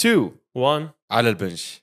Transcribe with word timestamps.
2 0.00 0.36
1 0.54 0.90
على 1.10 1.28
البنش. 1.28 1.82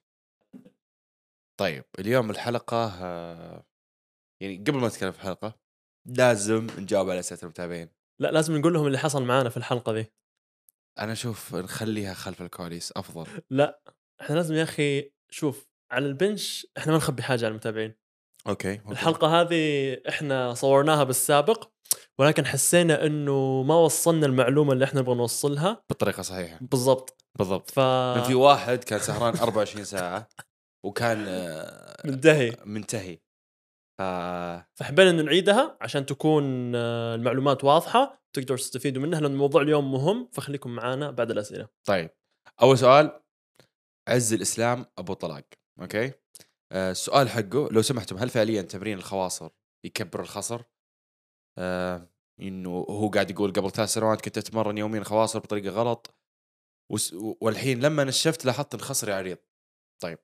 طيب 1.59 1.83
اليوم 1.99 2.29
الحلقة 2.29 2.85
آه، 3.03 3.65
يعني 4.41 4.57
قبل 4.57 4.77
ما 4.77 4.87
نتكلم 4.87 5.11
في 5.11 5.17
الحلقة 5.17 5.59
لازم 6.05 6.67
نجاوب 6.77 7.09
على 7.09 7.19
أسئلة 7.19 7.39
المتابعين. 7.43 7.89
لا 8.21 8.31
لازم 8.31 8.57
نقول 8.57 8.73
لهم 8.73 8.87
اللي 8.87 8.97
حصل 8.97 9.23
معانا 9.23 9.49
في 9.49 9.57
الحلقة 9.57 9.91
ذي. 9.93 10.11
أنا 10.99 11.11
أشوف 11.11 11.55
نخليها 11.55 12.13
خلف 12.13 12.41
الكواليس 12.41 12.91
أفضل. 12.95 13.41
لا 13.49 13.81
إحنا 14.21 14.35
لازم 14.35 14.55
يا 14.55 14.63
أخي 14.63 15.11
شوف 15.29 15.67
على 15.91 16.05
البنش 16.05 16.67
إحنا 16.77 16.91
ما 16.91 16.97
نخبي 16.97 17.23
حاجة 17.23 17.45
على 17.45 17.51
المتابعين. 17.51 17.95
okay, 18.47 18.79
okay. 18.79 18.91
الحلقة 18.91 19.41
هذه 19.41 19.93
إحنا 20.09 20.53
صورناها 20.53 21.03
بالسابق 21.03 21.69
ولكن 22.19 22.45
حسينا 22.45 23.05
إنه 23.05 23.63
ما 23.63 23.75
وصلنا 23.75 24.25
المعلومة 24.25 24.73
اللي 24.73 24.85
إحنا 24.85 25.01
نبغى 25.01 25.15
نوصلها. 25.15 25.83
بالطريقة 25.89 26.21
صحيحة. 26.21 26.59
بالضبط. 26.61 27.25
بالضبط. 27.37 27.71
ف 27.71 27.79
كان 28.15 28.23
في 28.23 28.35
واحد 28.35 28.83
كان 28.83 28.99
سهران 28.99 29.35
24 29.43 29.83
ساعة 29.85 30.27
وكان 30.85 31.25
آه، 31.27 31.97
منتهي. 32.05 32.57
منتهي. 32.65 33.19
ف 33.99 34.01
فحبينا 34.79 35.09
إنه 35.09 35.21
نعيدها 35.21 35.77
عشان 35.81 36.05
تكون 36.05 36.75
آه، 36.75 37.15
المعلومات 37.15 37.63
واضحة 37.63 38.23
تقدروا 38.35 38.57
تستفيدوا 38.57 39.01
منها 39.01 39.19
لأن 39.19 39.31
الموضوع 39.31 39.61
اليوم 39.61 39.91
مهم 39.91 40.29
فخليكم 40.33 40.69
معنا 40.69 41.11
بعد 41.11 41.31
الأسئلة. 41.31 41.67
طيب. 41.87 42.09
أول 42.61 42.77
سؤال 42.77 43.21
عز 44.09 44.33
الإسلام 44.33 44.85
أبو 44.97 45.13
طلاق 45.13 45.43
أوكي؟ 45.81 46.11
آه، 46.71 46.91
السؤال 46.91 47.29
حقه 47.29 47.69
لو 47.71 47.81
سمحتم 47.81 48.17
هل 48.17 48.29
فعليا 48.29 48.61
تمرين 48.61 48.97
الخواصر 48.97 49.49
يكبر 49.85 50.19
الخصر؟ 50.19 50.61
آه 51.57 52.09
إنه 52.41 52.69
هو 52.69 53.09
قاعد 53.09 53.31
يقول 53.31 53.53
قبل 53.53 53.71
ثلاث 53.71 53.89
سنوات 53.89 54.21
كنت 54.21 54.37
أتمرن 54.37 54.77
يوميا 54.77 55.03
خواصر 55.03 55.39
بطريقة 55.39 55.69
غلط 55.69 56.16
والحين 57.41 57.79
لما 57.79 58.03
نشفت 58.03 58.45
لاحظت 58.45 58.73
ان 58.73 58.81
خصري 58.81 59.13
عريض. 59.13 59.37
طيب. 60.01 60.19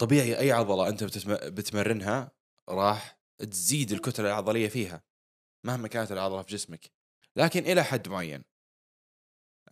طبيعي 0.00 0.38
أي 0.38 0.52
عضلة 0.52 0.88
أنت 0.88 1.04
بتمرنها 1.30 2.32
راح 2.68 3.20
تزيد 3.38 3.92
الكتلة 3.92 4.28
العضلية 4.28 4.68
فيها 4.68 5.04
مهما 5.66 5.88
كانت 5.88 6.12
العضلة 6.12 6.42
في 6.42 6.48
جسمك. 6.52 6.92
لكن 7.36 7.60
إلى 7.60 7.84
حد 7.84 8.08
معين. 8.08 8.44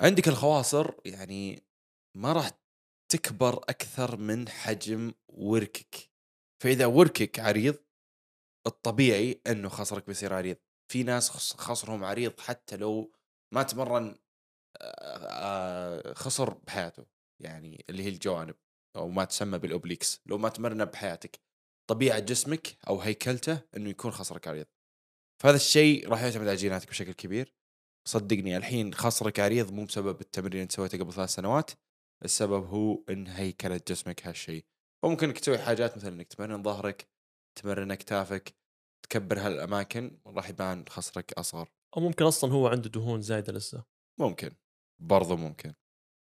عندك 0.00 0.28
الخواصر 0.28 0.94
يعني 1.04 1.66
ما 2.16 2.32
راح 2.32 2.50
تكبر 3.12 3.56
أكثر 3.58 4.16
من 4.16 4.48
حجم 4.48 5.12
وركك. 5.28 6.10
فإذا 6.62 6.86
وركك 6.86 7.40
عريض 7.40 7.76
الطبيعي 8.66 9.42
إنه 9.46 9.68
خصرك 9.68 10.06
بيصير 10.06 10.34
عريض. 10.34 10.56
في 10.92 11.02
ناس 11.02 11.30
خص- 11.30 11.52
خصرهم 11.56 12.04
عريض 12.04 12.40
حتى 12.40 12.76
لو 12.76 13.12
ما 13.54 13.62
تمرن 13.62 14.18
آه، 14.82 16.14
خصر 16.14 16.54
بحياته 16.54 17.06
يعني 17.42 17.84
اللي 17.90 18.02
هي 18.02 18.08
الجوانب 18.08 18.54
أو 18.96 19.08
ما 19.08 19.24
تسمى 19.24 19.58
بالأوبليكس 19.58 20.20
لو 20.26 20.38
ما 20.38 20.48
تمرنه 20.48 20.84
بحياتك 20.84 21.40
طبيعة 21.90 22.18
جسمك 22.18 22.76
أو 22.88 23.00
هيكلته 23.00 23.60
إنه 23.76 23.90
يكون 23.90 24.10
خصرك 24.10 24.48
عريض 24.48 24.66
فهذا 25.42 25.56
الشيء 25.56 26.08
راح 26.08 26.22
يعتمد 26.22 26.48
على 26.48 26.56
جيناتك 26.56 26.88
بشكل 26.88 27.12
كبير. 27.12 27.54
صدقني 28.08 28.56
الحين 28.56 28.94
خصرك 28.94 29.40
عريض 29.40 29.72
مو 29.72 29.84
بسبب 29.84 30.20
التمرين 30.20 30.52
اللي 30.52 30.62
انت 30.62 30.72
سويته 30.72 30.98
قبل 30.98 31.12
ثلاث 31.12 31.30
سنوات 31.30 31.70
السبب 32.24 32.66
هو 32.66 33.04
إن 33.10 33.26
هيكله 33.26 33.80
جسمك 33.88 34.26
هالشيء. 34.26 34.64
وممكن 35.04 35.26
إنك 35.26 35.38
تسوي 35.38 35.58
حاجات 35.58 35.96
مثل 35.96 36.08
إنك 36.08 36.26
تمرن 36.26 36.62
ظهرك 36.62 37.08
تمرن 37.58 37.90
أكتافك 37.90 38.56
تكبر 39.02 39.38
هالأماكن 39.40 40.20
راح 40.26 40.48
يبان 40.50 40.84
خصرك 40.88 41.32
أصغر. 41.32 41.68
أو 41.96 42.02
ممكن 42.02 42.24
أصلا 42.24 42.52
هو 42.52 42.68
عنده 42.68 42.88
دهون 42.88 43.22
زايدة 43.22 43.52
لسه. 43.52 43.84
ممكن. 44.20 44.50
برضو 45.00 45.36
ممكن. 45.36 45.74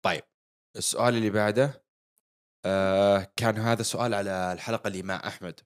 طيب 0.05 0.22
السؤال 0.77 1.14
اللي 1.14 1.31
بعده 1.31 1.84
آه 2.64 3.33
كان 3.36 3.56
هذا 3.56 3.83
سؤال 3.83 4.14
على 4.14 4.53
الحلقة 4.53 4.89
اللي 4.89 5.03
مع 5.03 5.27
أحمد. 5.27 5.61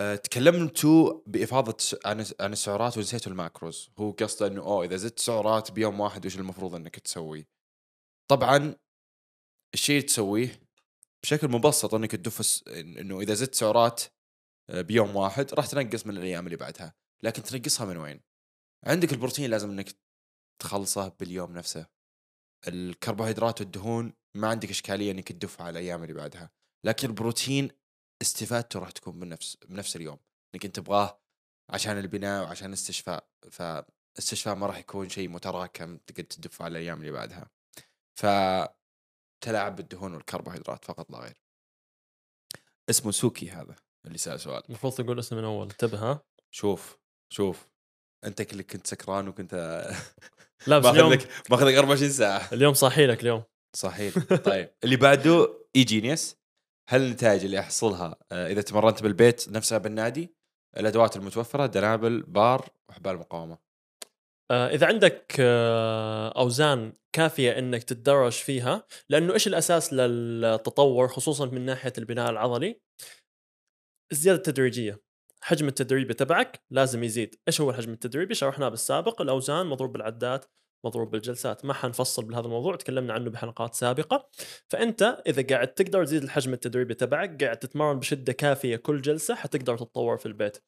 آه 0.00 0.16
تكلمتوا 0.16 1.20
بإفاضة 1.26 1.76
عن 2.04 2.26
عن 2.40 2.52
السعرات 2.52 2.96
ونسيتوا 2.98 3.32
الماكروز. 3.32 3.90
هو 3.98 4.10
قصده 4.10 4.46
إنه 4.46 4.62
أوه 4.62 4.84
إذا 4.84 4.96
زدت 4.96 5.18
سعرات 5.18 5.70
بيوم 5.72 6.00
واحد 6.00 6.26
وش 6.26 6.36
المفروض 6.36 6.74
إنك 6.74 6.98
تسوي؟ 6.98 7.46
طبعا 8.30 8.76
الشيء 9.74 9.96
اللي 9.96 10.06
تسويه 10.06 10.60
بشكل 11.22 11.48
مبسط 11.48 11.94
إنك 11.94 12.10
تدف 12.10 12.62
إنه 12.68 13.20
إذا 13.20 13.34
زدت 13.34 13.54
سعرات 13.54 14.02
آه، 14.70 14.80
بيوم 14.80 15.16
واحد 15.16 15.54
راح 15.54 15.66
تنقص 15.66 16.06
من 16.06 16.16
الأيام 16.16 16.46
اللي 16.46 16.56
بعدها. 16.56 16.94
لكن 17.22 17.42
تنقصها 17.42 17.86
من 17.86 17.96
وين؟ 17.96 18.20
عندك 18.86 19.12
البروتين 19.12 19.50
لازم 19.50 19.70
إنك 19.70 20.03
تخلصه 20.58 21.08
باليوم 21.08 21.52
نفسه. 21.52 21.86
الكربوهيدرات 22.68 23.60
والدهون 23.60 24.12
ما 24.34 24.48
عندك 24.48 24.70
إشكالية 24.70 25.10
إنك 25.10 25.32
تدفها 25.32 25.66
على 25.66 25.78
الأيام 25.78 26.02
اللي 26.02 26.14
بعدها 26.14 26.50
لكن 26.84 27.08
البروتين 27.08 27.70
استفادته 28.22 28.78
راح 28.80 28.90
تكون 28.90 29.20
بنفس 29.20 29.56
بنفس 29.56 29.96
اليوم. 29.96 30.18
إنك 30.54 30.64
أنت 30.64 30.76
تبغاه 30.76 31.20
عشان 31.70 31.98
البناء 31.98 32.44
وعشان 32.44 32.68
الاستشفاء 32.68 33.28
فالاستشفاء 33.50 34.54
ما 34.54 34.66
راح 34.66 34.78
يكون 34.78 35.08
شيء 35.08 35.28
متراكم 35.28 35.96
تقدر 35.96 36.22
تدفه 36.22 36.64
على 36.64 36.78
الأيام 36.78 37.00
اللي 37.00 37.12
بعدها. 37.12 37.50
ف 38.14 38.26
تلاعب 39.44 39.76
بالدهون 39.76 40.14
والكربوهيدرات 40.14 40.84
فقط 40.84 41.10
لا 41.10 41.18
غير. 41.18 41.36
اسمه 42.90 43.12
سوكي 43.12 43.50
هذا 43.50 43.76
اللي 44.06 44.18
سأل 44.18 44.40
سؤال. 44.40 44.62
المفروض 44.68 44.94
تقول 44.94 45.18
اسم 45.18 45.36
من 45.36 45.44
أول. 45.44 45.70
انتبه 45.70 45.98
ها؟ 45.98 46.24
شوف 46.50 46.98
شوف. 47.32 47.68
انت 48.26 48.52
اللي 48.52 48.62
كنت 48.62 48.86
سكران 48.86 49.28
وكنت 49.28 49.54
لا 50.66 50.78
بس 50.78 50.86
اليوم 50.86 51.12
لك 51.12 51.28
ماخذ 51.50 51.66
لك 51.66 51.74
24 51.74 52.10
ساعة. 52.10 52.48
اليوم 52.52 52.74
صاحي 52.74 53.06
لك 53.06 53.22
اليوم. 53.22 53.42
صحيح. 53.76 54.14
طيب. 54.50 54.70
اللي 54.84 54.96
بعده 54.96 55.54
إي 55.76 55.84
جينيوس. 55.84 56.36
هل 56.90 57.02
النتائج 57.02 57.44
اللي 57.44 57.60
احصلها 57.60 58.16
آه، 58.32 58.48
إذا 58.52 58.62
تمرنت 58.62 59.02
بالبيت 59.02 59.48
نفسها 59.48 59.78
بالنادي 59.78 60.34
الأدوات 60.76 61.16
المتوفرة 61.16 61.66
dumbbell 61.66 62.22
bar 62.22 62.68
وحبال 62.88 63.16
مقاومة؟ 63.16 63.58
آه، 64.50 64.68
إذا 64.68 64.86
عندك 64.86 65.36
آه، 65.40 66.28
أوزان 66.28 66.92
كافية 67.16 67.58
إنك 67.58 67.82
تتدرج 67.82 68.32
فيها 68.32 68.86
لأنه 69.08 69.32
إيش 69.32 69.46
الأساس 69.46 69.92
للتطور 69.92 71.08
خصوصا 71.08 71.46
من 71.46 71.64
ناحية 71.64 71.92
البناء 71.98 72.30
العضلي؟ 72.30 72.80
الزيادة 74.12 74.38
التدريجية. 74.38 75.00
حجم 75.46 75.68
التدريبي 75.68 76.14
تبعك 76.14 76.62
لازم 76.70 77.04
يزيد. 77.04 77.34
إيش 77.48 77.60
هو 77.60 77.70
الحجم 77.70 77.92
التدريبي؟ 77.92 78.34
شرحناه 78.34 78.68
بالسابق. 78.68 79.22
الأوزان 79.22 79.66
مضروب 79.66 79.92
بالعدات 79.92 80.44
مضروب 80.84 81.10
بالجلسات. 81.10 81.64
ما 81.64 81.74
حنفصل 81.74 82.24
بهذا 82.24 82.46
الموضوع 82.46 82.76
تكلمنا 82.76 83.12
عنه 83.12 83.30
بحلقات 83.30 83.74
سابقة. 83.74 84.28
فأنت 84.68 85.22
إذا 85.26 85.42
قاعد 85.42 85.74
تقدر 85.74 86.04
تزيد 86.04 86.22
الحجم 86.22 86.52
التدريبي 86.52 86.94
تبعك 86.94 87.44
قاعد 87.44 87.58
تتمرن 87.58 87.98
بشدة 87.98 88.32
كافية 88.32 88.76
كل 88.76 89.02
جلسة 89.02 89.34
حتقدر 89.34 89.78
تتطور 89.78 90.16
في 90.16 90.26
البيت. 90.26 90.58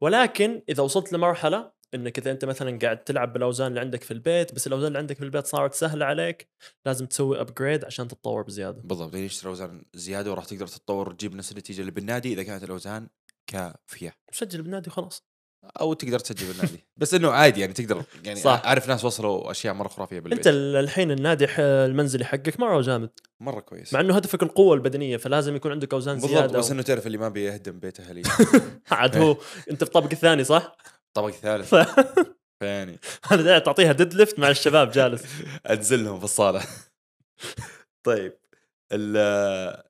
ولكن 0.00 0.62
إذا 0.68 0.82
وصلت 0.82 1.12
لمرحلة 1.12 1.72
إنك 1.94 2.18
إذا 2.18 2.30
أنت 2.30 2.44
مثلا 2.44 2.78
قاعد 2.78 3.04
تلعب 3.04 3.32
بالأوزان 3.32 3.66
اللي 3.66 3.80
عندك 3.80 4.02
في 4.02 4.10
البيت 4.10 4.54
بس 4.54 4.66
الأوزان 4.66 4.88
اللي 4.88 4.98
عندك 4.98 5.16
في 5.16 5.24
البيت 5.24 5.46
صارت 5.46 5.74
سهلة 5.74 6.06
عليك 6.06 6.48
لازم 6.86 7.06
تسوي 7.06 7.40
ابجريد 7.40 7.84
عشان 7.84 8.08
تتطور 8.08 8.42
بزيادة. 8.42 8.82
بالضبط. 8.84 9.14
يعني 9.14 9.28
تشتري 9.28 9.50
أوزان 9.50 9.84
زيادة 9.94 10.30
وراح 10.30 10.44
تقدر 10.44 10.66
تتطور 10.66 11.08
وتجيب 11.08 11.34
نفس 11.34 11.52
النتيجة 11.52 11.80
اللي 11.80 11.92
بالنادي 11.92 12.32
إذا 12.32 12.42
كانت 12.42 12.64
الأوزان 12.64 13.08
كافيه 13.50 14.14
سجل 14.32 14.62
بالنادي 14.62 14.90
وخلاص. 14.90 15.24
أو 15.80 15.92
تقدر 15.94 16.18
تسجل 16.18 16.46
بالنادي. 16.46 16.86
بس 16.96 17.14
إنه 17.14 17.30
عادي 17.30 17.60
يعني 17.60 17.72
تقدر 17.72 18.02
يعني 18.24 18.40
صح. 18.40 18.62
أعرف 18.64 18.88
ناس 18.88 19.04
وصلوا 19.04 19.50
أشياء 19.50 19.74
مرة 19.74 19.88
خرافية 19.88 20.20
بالبيت. 20.20 20.38
أنت 20.38 20.46
ال- 20.46 20.76
الحين 20.76 21.10
النادي 21.10 21.46
المنزلي 21.58 22.24
حقك 22.24 22.60
مرة 22.60 22.80
جامد. 22.80 23.10
مرة 23.40 23.60
كويس. 23.60 23.92
مع 23.94 24.00
إنه 24.00 24.16
هدفك 24.16 24.42
القوة 24.42 24.74
البدنية 24.74 25.16
فلازم 25.16 25.56
يكون 25.56 25.70
عندك 25.72 25.92
أوزان 25.94 26.14
بالضبط 26.14 26.30
زيادة 26.30 26.58
بس 26.58 26.70
و... 26.70 26.72
إنه 26.72 26.82
تعرف 26.82 27.06
اللي 27.06 27.18
ما 27.18 27.28
بيهدم 27.28 27.78
بيت 27.78 28.00
أهلي 28.00 28.22
عاد 28.90 29.16
هو 29.16 29.36
أنت 29.70 29.76
في 29.84 29.88
الطابق 29.88 30.10
الثاني 30.12 30.44
صح؟ 30.44 30.76
طابق 31.14 31.30
ثالث 31.30 31.74
ف- 31.74 32.00
فيعني 32.60 32.98
أنا 33.32 33.42
داعي 33.42 33.60
تعطيها 33.60 33.92
deadlift 33.92 34.38
مع 34.38 34.50
الشباب 34.50 34.90
جالس. 34.90 35.24
أنزلهم 35.70 36.18
في 36.18 36.24
الصالة. 36.24 36.62
طيب 38.06 38.38
ال- 38.92 39.16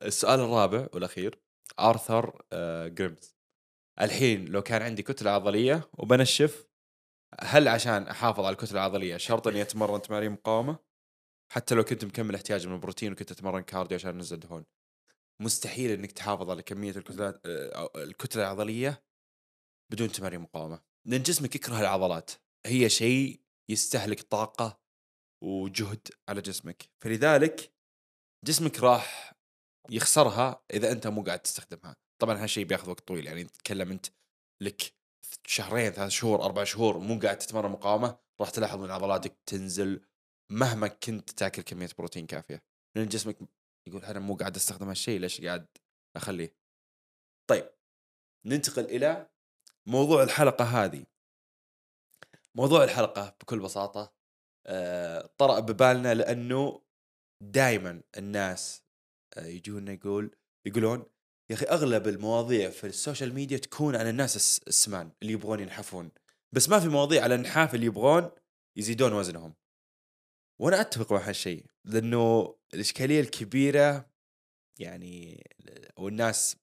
السؤال 0.06 0.40
الرابع 0.40 0.87
والأخير. 0.94 1.38
آرثر 1.81 2.43
آه، 2.52 2.88
جريمز. 2.88 3.30
الحين 4.00 4.44
لو 4.44 4.62
كان 4.62 4.82
عندي 4.82 5.02
كتلة 5.02 5.31
عضلية 5.31 5.91
وبنشف 5.99 6.67
هل 7.41 7.69
عشان 7.69 8.08
أحافظ 8.08 8.44
على 8.44 8.52
الكتلة 8.52 8.73
العضلية 8.73 9.17
شرط 9.17 9.47
إني 9.49 9.62
أتمرن 9.62 10.02
تمارين 10.02 10.32
مقاومة؟ 10.32 10.79
حتى 11.52 11.75
لو 11.75 11.85
كنت 11.85 12.05
مكمل 12.05 12.35
احتياجي 12.35 12.69
من 12.69 12.75
البروتين 12.75 13.12
وكنت 13.12 13.31
أتمرن 13.31 13.62
cardio 13.62 13.99
عشان 13.99 14.11
أنزل 14.11 14.41
دهون. 14.41 14.64
مستحيل 15.43 15.91
إنك 15.91 16.12
تحافظ 16.12 16.50
على 16.50 16.62
كمية 16.62 16.91
الكتلات 16.91 17.47
آه، 17.47 17.91
الكتلة 17.97 18.43
العضلية 18.43 19.05
بدون 19.93 20.12
تمارين 20.12 20.41
مقاومة. 20.41 20.82
لأن 21.06 21.23
جسمك 21.23 21.56
يكره 21.56 21.81
العضلات. 21.81 22.31
هي 22.67 22.88
شيء 22.88 23.41
يستهلك 23.70 24.20
طاقة 24.20 24.81
وجهد 25.43 26.08
على 26.29 26.41
جسمك. 26.41 26.88
فلذلك 27.05 27.75
جسمك 28.44 28.81
راح 28.81 29.35
يخسرها 29.91 30.64
إذا 30.75 30.93
أنت 30.93 31.06
مو 31.06 31.23
قاعد 31.23 31.38
تستخدمها. 31.38 31.96
طبعا 32.20 32.43
هالشيء 32.43 32.64
بياخذ 32.64 32.90
وقت 32.90 33.08
طويل 33.08 33.26
يعني 33.26 33.44
تتكلم 33.44 33.90
أنت 33.90 34.06
لك 34.61 34.93
شهرين 35.46 35.93
ثلاث 35.93 36.11
شهور 36.11 36.44
أربع 36.44 36.64
شهور 36.64 36.99
مو 36.99 37.19
قاعد 37.19 37.38
تتمرن 37.38 37.70
مقاومة 37.70 38.19
راح 38.40 38.50
تلاحظ 38.50 38.82
إن 38.82 38.90
عضلاتك 38.90 39.37
تنزل 39.46 40.00
مهما 40.50 40.88
كنت 40.88 41.31
تاكل 41.31 41.62
كمية 41.62 41.88
بروتين 41.99 42.26
كافية. 42.26 42.62
لأن 42.96 43.08
جسمك 43.08 43.38
يقول 43.87 44.05
أنا 44.05 44.19
مو 44.19 44.34
قاعد 44.34 44.56
أستخدم 44.56 44.88
هالشيء 44.88 45.20
ليش 45.20 45.40
قاعد 45.40 45.67
أخليه؟ 46.17 46.56
طيب 47.46 47.70
ننتقل 48.46 48.84
إلى 48.84 49.31
موضوع 49.87 50.22
الحلقة 50.22 50.64
هذه. 50.64 51.05
موضوع 52.55 52.84
الحلقة 52.84 53.37
بكل 53.40 53.58
بساطة 53.58 54.12
آه، 54.67 55.31
طرأ 55.38 55.61
ببالنا 55.61 56.14
لأنه 56.14 56.82
دائما 57.43 58.02
الناس 58.17 58.82
آه، 59.37 59.46
يجونا 59.46 59.93
يقول 59.93 60.37
يقولون 60.67 61.05
يا 61.50 61.55
أخي 61.55 61.67
أغلب 61.67 62.08
المواضيع 62.08 62.70
في 62.70 62.87
السوشيال 62.87 63.35
ميديا 63.35 63.58
تكون 63.58 63.97
عن 63.97 64.08
الناس 64.08 64.37
الس- 64.37 64.61
السمان 64.69 65.12
اللي 65.23 65.32
يبغون 65.32 65.61
ينحفون. 65.61 66.11
بس 66.52 66.69
ما 66.69 66.81
في 66.81 66.88
مواضيع 66.88 67.23
على 67.23 67.35
النحاف 67.35 67.75
اللي 67.75 67.87
يبغون 67.87 68.31
يزيدون 68.76 69.12
وزنهم. 69.12 69.55
وأنا 70.61 70.81
أتفق 70.81 71.12
مع 71.12 71.19
هالشيء 71.29 71.67
لأنه 71.85 72.55
الإشكالية 72.75 73.20
الكبيرة 73.20 74.11
يعني 74.79 75.44
والناس 75.97 76.56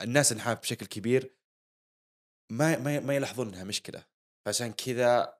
الناس 0.00 0.32
النحاف 0.32 0.60
بشكل 0.60 0.86
كبير 0.86 1.34
ما 2.52 2.78
ما 2.78 3.00
ما 3.00 3.14
يلاحظون 3.16 3.48
إنها 3.48 3.64
مشكلة. 3.64 4.04
فعشان 4.46 4.72
كذا 4.72 5.38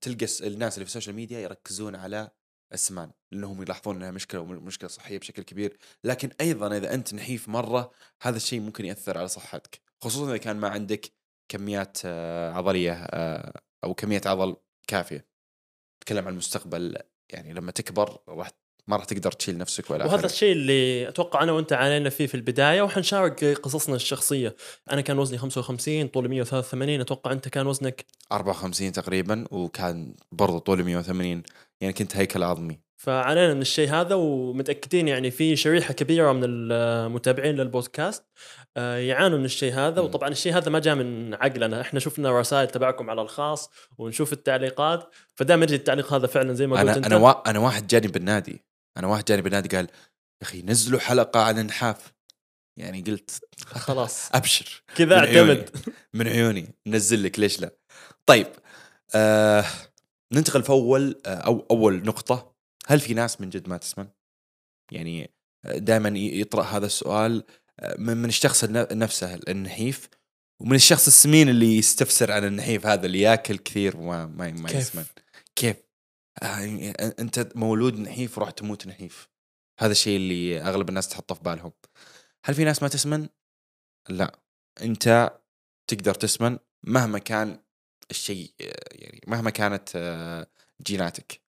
تلقى 0.00 0.26
الناس 0.40 0.74
اللي 0.74 0.84
في 0.84 0.90
السوشيال 0.90 1.16
ميديا 1.16 1.40
يركزون 1.40 1.94
على 1.94 2.30
السمان 2.72 3.10
لأنهم 3.32 3.62
يلاحظون 3.62 3.96
إنها 3.96 4.10
مشكلة 4.10 4.40
ومشكله 4.40 4.88
صحية 4.88 5.18
بشكل 5.18 5.42
كبير. 5.42 5.78
لكن 6.04 6.30
أيضا 6.40 6.76
إذا 6.76 6.94
أنت 6.94 7.14
نحيف 7.14 7.48
مرة 7.48 7.90
هذا 8.22 8.36
الشيء 8.36 8.60
ممكن 8.60 8.84
يأثر 8.84 9.18
على 9.18 9.28
صحتك 9.28 9.80
خصوصا 10.00 10.28
إذا 10.28 10.36
كان 10.36 10.56
ما 10.56 10.68
عندك 10.68 11.12
كميات 11.48 11.98
آه، 12.04 12.52
عضلية 12.52 12.92
آه، 12.92 13.60
أو 13.84 13.94
كمية 13.94 14.20
عضل 14.26 14.56
كافية. 14.88 15.26
تكلم 16.00 16.26
عن 16.26 16.32
المستقبل 16.32 16.98
يعني 17.32 17.52
لما 17.52 17.72
تكبر 17.72 18.18
راح 18.28 18.50
ما 18.88 18.96
راح 18.96 19.04
تقدر 19.04 19.32
تشيل 19.32 19.58
نفسك 19.58 19.90
ولا 19.90 20.06
وهذا 20.06 20.26
الشيء 20.26 20.52
اللي 20.52 21.08
أتوقع 21.08 21.42
أنا 21.42 21.52
وأنت 21.52 21.72
عانينا 21.72 22.10
فيه 22.10 22.26
في 22.26 22.34
البداية 22.34 22.82
وحنشارك 22.82 23.44
قصصنا 23.44 23.96
الشخصية. 23.96 24.56
أنا 24.92 25.00
كان 25.00 25.18
وزني 25.18 25.38
55 25.38 26.08
طولي 26.08 26.28
183 26.28 27.00
أتوقع 27.00 27.32
أنت 27.32 27.48
كان 27.48 27.66
وزنك؟ 27.66 28.04
54 28.32 28.92
تقريبا 28.92 29.44
وكان 29.50 30.14
برضو 30.32 30.58
طولي 30.58 30.82
180 30.82 31.42
يعني 31.80 31.92
كنت 31.92 32.16
هيكل 32.16 32.42
عظمي 32.42 32.86
فعانينا 32.96 33.54
من 33.54 33.60
الشيء 33.60 33.90
هذا 33.90 34.14
ومتأكدين 34.14 35.08
يعني 35.08 35.30
في 35.30 35.56
شريحة 35.56 35.94
كبيرة 35.94 36.32
من 36.32 36.40
المتابعين 36.44 37.54
للبودكاست 37.54 38.24
آه، 38.76 38.96
يعانوا 38.96 39.38
من 39.38 39.44
الشيء 39.44 39.72
هذا. 39.74 40.00
وطبعا 40.00 40.28
الشيء 40.28 40.56
هذا 40.56 40.70
ما 40.70 40.78
جاء 40.78 40.94
من 40.94 41.34
عقلنا. 41.34 41.80
إحنا 41.80 42.00
شفنا 42.00 42.40
رسائل 42.40 42.68
تبعكم 42.68 43.10
على 43.10 43.22
الخاص 43.22 43.70
ونشوف 43.98 44.32
التعليقات. 44.32 45.14
فدائما 45.34 45.64
يجي 45.64 45.74
التعليق 45.74 46.14
هذا 46.14 46.26
فعلا 46.26 46.52
زي 46.52 46.66
ما 46.66 46.76
قلت 46.76 46.88
أنا 46.88 46.96
أنت. 46.96 47.06
أنا 47.06 47.16
وا... 47.16 47.50
أنا 47.50 47.58
واحد 47.58 47.86
جاني 47.86 48.08
بالنادي. 48.08 48.64
أنا 48.96 49.06
واحد 49.06 49.24
جاني 49.24 49.42
بالنادي 49.42 49.76
قال 49.76 49.86
يا 50.42 50.46
أخي 50.46 50.62
نزلوا 50.62 51.00
حلقة 51.00 51.42
عن 51.42 51.58
النحاف 51.58 52.12
يعني 52.78 53.00
قلت 53.00 53.44
خلاص. 53.66 54.28
أبشر. 54.34 54.82
كذا. 54.96 55.18
اعتمد. 55.18 55.70
من 56.14 56.28
عيوني. 56.28 56.74
نزل 56.86 57.22
لك 57.22 57.38
ليش 57.38 57.60
لا؟ 57.60 57.76
طيب 58.26 58.46
آه 59.14 59.64
ننتقل 60.32 60.62
في 60.62 60.70
أول 60.70 61.20
آه 61.26 61.28
أو 61.28 61.66
أول 61.70 62.02
نقطة. 62.02 62.56
هل 62.86 63.00
في 63.00 63.14
ناس 63.14 63.40
من 63.40 63.50
جد 63.50 63.68
ما 63.68 63.76
تسمن 63.76 64.08
يعني 64.92 65.30
دائما 65.64 66.08
يطرأ 66.18 66.62
هذا 66.62 66.86
السؤال 66.86 67.44
آه، 67.80 67.96
من 68.00 68.24
الشخص 68.24 68.64
نفسه 68.64 69.34
النحيف 69.48 70.08
ومن 70.60 70.74
الشخص 70.74 71.06
السمين 71.06 71.48
اللي 71.48 71.78
يستفسر 71.78 72.32
عن 72.32 72.44
النحيف 72.44 72.86
هذا 72.86 73.06
اللي 73.06 73.20
ياكل 73.20 73.58
كثير 73.58 73.96
وما 73.96 74.26
ما, 74.26 74.50
ما 74.50 74.68
كيف؟ 74.68 74.76
يسمن 74.80 75.04
كيف؟ 75.56 75.76
آه 75.76 75.85
أنت 76.42 77.52
مولود 77.54 77.98
نحيف 77.98 78.38
وراح 78.38 78.50
تموت 78.50 78.86
نحيف. 78.86 79.28
هذا 79.80 79.92
الشيء 79.92 80.16
اللي 80.16 80.60
أغلب 80.60 80.88
الناس 80.88 81.08
تحطه 81.08 81.34
في 81.34 81.42
بالهم. 81.42 81.72
هل 82.44 82.54
في 82.54 82.64
ناس 82.64 82.82
ما 82.82 82.88
تسمن؟ 82.88 83.28
لا. 84.08 84.38
أنت 84.82 85.38
تقدر 85.86 86.14
تسمن 86.14 86.58
مهما 86.82 87.18
كان 87.18 87.60
الشيء 88.10 88.52
آه، 88.60 88.74
يعني 88.92 89.20
مهما 89.26 89.50
كانت 89.50 89.88
آه، 89.96 90.46
جيناتك. 90.82 91.40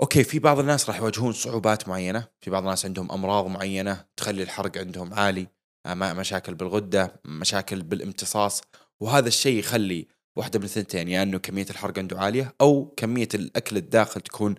أوكي 0.00 0.24
في 0.24 0.38
بعض 0.38 0.58
الناس 0.58 0.88
راح 0.88 0.98
يواجهون 0.98 1.32
صعوبات 1.32 1.88
معينة. 1.88 2.28
في 2.40 2.50
بعض 2.50 2.62
الناس 2.62 2.84
عندهم 2.84 3.12
أمراض 3.12 3.46
معينة 3.46 4.04
تخلي 4.16 4.42
الحرق 4.42 4.78
عندهم 4.78 5.14
عالي 5.14 5.48
آه، 5.86 5.94
مشاكل 5.94 6.54
بالغدة 6.54 7.20
مشاكل 7.24 7.82
بالامتصاص 7.82 8.62
وهذا 9.00 9.28
الشيء 9.28 9.58
يخلي 9.58 10.08
واحدة 10.36 10.58
من 10.58 10.64
الثنتين 10.64 11.08
يا 11.08 11.22
إنه 11.22 11.38
كمية 11.38 11.66
الحرق 11.70 11.98
عنده 11.98 12.20
عالية 12.20 12.54
أو 12.60 12.94
كمية 12.96 13.28
الأكل 13.34 13.76
الداخل 13.76 14.20
تكون 14.20 14.54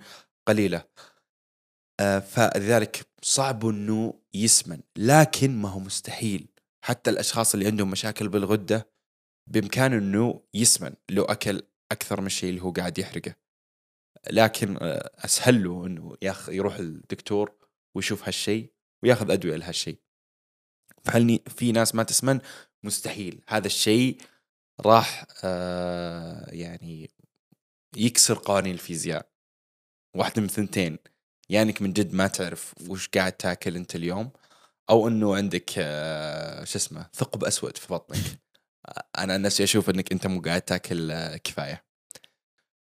قليلة. 0.48 0.86
آه، 2.00 2.20
فلذلك 2.20 3.08
صعب 3.22 3.66
إنه 3.66 4.14
يسمن 4.34 4.82
لكن 4.98 5.62
ما 5.62 5.70
هو 5.70 5.80
مستحيل. 5.80 6.48
حتى 6.86 7.10
الأشخاص 7.10 7.54
اللي 7.54 7.68
عندهم 7.68 7.92
مشاكل 7.92 8.30
بالغدة 8.30 8.90
بامكانه 9.50 9.98
إنه 9.98 10.44
يسمن 10.54 10.94
لو 11.10 11.24
أكل 11.24 11.62
أكثر 11.92 12.22
من 12.22 12.28
الشيء 12.28 12.50
اللي 12.50 12.62
هو 12.62 12.72
قاعد 12.72 12.98
يحرقه. 12.98 13.36
لكن 14.32 14.78
آه، 14.82 15.12
أسهل 15.18 15.64
له 15.64 15.86
إنه 15.86 16.16
ياخ 16.22 16.50
يروح 16.50 16.76
الدكتور 16.76 17.56
ويشوف 17.96 18.24
هالشيء 18.24 18.74
وياخذ 19.04 19.32
أدوية 19.32 19.56
لهالشيء. 19.56 20.00
فهل 21.04 21.40
في 21.48 21.72
ناس 21.72 21.96
ما 21.96 22.04
تسمن؟ 22.04 22.40
مستحيل. 22.84 23.44
هذا 23.48 23.68
الشيء 23.68 24.18
راح 24.86 25.26
آه 25.44 26.46
يعني 26.50 27.12
يكسر 27.98 28.38
قوانين 28.46 28.74
الفيزياء. 28.74 29.28
واحدة 30.16 30.42
من 30.42 30.48
ثنتين 30.48 30.98
يا 31.50 31.62
إنك 31.62 31.82
من 31.82 31.94
جد 31.94 32.14
ما 32.14 32.28
تعرف 32.28 32.74
وش 32.90 33.08
قاعد 33.10 33.32
تاكل 33.32 33.76
أنت 33.76 33.96
اليوم 33.96 34.32
أو 34.90 35.08
إنه 35.08 35.36
عندك 35.36 35.72
آه 35.78 36.64
شو 36.64 36.78
اسمه 36.78 37.08
ثقب 37.14 37.44
أسود 37.44 37.78
في 37.78 37.94
بطنك. 37.94 38.18
آه، 38.88 39.04
أنا 39.18 39.38
نفسي 39.38 39.64
أشوف 39.64 39.90
إنك 39.90 40.12
أنت 40.12 40.28
مو 40.28 40.42
قاعد 40.42 40.62
تاكل 40.62 41.14
كفاية. 41.38 41.84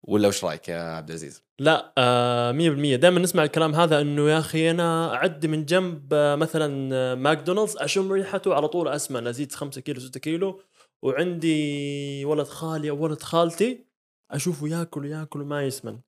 ولا 0.03 0.29
وش 0.29 0.45
رأيك 0.45 0.69
يا 0.69 0.81
عبد 0.81 1.09
العزيز؟ 1.09 1.43
لا 1.59 1.93
آه، 1.99 2.53
مية 2.53 2.71
بالمية. 2.71 2.97
دائما 2.97 3.21
نسمع 3.21 3.45
الكلام 3.45 3.75
هذا 3.75 4.01
إنه 4.01 4.31
يا 4.31 4.39
أخي 4.39 4.71
أنا 4.71 5.15
اعدي 5.15 5.49
من 5.49 5.65
جنب 5.65 6.15
مثلا 6.15 7.15
ماكدونالدز 7.15 7.77
أشم 7.77 8.13
ريحته 8.13 8.55
على 8.55 8.69
طول 8.69 8.89
اسمن 8.89 9.27
أزيد 9.27 9.53
5 9.53 9.81
كيلو 9.81 10.01
6 10.01 10.21
كيلو. 10.21 10.61
وعندي 11.03 12.25
ولد 12.25 12.47
خالي 12.47 12.91
أو 12.91 13.03
ولد 13.05 13.23
خالتي 13.23 13.87
أشوفه 14.31 14.69
ياكل 14.69 15.07
ياكل 15.07 15.41
وما 15.43 15.63
يسمن. 15.67 16.01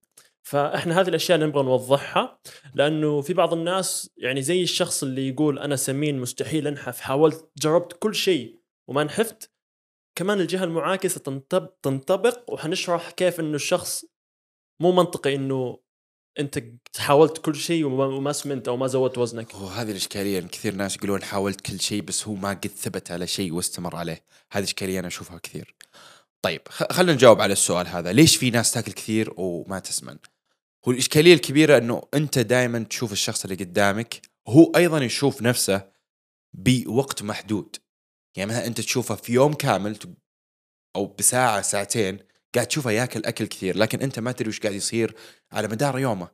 فإحنا 0.43 1.01
هذه 1.01 1.09
الأشياء 1.09 1.39
نبغى 1.41 1.63
نوضحها 1.63 2.39
لأنه 2.75 3.21
في 3.21 3.35
بعض 3.35 3.53
الناس 3.53 4.11
يعني 4.17 4.43
زي 4.43 4.63
الشخص 4.63 5.03
اللي 5.03 5.29
يقول 5.29 5.59
أنا 5.59 5.77
سمين 5.77 6.19
مستحيل 6.21 6.67
أنحف 6.67 7.01
حاولت 7.01 7.51
جربت 7.59 7.93
كل 7.93 8.15
شيء 8.15 8.61
وما 8.89 9.05
نحفت 9.05 9.51
كمان 10.19 10.41
الجهة 10.41 10.65
المعاكسة 10.65 11.21
تنطب- 11.21 11.81
تنطبق 11.83 12.51
وحنشرح 12.53 13.11
كيف 13.11 13.41
إنه 13.41 13.55
الشخص 13.55 14.05
مو 14.81 14.93
منطقي 14.93 15.35
إنه 15.35 15.79
أنت 16.39 16.65
حاولت 16.99 17.39
كل 17.39 17.57
شيء 17.57 17.85
وما 17.85 18.33
سمنت 18.33 18.69
أو 18.69 18.77
ما 18.77 18.87
زودت 18.87 19.19
وزنك. 19.19 19.55
هو 19.55 19.67
هذه 19.67 19.91
الإشكالية. 19.91 20.39
إن 20.39 20.49
كثير 20.49 20.75
ناس 20.75 20.97
يقولون 20.97 21.23
حاولت 21.23 21.61
كل 21.61 21.81
شيء 21.81 22.03
بس 22.03 22.29
هو 22.29 22.35
ما 22.35 22.49
قد 22.49 22.67
ثبت 22.67 23.11
على 23.11 23.27
شيء 23.27 23.53
واستمر 23.53 23.97
عليه. 23.97 24.25
هذه 24.53 24.65
إشكالية 24.65 24.99
أنا 24.99 25.09
أشوفها 25.09 25.39
كثير. 25.39 25.75
طيب 26.43 26.61
خلينا 26.69 27.13
نجاوب 27.13 27.41
على 27.41 27.53
السؤال 27.53 27.87
هذا. 27.87 28.13
ليش 28.13 28.37
في 28.37 28.51
ناس 28.51 28.73
تاكل 28.73 28.93
كثير 28.93 29.35
وما 29.37 29.79
تسمن؟ 29.79 30.17
هو 30.89 30.93
الإشكالية 30.93 31.35
الكبيرة 31.35 31.79
إنه 31.79 32.03
أنت 32.15 32.39
دائما 32.39 32.79
تشوف 32.79 33.13
الشخص 33.13 33.45
اللي 33.45 33.57
قدامك 33.57 34.21
هو 34.49 34.73
أيضا 34.77 34.99
يشوف 34.99 35.43
نفسه 35.43 35.89
بوقت 36.53 37.23
محدود. 37.23 37.77
يعني 38.37 38.51
مثلا 38.51 38.67
أنت 38.67 38.81
تشوفه 38.81 39.15
في 39.15 39.33
يوم 39.33 39.55
كامل 39.55 39.99
أو 40.97 41.07
بساعة 41.07 41.63
ساعتين 41.63 42.19
قاعد 42.59 42.69
تشوفه 42.69 42.91
ياكل 42.91 43.25
اكل 43.25 43.47
كثير 43.47 43.77
لكن 43.77 44.01
أنت 44.01 44.19
ما 44.19 44.33
تدري 44.33 44.49
وش 44.49 44.61
قاعد 44.61 44.75
يصير 44.75 45.17
على 45.53 45.69
مدار 45.69 45.99
يومه. 45.99 46.29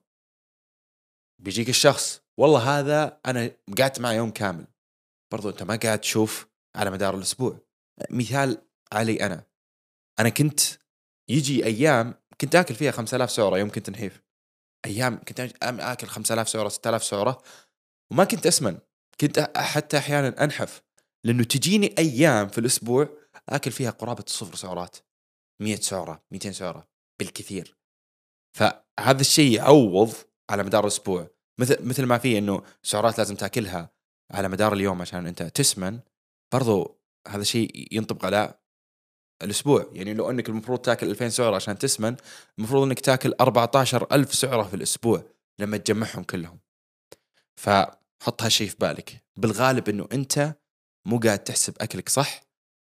بيجيك 1.43 1.69
الشخص 1.69 2.21
والله 2.38 2.78
هذا 2.78 3.21
أنا 3.26 3.50
قعدت 3.78 4.00
معه 4.00 4.12
يوم 4.12 4.31
كامل. 4.31 4.66
برضو 5.33 5.50
أنت 5.50 5.62
ما 5.62 5.76
قاعد 5.76 5.99
تشوف 5.99 6.47
على 6.76 6.90
مدار 6.90 7.16
الأسبوع. 7.16 7.61
مثال 8.11 8.62
علي 8.93 9.26
أنا. 9.26 9.47
أنا 10.21 10.28
كنت 10.28 10.61
يجي 11.28 11.64
أيام 11.64 12.14
كنت 12.40 12.54
آكل 12.54 12.75
فيها 12.75 12.90
5000 12.90 13.31
سعرة 13.31 13.59
يوم 13.59 13.71
كنت 13.71 13.90
نحيف. 13.90 14.23
أيام 14.87 15.16
كنت 15.16 15.40
آكل 15.62 16.07
5000 16.07 16.49
سعرة 16.49 16.69
6000 16.69 17.04
سعرة 17.04 17.43
وما 18.12 18.25
كنت 18.25 18.47
أسمن. 18.47 18.78
كنت 19.21 19.50
حتى 19.57 19.99
أحيانا 19.99 20.45
أنحف. 20.45 20.83
لأنه 21.25 21.45
تجيني 21.45 21.95
أيام 21.99 22.49
في 22.49 22.59
الأسبوع 22.59 23.09
آكل 23.49 23.71
فيها 23.71 23.90
قرابة 23.90 24.25
الصفر 24.26 24.54
سعرات. 24.54 24.97
100 25.61 25.76
سعرة 25.76 26.23
200 26.30 26.52
سعرة 26.52 26.88
بالكثير. 27.20 27.76
فهذا 28.56 29.20
الشيء 29.20 29.52
يعوض 29.52 30.14
على 30.50 30.62
مدار 30.62 30.82
الأسبوع 30.82 31.30
مثل 31.61 31.87
مثل 31.87 32.04
ما 32.04 32.18
في 32.18 32.38
إنه 32.38 32.62
سعرات 32.82 33.18
لازم 33.18 33.34
تأكلها 33.34 33.90
على 34.30 34.49
مدار 34.49 34.73
اليوم 34.73 35.00
عشان 35.00 35.26
أنت 35.26 35.42
تسمن 35.42 36.00
برضو 36.54 37.00
هذا 37.28 37.40
الشيء 37.40 37.88
ينطبق 37.96 38.25
على 38.25 38.54
الأسبوع. 39.42 39.90
يعني 39.92 40.14
لو 40.14 40.30
أنك 40.30 40.49
المفروض 40.49 40.78
تأكل 40.78 41.11
2000 41.11 41.28
سعرة 41.28 41.56
عشان 41.56 41.78
تسمن 41.78 42.16
المفروض 42.58 42.82
أنك 42.82 43.00
تأكل 43.00 43.34
14000 43.40 44.34
سعرة 44.34 44.62
في 44.62 44.75
الأسبوع 44.75 45.23
لما 45.58 45.76
تجمعهم 45.76 46.23
كلهم. 46.23 46.61
فحط 47.56 48.42
هالشيء 48.42 48.68
في 48.68 48.76
بالك. 48.80 49.25
بالغالب 49.37 49.88
إنه 49.88 50.08
أنت 50.12 50.54
مو 51.06 51.18
قاعد 51.18 51.38
تحسب 51.38 51.75
أكلك 51.80 52.08
صح 52.08 52.44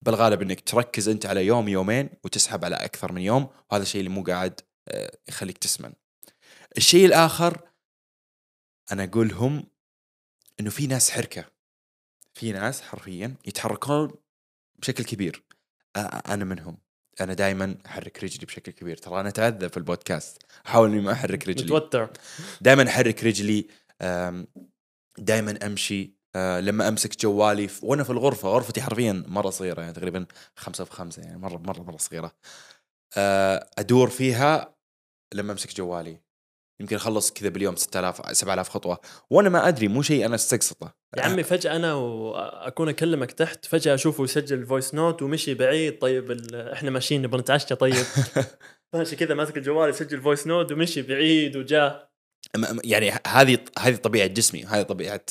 بالغالب 0.06 0.42
إنك 0.42 0.60
تركز 0.62 1.10
أنت 1.10 1.26
على 1.26 1.46
يوم 1.46 1.68
يومين 1.68 2.10
وتسحب 2.24 2.66
على 2.66 2.76
أكثر 2.76 3.12
من 3.12 3.22
يوم 3.22 3.50
وهذا 3.72 3.84
الشيء 3.84 4.00
اللي 4.00 4.10
مو 4.10 4.24
قاعد 4.24 4.62
آه، 4.88 5.18
يخليك 5.28 5.58
تسمن. 5.58 5.94
الشيء 6.78 7.06
الآخر 7.06 7.62
أنا 8.92 9.04
اقولهم 9.04 9.68
إنه 10.60 10.70
في 10.70 10.88
ناس 10.88 11.12
حركة. 11.12 11.46
في 12.34 12.52
ناس 12.52 12.82
حرفيا 12.82 13.36
يتحركون 13.46 14.12
بشكل 14.76 15.04
كبير. 15.04 15.44
أنا 16.28 16.46
منهم. 16.46 16.78
أنا 17.22 17.34
دائما 17.34 17.78
أحرك 17.86 18.24
رجلي 18.24 18.46
بشكل 18.46 18.72
كبير. 18.72 18.98
ترى 18.98 19.20
أنا 19.20 19.30
اتعذب 19.30 19.68
في 19.68 19.78
البودكاست. 19.78 20.44
أحاول 20.66 20.92
إني 20.92 21.02
ما 21.02 21.12
أحرك 21.12 21.48
رجلي. 21.48 21.66
متوتر. 21.66 22.10
دائما 22.62 22.88
أحرك 22.88 23.24
رجلي 23.24 23.68
دائما 25.18 25.66
أمشي. 25.66 26.23
آه، 26.36 26.60
لما 26.60 26.88
أمسك 26.88 27.20
جوالي 27.20 27.70
وأنا 27.84 28.04
في 28.04 28.10
الغرفة 28.10 28.50
غرفتي 28.50 28.82
حرفيا 28.82 29.24
مرة 29.28 29.50
صغيرة 29.50 29.82
يعني 29.82 29.94
تقريبا 29.94 30.25
خمسة 30.56 30.84
في 30.84 30.92
خمسة 30.92 31.22
يعني 31.22 31.38
مرة 31.38 31.58
مرة 31.58 31.82
مرة 31.82 31.98
صغيرة. 31.98 32.32
آه، 33.18 33.70
أدور 33.78 34.10
فيها 34.10 34.75
لما 35.34 35.52
أمسك 35.52 35.75
جوالي. 35.75 36.18
يمكن 36.82 36.96
أخلص 36.96 37.32
كذا 37.32 37.50
باليوم 37.50 37.75
6000 37.75 38.32
7000 38.32 38.70
خطوة. 38.70 39.00
وأنا 39.30 39.50
ما 39.50 39.68
أدري 39.68 39.88
مو 39.88 40.02
شيء 40.02 40.25
أنا 40.25 40.36
استقسطه 40.36 40.94
يا 41.18 41.24
عمي 41.24 41.44
فجأة 41.54 41.75
أنا 41.75 41.94
وأكون 41.94 42.90
أكلمك 42.90 43.32
تحت 43.32 43.66
فجأة 43.66 43.94
أشوفه 43.94 44.24
يسجل 44.24 44.60
ال 44.60 44.65
voice 44.65 44.94
note 44.96 45.22
ومشي 45.22 45.54
بعيد. 45.54 46.00
طيب 46.00 46.32
إحنا 46.56 46.90
ماشيين 46.90 47.22
نبغى 47.22 47.42
نتعشى 47.42 47.75
طيب. 47.75 48.06
ماشي 48.94 49.16
كذا 49.16 49.34
ماسك 49.36 49.58
الجوال 49.58 49.90
يسجل 49.90 50.22
voice 50.22 50.48
note 50.48 50.72
ومشي 50.72 51.02
بعيد 51.02 51.58
م- 52.58 52.80
يعني 52.84 53.12
هذه 53.28 53.58
هذه 53.80 53.96
طبيعة 53.96 54.28
جسمي 54.28 54.66
هذه 54.66 54.82
طبيعة 54.82 55.25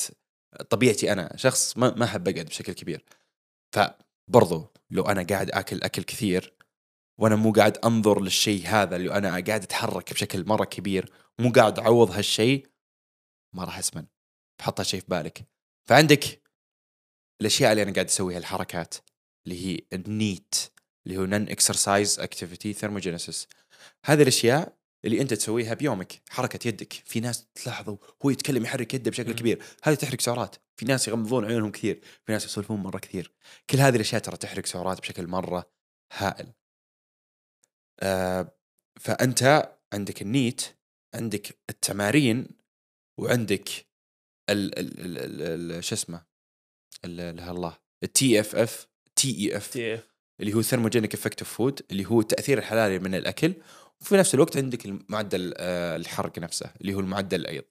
طبيعتي 0.69 1.11
أنا 1.13 1.37
شخص 1.37 1.77
ما 1.77 1.93
ما 1.95 2.05
أحب 2.05 2.27
أقعد 2.27 2.45
بشكل 2.45 2.73
كبير. 2.73 3.05
فبرضو 3.75 4.67
لو 4.91 5.03
أنا 5.03 5.23
قاعد 5.23 5.51
آكل 5.51 5.83
أكل 5.83 6.03
كثير 6.03 6.53
وأنا 7.19 7.35
مو 7.35 7.51
قاعد 7.51 7.77
أنتبه 7.77 8.21
للشيء 8.21 8.65
هذا 8.65 8.95
اللي 8.95 9.17
أنا 9.17 9.29
قاعد 9.29 9.63
أتحرك 9.63 10.13
بشكل 10.13 10.45
مرة 10.47 10.65
كبير 10.65 11.11
مو 11.39 11.51
قاعد 11.51 11.79
أعوض 11.79 12.11
هالشيء 12.11 12.67
ما 13.55 13.63
راح 13.63 13.77
أسمن. 13.77 14.05
فحط 14.59 14.79
هالشيء 14.79 14.99
في 14.99 15.05
بالك. 15.09 15.47
فعندك 15.89 16.43
الأشياء 17.41 17.71
اللي 17.71 17.83
أنا 17.83 17.93
قاعد 17.93 18.05
أسويها 18.05 18.37
الحركات 18.37 18.95
اللي 19.45 19.65
هي 19.65 19.79
ال 19.93 20.05
NEAT 20.05 20.55
اللي 21.05 21.17
هو 21.17 21.25
non-exercise 21.25 22.19
activity 22.19 22.73
thermogenesis 22.73 23.47
هذه 24.05 24.21
الأشياء 24.21 24.77
اللي 25.05 25.21
أنت 25.21 25.33
تسويها 25.33 25.73
بيومك 25.73 26.21
حركة 26.29 26.67
يدك. 26.67 26.93
في 26.93 27.19
ناس 27.19 27.45
تلاحظوا 27.55 27.97
هو 28.25 28.29
يتكلم 28.29 28.63
يحرك 28.63 28.93
يده 28.93 29.11
بشكل 29.11 29.29
مم. 29.29 29.35
كبير. 29.35 29.63
هذه 29.83 29.95
تحرك 29.95 30.21
سعرات. 30.21 30.55
في 30.75 30.85
ناس 30.85 31.07
يغمضون 31.07 31.45
عيونهم 31.45 31.71
كثير. 31.71 32.01
في 32.25 32.31
ناس 32.31 32.45
يسولفون 32.45 32.79
مرة 32.79 32.99
كثير. 32.99 33.31
كل 33.69 33.77
هذه 33.77 33.95
الأشياء 33.95 34.21
ترى 34.21 34.37
تحرك 34.37 34.65
سعرات 34.65 35.01
بشكل 35.01 35.27
مرة 35.27 35.69
هائل. 36.13 36.53
آه 37.99 38.55
فأنت 38.99 39.71
عندك 39.93 40.21
ال 40.21 40.29
NEAT 40.29 40.61
عندك 41.15 41.59
التمارين 41.69 42.47
وعندك 43.19 43.69
ال 44.49 44.79
ال 44.79 45.17
ال 45.17 45.71
ال 45.71 45.83
شو 45.83 45.95
اسمه؟ 45.95 46.25
ال- 47.05 47.19
ال- 47.19 47.39
الله. 47.39 47.77
ال 48.03 48.39
TFF 48.39 48.87
TEF. 49.15 49.77
اللي 50.39 50.53
هو 50.53 50.61
thermogenic 50.61 51.13
effect 51.13 51.40
of 51.40 51.49
food 51.53 51.81
اللي 51.91 52.05
هو 52.05 52.19
التاثير 52.19 52.57
الحراري 52.57 52.99
من 52.99 53.15
الأكل 53.15 53.53
وفي 54.03 54.17
نفس 54.17 54.33
الوقت 54.33 54.57
عندك 54.57 54.85
المعدل 54.85 55.53
آه، 55.57 55.95
الحرق 55.95 56.39
نفسه 56.39 56.71
اللي 56.81 56.93
هو 56.93 56.99
معدل 56.99 57.39
الأيض. 57.39 57.63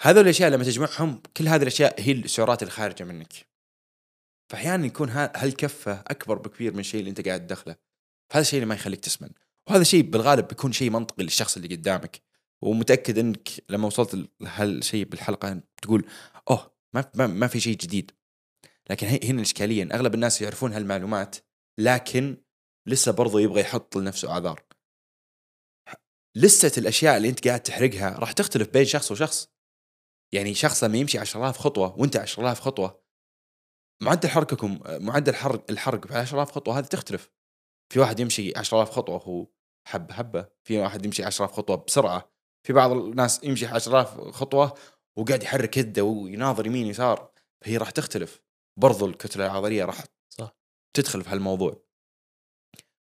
هذول 0.00 0.24
الأشياء 0.24 0.50
لما 0.50 0.64
تجمعهم 0.64 1.22
كل 1.36 1.48
هذه 1.48 1.62
الأشياء 1.62 2.00
هي 2.00 2.12
السعرات 2.12 2.62
الخارجة 2.62 3.04
منك. 3.04 3.32
فاحيانا 4.48 4.86
يكون 4.86 5.08
ها- 5.08 5.32
هالكفة 5.36 5.92
أكبر 5.92 6.38
بكثير 6.38 6.72
من 6.72 6.78
الشيء 6.80 7.00
اللي 7.00 7.10
أنت 7.10 7.28
قاعد 7.28 7.46
تدخله. 7.46 7.76
فهذا 8.30 8.42
الشيء 8.42 8.56
اللي 8.58 8.66
ما 8.68 8.74
يخليك 8.74 9.00
تسمن. 9.00 9.30
وهذا 9.68 9.80
الشيء 9.82 10.02
بالغالب 10.02 10.48
بيكون 10.48 10.72
شيء 10.72 10.90
منطقي 10.90 11.22
للشخص 11.24 11.56
اللي 11.56 11.76
قدامك. 11.76 12.20
ومتأكد 12.62 13.18
إنك 13.18 13.48
لما 13.68 13.86
وصلت 13.86 14.28
لهالشيء 14.40 15.04
بالحلقة 15.04 15.60
تقول 15.82 16.04
أوه 16.50 16.70
ما 16.94 17.26
ما, 17.26 17.46
في 17.46 17.60
شيء 17.60 17.76
جديد. 17.76 18.10
لكن 18.90 19.06
هنا 19.06 19.36
الاشكاليه 19.36 19.82
ان 19.82 19.92
أغلب 19.92 20.14
الناس 20.14 20.42
يعرفون 20.42 20.72
هالمعلومات 20.72 21.36
لكن 21.78 22.36
لسه 22.86 23.12
برضو 23.12 23.38
يبغى 23.38 23.60
يحط 23.60 23.96
لنفسه 23.96 24.30
أعذار. 24.30 24.62
لسه 26.36 26.72
الأشياء 26.78 27.16
اللي 27.16 27.28
أنت 27.28 27.48
قاعد 27.48 27.62
تحرقها 27.62 28.18
راح 28.18 28.32
تختلف 28.32 28.68
بين 28.68 28.84
شخص 28.84 29.12
وشخص. 29.12 29.48
يعني 30.34 30.54
شخص 30.54 30.84
لما 30.84 30.98
يمشي 30.98 31.18
10000 31.18 31.58
خطوة 31.58 31.98
وأنت 31.98 32.16
10000 32.16 32.60
خطوة 32.60 33.04
معدل 34.02 34.28
حرككم 34.28 34.80
معدل 34.86 35.34
حرق 35.34 35.64
الحرق 35.70 36.06
في 36.06 36.14
10000 36.14 36.50
خطوة 36.50 36.78
هذه 36.78 36.84
تختلف. 36.84 37.30
في 37.92 38.00
واحد 38.00 38.20
يمشي 38.20 38.52
10000 38.56 38.90
خطوة 38.90 39.14
وهو 39.14 39.46
حب 39.88 40.12
حبة 40.12 40.48
في 40.64 40.78
واحد 40.78 41.06
يمشي 41.06 41.24
10000 41.24 41.52
خطوة 41.52 41.76
بسرعة 41.76 42.32
في 42.66 42.72
بعض 42.72 42.90
الناس 42.90 43.44
يمشي 43.44 43.66
10000 43.66 44.20
خطوة 44.20 44.78
وقاعد 45.18 45.42
يحرك 45.42 45.76
يده 45.76 46.04
ويناظر 46.04 46.66
يمين 46.66 46.86
يسار 46.86 47.32
فهي 47.64 47.76
راح 47.76 47.90
تختلف. 47.90 48.42
برضو 48.78 49.06
الكتلة 49.06 49.46
العضلية 49.46 49.84
راح 49.84 50.04
صح. 50.28 50.56
تدخل 50.96 51.22
في 51.22 51.30
هالموضوع. 51.30 51.84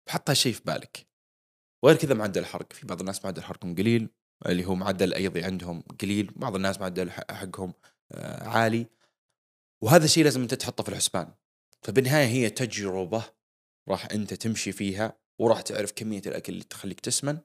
فحط 0.09 0.31
هالشيء 0.31 0.53
في 0.53 0.63
بالك. 0.65 1.12
وغير 1.85 1.97
كذا 1.97 2.15
معدل 2.15 2.41
الحرق 2.41 2.73
في 2.73 2.87
بعض 2.87 3.01
الناس 3.01 3.25
معدل 3.25 3.43
حرقهم 3.43 3.75
قليل 3.75 4.09
اللي 4.47 4.65
هو 4.65 4.75
معدل 4.75 5.09
الأيضي 5.09 5.43
عندهم 5.43 5.81
قليل 5.81 6.33
بعض 6.37 6.55
الناس 6.55 6.81
معدل 6.81 7.11
حقهم 7.11 7.75
آه، 8.13 8.49
عالي. 8.49 8.87
وهذا 9.83 10.05
الشيء 10.05 10.25
لازم 10.25 10.43
أنت 10.43 10.55
تحطه 10.55 10.85
في 10.85 10.89
الحسبان. 10.89 11.35
فبالنهاية 11.83 12.27
هي 12.27 12.51
تجربة 12.51 13.25
راح 13.89 14.09
أنت 14.13 14.35
تمشي 14.35 14.73
فيها 14.73 15.19
وراح 15.41 15.61
تعرف 15.61 15.93
كمية 15.93 16.23
الأكل 16.27 16.53
اللي 16.53 16.65
تخليك 16.65 17.01
تسمن 17.01 17.39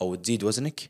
أو 0.00 0.14
تزيد 0.14 0.44
وزنك. 0.44 0.80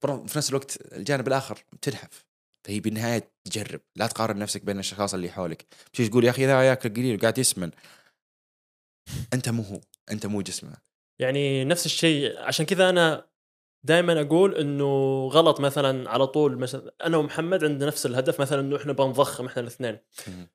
في 0.00 0.36
نفس 0.36 0.50
الوقت 0.50 0.92
الجانب 0.92 1.28
الآخر 1.28 1.64
تنحف. 1.82 2.26
فهي 2.66 2.80
بالنهاية 2.80 3.32
تجرب. 3.44 3.80
لا 3.96 4.06
تقارن 4.06 4.38
نفسك 4.38 4.64
بين 4.64 4.74
الأشخاص 4.74 5.14
اللي 5.14 5.30
حولك. 5.30 5.66
تجي 5.92 6.08
تقول 6.08 6.24
يا 6.24 6.30
أخي 6.30 6.46
ذا 6.46 6.68
ياكل 6.68 6.88
قليل 6.94 7.16
وقاعد 7.18 7.38
يسمن. 7.38 7.70
أنت 9.34 9.48
مو 9.48 9.62
هو. 9.62 9.80
أنت 10.10 10.26
مو 10.26 10.42
جسمه. 10.42 10.91
يعني 11.18 11.64
نفس 11.64 11.86
الشيء 11.86 12.38
عشان 12.38 12.66
كذا 12.66 12.88
أنا 12.88 13.32
دائما 13.84 14.20
أقول 14.20 14.54
إنه 14.54 15.26
غلط 15.32 15.60
مثلا 15.60 16.10
على 16.10 16.26
طول 16.26 16.58
مثلا 16.58 16.94
أنا 17.04 17.16
ومحمد 17.16 17.64
عندنا 17.64 17.86
نفس 17.86 18.06
الهدف 18.06 18.40
مثلا 18.40 18.60
إنه 18.60 18.76
إحنا 18.76 18.92
بنضخم 18.92 19.46
إحنا 19.46 19.62
الاثنين. 19.62 19.98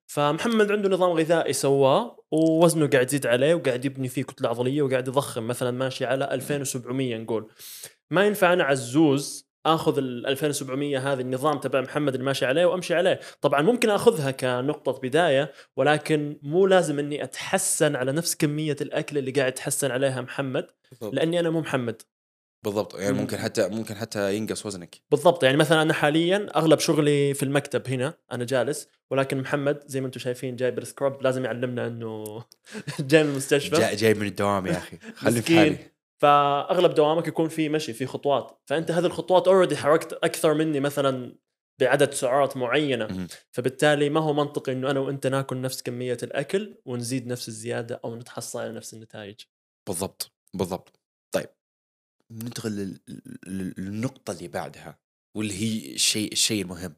فمحمد 0.07 0.71
عنده 0.71 0.89
نظام 0.89 1.11
غذائي 1.11 1.53
سواه 1.53 2.23
ووزنه 2.31 2.87
قاعد 2.87 3.07
يزيد 3.07 3.27
عليه 3.27 3.55
وقاعد 3.55 3.85
يبني 3.85 4.07
فيه 4.07 4.23
كتلة 4.23 4.49
عضلية 4.49 4.81
وقاعد 4.81 5.07
يضخم 5.07 5.47
مثلا 5.47 5.71
ماشي 5.71 6.05
على 6.05 6.25
2700 6.31 7.17
نقول. 7.17 7.51
ما 8.11 8.25
ينفع 8.25 8.53
أنا 8.53 8.63
عزوز 8.63 9.46
آخذ 9.67 9.97
ال 9.97 10.25
2700 10.27 11.13
هذه 11.13 11.21
النظام 11.21 11.57
تبع 11.59 11.81
محمد 11.81 12.13
اللي 12.13 12.25
ماشي 12.25 12.45
عليه 12.45 12.65
وأمشي 12.65 12.95
عليه. 12.95 13.19
طبعا 13.41 13.61
ممكن 13.61 13.89
آخذها 13.89 14.31
كنقطة 14.31 14.99
بداية 15.03 15.51
ولكن 15.75 16.37
مو 16.43 16.67
لازم 16.67 16.99
إني 16.99 17.23
أتحسن 17.23 17.95
على 17.95 18.11
نفس 18.11 18.35
كمية 18.35 18.75
الأكل 18.81 19.17
اللي 19.17 19.31
قاعد 19.31 19.51
يتحسن 19.51 19.91
عليها 19.91 20.21
محمد 20.21 20.67
لأني 21.13 21.39
أنا 21.39 21.49
مو 21.49 21.59
محمد. 21.59 22.01
بالضبط. 22.63 22.95
يعني 22.99 23.13
مم. 23.13 23.19
ممكن 23.19 23.37
حتى 23.37 23.69
ممكن 23.69 23.95
حتى 23.95 24.35
ينقص 24.35 24.65
وزنك. 24.65 25.01
بالضبط. 25.11 25.43
يعني 25.43 25.57
مثلا 25.57 25.81
أنا 25.81 25.93
حاليا 25.93 26.47
أغلب 26.55 26.79
شغلي 26.79 27.33
في 27.33 27.43
المكتب 27.43 27.87
هنا 27.87 28.13
أنا 28.31 28.45
جالس 28.45 28.87
ولكن 29.11 29.37
محمد 29.41 29.83
زي 29.85 30.01
ما 30.01 30.07
أنتم 30.07 30.19
شايفين 30.19 30.55
جاي 30.55 30.71
بال 30.71 30.86
scrub 30.86 31.21
لازم 31.23 31.45
يعلمنا 31.45 31.87
إنه 31.87 32.43
جاي 32.99 33.23
من 33.23 33.29
المستشفى. 33.29 33.75
جاي, 33.75 33.95
جاي 33.95 34.13
من 34.13 34.27
الدوام 34.27 34.67
يا 34.67 34.77
أخي. 34.77 34.97
خلي 35.15 35.41
في. 35.41 35.55
حالي. 35.59 35.77
فأغلب 36.21 36.93
دوامك 36.93 37.27
يكون 37.27 37.49
في 37.49 37.69
مشي 37.69 37.93
في 37.93 38.05
خطوات. 38.05 38.61
فأنت 38.65 38.91
هذه 38.91 39.05
الخطوات 39.05 39.47
already 39.47 39.77
حركت 39.77 40.13
أكثر 40.13 40.53
مني 40.53 40.79
مثلا 40.79 41.35
بعدد 41.79 42.13
سعرات 42.13 42.57
معينة. 42.57 43.27
فبالتالي 43.51 44.09
ما 44.09 44.19
هو 44.19 44.33
منطقي 44.33 44.71
إنه 44.71 44.91
أنا 44.91 44.99
وأنت 44.99 45.27
ناكل 45.27 45.61
نفس 45.61 45.81
كمية 45.81 46.17
الأكل 46.23 46.77
ونزيد 46.85 47.27
نفس 47.27 47.47
الزيادة 47.47 48.01
أو 48.05 48.15
نتحصل 48.15 48.59
على 48.59 48.71
نفس 48.71 48.93
النتائج. 48.93 49.35
بالضبط 49.87 50.31
بالضبط. 50.53 50.99
طيب 51.31 51.49
ننتقل 52.31 52.71
لل- 52.71 52.99
لل- 53.47 53.73
للنقطة 53.77 54.31
اللي 54.31 54.47
بعدها 54.47 54.99
واللي 55.35 55.53
هي 55.53 55.93
الشيء 55.93 56.31
الشيء 56.31 56.61
المهم. 56.61 56.95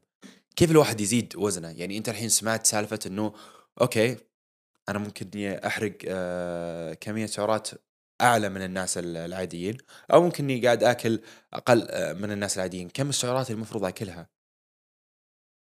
كيف 0.55 0.71
الواحد 0.71 1.01
يزيد 1.01 1.33
وزنه؟ 1.35 1.69
يعني 1.71 1.97
أنت 1.97 2.09
الحين 2.09 2.29
سمعت 2.29 2.65
سالفة 2.65 2.99
إنه 3.05 3.33
أوكي 3.81 4.17
أنا 4.89 4.99
ممكن 4.99 5.29
إني 5.35 5.67
أحرق 5.67 5.97
آه 6.07 6.93
كمية 6.93 7.25
سعرات 7.25 7.69
أعلى 8.21 8.49
من 8.49 8.61
الناس 8.61 8.97
ال- 8.97 9.17
العاديين 9.17 9.77
أو 10.13 10.21
ممكن 10.21 10.43
إني 10.43 10.65
قاعد 10.65 10.83
آكل 10.83 11.21
أقل 11.53 11.87
آه 11.89 12.13
من 12.13 12.31
الناس 12.31 12.57
العاديين. 12.57 12.89
كم 12.89 13.09
السعرات 13.09 13.51
المفروض 13.51 13.85
آكلها؟ 13.85 14.29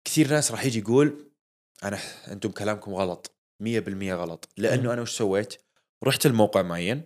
كثير 0.07 0.27
ناس 0.29 0.51
راح 0.51 0.65
يجي 0.65 0.79
يقول 0.79 1.31
أنا 1.83 1.97
أنتم 2.31 2.51
كلامكم 2.51 2.93
غلط 2.93 3.35
100% 3.63 4.13
غلط. 4.13 4.49
لأنه 4.57 4.93
أنا 4.93 5.01
وش 5.01 5.17
سويت؟ 5.17 5.53
رحت 6.03 6.25
الموقع 6.25 6.61
معين 6.61 7.05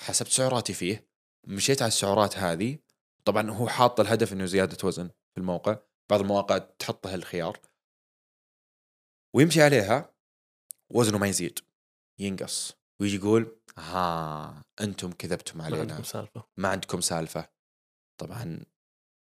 حسبت 0.00 0.28
سعراتي 0.28 0.72
فيه 0.74 1.08
مشيت 1.46 1.82
على 1.82 1.88
السعرات 1.88 2.36
هذه. 2.36 2.78
طبعا 3.24 3.50
هو 3.50 3.68
حاط 3.68 4.00
الهدف 4.00 4.32
إنه 4.32 4.44
زيادة 4.44 4.76
وزن 4.84 5.08
في 5.08 5.38
الموقع 5.40 5.78
بعض 6.10 6.20
المواقع 6.20 6.58
تحط 6.58 7.06
له 7.06 7.14
الخيار 7.14 7.58
ويمشي 9.34 9.62
عليها 9.62 10.14
وزنه 10.90 11.18
ما 11.18 11.26
يزيد 11.26 11.58
ينقص. 12.18 12.76
ويجي 13.00 13.16
يقول 13.16 13.56
ها 13.78 14.62
أنتم 14.80 15.12
كذبتم 15.12 15.58
ما 15.58 15.64
علينا. 15.64 15.80
عندكم 15.80 16.02
سالفة. 16.02 16.44
ما 16.56 16.68
عندكم 16.68 17.00
سالفة. 17.00 17.48
طبعا 18.18 18.64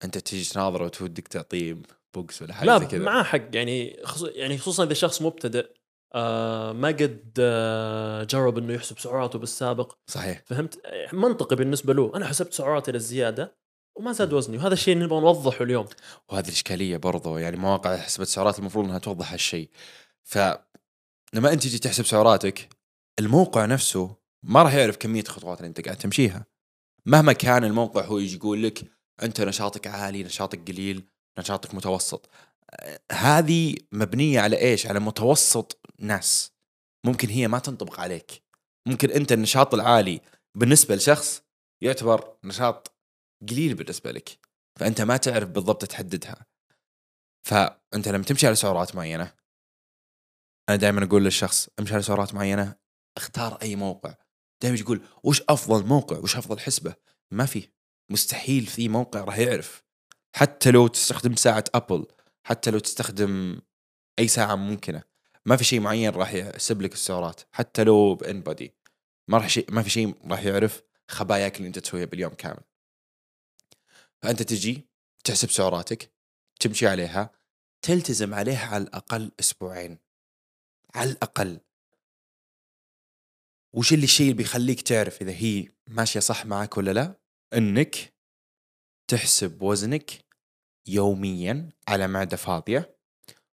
أنت 0.03 0.17
تيجي 0.17 0.49
تناظره 0.49 0.85
وتودك 0.85 1.27
تعطيه 1.27 1.77
بوكس 2.13 2.41
ولا 2.41 2.53
حاجة 2.53 2.65
لا 2.67 2.79
كذا. 2.79 3.03
معاه 3.03 3.23
حق. 3.23 3.41
يعني 3.53 3.99
خص... 4.03 4.23
يعني 4.23 4.57
خصوصا 4.57 4.83
إذا 4.83 4.93
شخص 4.93 5.21
مبتدئ 5.21 5.69
آه 6.15 6.71
ما 6.71 6.87
قد 6.87 7.33
آه 7.39 8.23
جرب 8.23 8.57
إنه 8.57 8.73
يحسب 8.73 8.99
سعراته 8.99 9.39
بالسابق. 9.39 9.97
صحيح. 10.07 10.43
فهمت؟ 10.45 10.81
منطقي 11.13 11.55
بالنسبة 11.55 11.93
له. 11.93 12.11
أنا 12.15 12.27
حسبت 12.27 12.53
سعراتي 12.53 12.91
للزيادة 12.91 13.57
وما 13.97 14.11
زاد 14.11 14.33
وزني 14.33 14.57
وهذا 14.57 14.73
الشيء 14.73 14.97
نبغى 14.97 15.19
نوضحه 15.19 15.63
اليوم. 15.63 15.85
وهذه 16.29 16.47
الإشكالية 16.47 16.97
برضو. 16.97 17.37
يعني 17.37 17.57
مواقع 17.57 17.97
حسبة 17.97 18.25
سعرات 18.25 18.59
المفروض 18.59 18.85
إنها 18.85 18.99
توضح 18.99 19.31
هالشيء. 19.31 19.69
ف 20.23 20.37
لما 21.33 21.53
أنت 21.53 21.63
تجي 21.63 21.79
تحسب 21.79 22.05
سعراتك 22.05 22.69
الموقع 23.19 23.65
نفسه 23.65 24.15
ما 24.47 24.63
راح 24.63 24.73
يعرف 24.73 24.97
كمية 24.97 25.21
الخطوات 25.21 25.57
اللي 25.57 25.67
انت 25.67 25.81
قاعد 25.81 25.97
تمشيها. 25.97 26.45
مهما 27.05 27.33
كان 27.33 27.63
الموقع 27.63 28.05
هو 28.05 28.17
يجي 28.17 28.35
يقول 28.35 28.63
لك 28.63 28.91
انت 29.23 29.41
نشاطك 29.41 29.87
عالي 29.87 30.23
نشاطك 30.23 30.67
قليل 30.67 31.09
نشاطك 31.39 31.75
متوسط. 31.75 32.29
هذه 33.11 33.75
مبنية 33.91 34.39
على 34.39 34.57
إيش؟ 34.57 34.87
على 34.87 34.99
متوسط 34.99 35.79
ناس. 35.99 36.51
ممكن 37.05 37.29
هي 37.29 37.47
ما 37.47 37.59
تنطبق 37.59 37.99
عليك. 37.99 38.43
ممكن 38.87 39.11
أنت 39.11 39.31
النشاط 39.31 39.73
العالي 39.73 40.21
بالنسبة 40.55 40.95
لشخص 40.95 41.41
يعتبر 41.83 42.37
نشاط 42.43 42.97
قليل 43.49 43.73
بالنسبة 43.73 44.11
لك. 44.11 44.29
فأنت 44.79 45.01
ما 45.01 45.17
تعرف 45.17 45.49
بالضبط 45.49 45.85
تحددها. 45.85 46.45
فأنت 47.47 48.07
لما 48.07 48.23
تمشي 48.23 48.47
على 48.47 48.55
سعرات 48.55 48.95
معينة 48.95 49.33
أنا 50.69 50.77
دائما 50.77 51.03
أقول 51.03 51.23
للشخص 51.23 51.69
امشي 51.79 51.93
على 51.93 52.03
سعرات 52.03 52.33
معينة 52.33 52.75
اختار 53.17 53.57
أي 53.61 53.75
موقع. 53.75 54.26
دائما 54.61 54.77
يقول 54.77 55.01
وش 55.23 55.41
أفضل 55.49 55.87
موقع؟ 55.87 56.17
وش 56.17 56.37
أفضل 56.37 56.59
حسبة؟ 56.59 56.95
ما 57.31 57.45
في. 57.45 57.69
مستحيل 58.09 58.65
في 58.65 58.89
موقع 58.89 59.23
راح 59.23 59.37
يعرف. 59.37 59.83
حتى 60.35 60.71
لو 60.71 60.87
تستخدم 60.87 61.35
ساعة 61.35 61.63
ابل 61.75 62.05
حتى 62.43 62.71
لو 62.71 62.79
تستخدم 62.79 63.61
أي 64.19 64.27
ساعة 64.27 64.55
ممكنة. 64.55 65.03
ما 65.45 65.57
في 65.57 65.63
شيء 65.63 65.79
معين 65.79 66.11
راح 66.11 66.33
يحسب 66.33 66.81
لك 66.81 66.93
السعرات. 66.93 67.41
حتى 67.51 67.83
لو 67.83 68.15
بان 68.15 68.41
بادي 68.41 68.73
ما 69.27 69.37
راح 69.37 69.49
شيء 69.49 69.71
ما 69.71 69.81
في 69.83 69.89
شيء 69.89 70.15
راح 70.31 70.43
يعرف 70.43 70.83
خباياك 71.07 71.57
اللي 71.57 71.67
أنت 71.67 71.79
تسويها 71.79 72.05
باليوم 72.05 72.33
كامل. 72.33 72.63
فأنت 74.21 74.43
تجي 74.43 74.87
تحسب 75.23 75.49
سعراتك 75.49 76.11
تمشي 76.59 76.87
عليها 76.87 77.31
تلتزم 77.81 78.33
عليها 78.33 78.67
على 78.67 78.83
الأقل 78.83 79.31
أسبوعين. 79.39 79.97
على 80.95 81.11
الأقل. 81.11 81.59
وش 83.77 83.93
اللي 83.93 84.03
الشيء 84.03 84.25
اللي 84.25 84.37
بيخليك 84.37 84.81
تعرف 84.81 85.21
إذا 85.21 85.31
هي 85.31 85.69
ماشية 85.87 86.19
صح 86.19 86.45
معك 86.45 86.77
ولا 86.77 86.91
لا؟ 86.91 87.19
إنك 87.53 88.13
تحسب 89.07 89.61
وزنك 89.61 90.11
يوميا 90.87 91.69
على 91.87 92.07
معدة 92.07 92.37
فاضية 92.37 92.97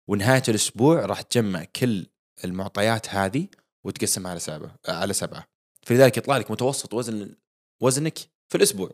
ونهاية 0.07 0.43
الأسبوع 0.49 1.05
راح 1.05 1.21
تجمع 1.21 1.63
كل 1.63 2.07
المعطيات 2.43 3.09
هذه 3.09 3.47
وتقسمها 3.83 4.31
على 4.31 4.39
سبعة 4.39 4.79
على 4.87 5.13
سبعة. 5.13 5.47
فلذلك 5.85 6.17
يطلع 6.17 6.37
لك 6.37 6.51
متوسط 6.51 6.93
وزن 6.93 7.35
وزنك 7.81 8.17
في 8.49 8.55
الأسبوع 8.55 8.91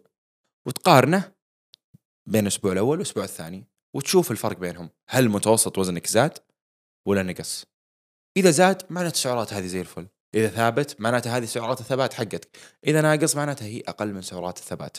وتقارنه 0.66 1.34
بين 2.26 2.42
الأسبوع 2.42 2.72
الأول 2.72 2.90
والأسبوع 2.90 3.24
الثاني 3.24 3.68
وتشوف 3.94 4.32
الفرق 4.32 4.58
بينهم. 4.58 4.90
هل 5.10 5.30
متوسط 5.30 5.78
وزنك 5.78 6.08
زاد 6.08 6.40
ولا 7.08 7.24
نقص؟ 7.24 7.66
إذا 8.38 8.52
زاد 8.52 8.84
معناته 8.90 9.14
السعرات 9.14 9.54
هذه 9.54 9.66
زي 9.66 9.82
الفل. 9.82 10.08
إذا 10.36 10.48
ثابت 10.48 11.02
معناته 11.02 11.38
هذه 11.38 11.46
سعرات 11.46 11.80
الثبات 11.80 12.14
حقتك. 12.14 12.58
إذا 12.88 13.02
ناقص 13.02 13.36
معناته 13.36 13.66
هي 13.66 13.82
أقل 13.88 14.14
من 14.14 14.22
سعرات 14.22 14.58
الثبات. 14.58 14.98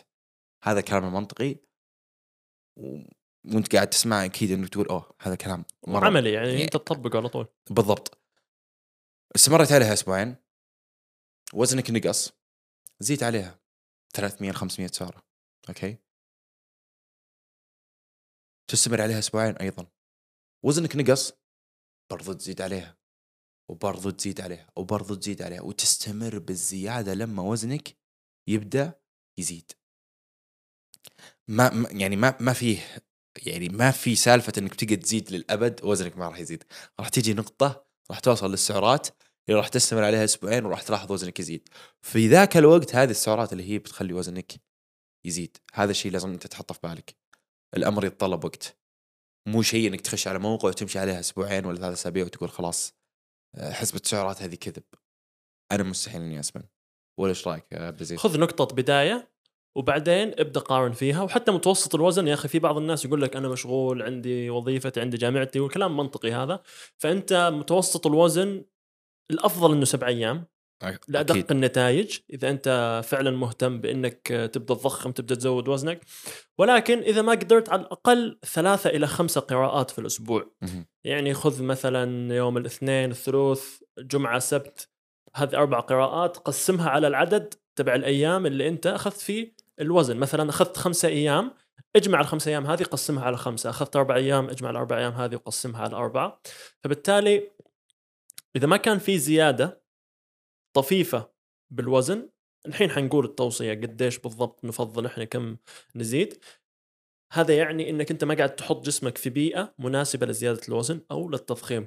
هذا 0.65 0.81
كلام 0.81 1.05
المنطقي 1.05 1.57
و... 2.77 3.03
وأنت 3.55 3.75
قاعد 3.75 3.91
تسمع 3.91 4.25
أكيد 4.25 4.51
انك 4.51 4.69
تقول 4.69 4.87
أوه 4.87 5.15
هذا 5.21 5.35
كلام 5.35 5.65
مرة 5.87 6.07
عملي 6.07 6.33
يعني 6.33 6.49
يعني- 6.49 6.65
أنت 6.65 6.73
تطبقه 6.73 7.17
على 7.17 7.29
طول. 7.29 7.47
بالضبط. 7.71 8.19
استمرت 9.37 9.73
عليها 9.73 9.93
أسبوعين. 9.93 10.37
وزنك 11.55 11.91
نقص. 11.91 12.33
زيد 13.01 13.23
عليها 13.23 13.61
300 14.15 14.53
500 14.53 14.89
سعرة. 14.89 15.23
أوكي؟ 15.69 15.99
تستمر 18.71 19.01
عليها 19.03 19.19
أسبوعين 19.19 19.57
أيضا. 19.57 19.87
وزنك 20.65 20.97
نقص 20.97 21.33
برضو 22.11 22.33
تزيد 22.33 22.61
عليها. 22.61 22.97
وبرضو 23.69 24.11
تزيد 24.11 24.41
عليها 24.41 24.71
وبرضو 24.77 25.15
تزيد 25.15 25.43
عليها 25.43 25.63
وتستمر 25.63 26.39
بالزيادة 26.39 27.15
لما 27.15 27.43
وزنك 27.43 27.97
يبدأ 28.49 29.01
يزيد. 29.39 29.73
ما 31.49 31.89
يعني 31.91 32.17
ما 32.17 32.37
ما 32.41 32.53
فيه 32.53 33.03
يعني 33.47 33.69
ما 33.69 33.91
في 33.91 34.17
سالفة 34.17 34.53
إنك 34.59 34.75
تقعد 34.75 34.99
تزيد 34.99 35.31
للأبد 35.33 35.85
وزنك 35.85 36.19
ما 36.19 36.29
راح 36.29 36.39
يزيد. 36.39 36.65
راح 37.01 37.09
تيجي 37.09 37.35
نقطة 37.35 37.87
راح 38.11 38.21
توصل 38.21 38.51
للسعرات 38.51 39.09
اللي 39.49 39.59
راح 39.59 39.69
تستمر 39.69 40.05
عليها 40.05 40.25
أسبوعين 40.25 40.65
وراح 40.65 40.83
تلاحظ 40.83 41.13
وزنك 41.13 41.41
يزيد. 41.41 41.69
في 42.03 42.29
ذاك 42.29 42.57
الوقت 42.57 42.95
هذه 42.95 43.11
السعرات 43.11 43.53
اللي 43.53 43.71
هي 43.71 43.79
بتخلي 43.79 44.13
وزنك 44.13 44.53
يزيد. 45.27 45.57
هذا 45.75 45.91
الشيء 45.91 46.13
لازم 46.13 46.31
أنت 46.31 46.47
تحطه 46.47 46.75
في 46.75 46.81
بالك. 46.83 47.17
الأمر 47.77 48.05
يتطلب 48.05 48.45
وقت. 48.45 48.79
مو 49.49 49.63
شيء 49.63 49.89
إنك 49.89 50.01
تخش 50.01 50.29
على 50.29 50.39
موقع 50.39 50.69
وتمشي 50.69 50.99
عليها 50.99 51.21
أسبوعين 51.21 51.67
ولا 51.67 51.79
ثلاث 51.79 51.93
أسابيع 51.93 52.25
وتقول 52.25 52.51
خلاص 52.51 52.96
حسبة 53.59 54.01
السعرات 54.05 54.43
هذه 54.43 54.55
كذب. 54.55 54.83
أنا 55.73 55.83
مستحيل 55.83 56.21
إني 56.21 56.41
اسمن 56.41 56.63
ولا 57.21 57.31
إيش 57.31 57.49
رايك 57.49 57.65
عبد 57.73 57.97
العزيز؟ 57.97 58.19
خذ 58.19 58.41
نقطة 58.41 58.75
بداية 58.77 59.37
وبعدين 59.77 60.33
ابدأ 60.39 60.61
قارن 60.61 60.93
فيها 60.93 61.23
وحتى 61.23 61.53
متوسط 61.53 61.95
الوزن 61.95 62.29
يا 62.29 62.35
أخي 62.35 62.49
في 62.49 62.59
بعض 62.59 62.77
الناس 62.77 63.05
يقول 63.05 63.23
لك 63.23 63.37
أنا 63.37 63.49
مشغول 63.49 64.03
عندي 64.03 64.51
وظيفتي 64.51 65.01
عندي 65.01 65.17
جامعتي 65.17 65.61
والكلام 65.61 65.97
منطقي 65.97 66.33
هذا. 66.33 66.63
فأنت 66.97 67.51
متوسط 67.55 68.07
الوزن 68.07 68.65
الأفضل 69.31 69.73
إنه 69.73 69.85
سبع 69.85 70.07
أيام. 70.07 70.47
لادق 71.09 71.53
النتائج 71.53 72.19
إذا 72.31 72.51
أنت 72.51 73.01
فعلا 73.05 73.31
مهتم 73.31 73.81
بإنك 73.81 74.27
تبدأ 74.27 74.75
تضخم 74.75 75.13
تبدأ 75.13 75.35
تزود 75.35 75.69
وزنك. 75.69 76.01
ولكن 76.59 76.99
إذا 76.99 77.23
ما 77.23 77.33
قدرت 77.33 77.69
على 77.69 77.83
الأقل 77.83 78.39
ثلاثة 78.45 78.91
إلى 78.91 79.07
خمسة 79.07 79.41
قراءات 79.41 79.91
في 79.91 79.99
الأسبوع. 79.99 80.51
يعني 81.05 81.35
خذ 81.35 81.63
مثلا 81.63 82.35
يوم 82.35 82.57
الاثنين 82.57 83.11
الثلاث 83.11 83.81
جمعة 83.99 84.39
سبت 84.39 84.89
هذه 85.35 85.57
أربع 85.57 85.81
قراءات 85.81 86.37
قسمها 86.37 86.91
على 86.91 87.07
العدد 87.07 87.55
تبع 87.77 87.95
الأيام 87.95 88.47
اللي 88.47 88.69
أنت 88.69 88.87
أخذت 88.87 89.21
فيه 89.21 89.55
الوزن. 89.81 90.17
مثلا 90.17 90.51
أخذت 90.51 90.77
خمسة 90.77 91.09
أيام 91.09 91.53
اجمع 91.97 92.21
الخمسة 92.21 92.51
أيام 92.51 92.67
هذه 92.67 92.83
قسمها 92.83 93.25
على 93.25 93.37
خمسة. 93.37 93.71
أخذت 93.71 93.97
أربع 93.97 94.17
أيام 94.17 94.49
اجمع 94.49 94.71
الأربع 94.71 94.99
أيام 94.99 95.13
هذه 95.13 95.35
وقسمها 95.35 95.83
على 95.83 95.97
أربعة. 95.97 96.41
فبالتالي 96.85 97.51
إذا 98.57 98.67
ما 98.67 98.77
كان 98.77 98.99
في 98.99 99.19
زيادة 99.19 99.86
طفيفة 100.77 101.31
بالوزن. 101.71 102.29
الحين 102.67 102.91
حنقول 102.91 103.25
التوصية 103.25 103.75
قديش 103.75 104.19
بالضبط 104.19 104.65
نفضل 104.65 105.07
إحنا 105.07 105.25
كم 105.25 105.57
نزيد. 105.95 106.45
هذا 107.33 107.57
يعني 107.57 107.91
إنك 107.91 108.11
أنت 108.11 108.25
ما 108.25 108.35
قاعد 108.35 108.57
تحط 108.57 108.87
جسمك 108.87 109.19
في 109.19 109.31
بيئة 109.31 109.75
مناسبة 109.79 110.27
لزيادة 110.27 110.61
الوزن 110.69 111.01
أو 111.11 111.29
للتضخيم. 111.29 111.87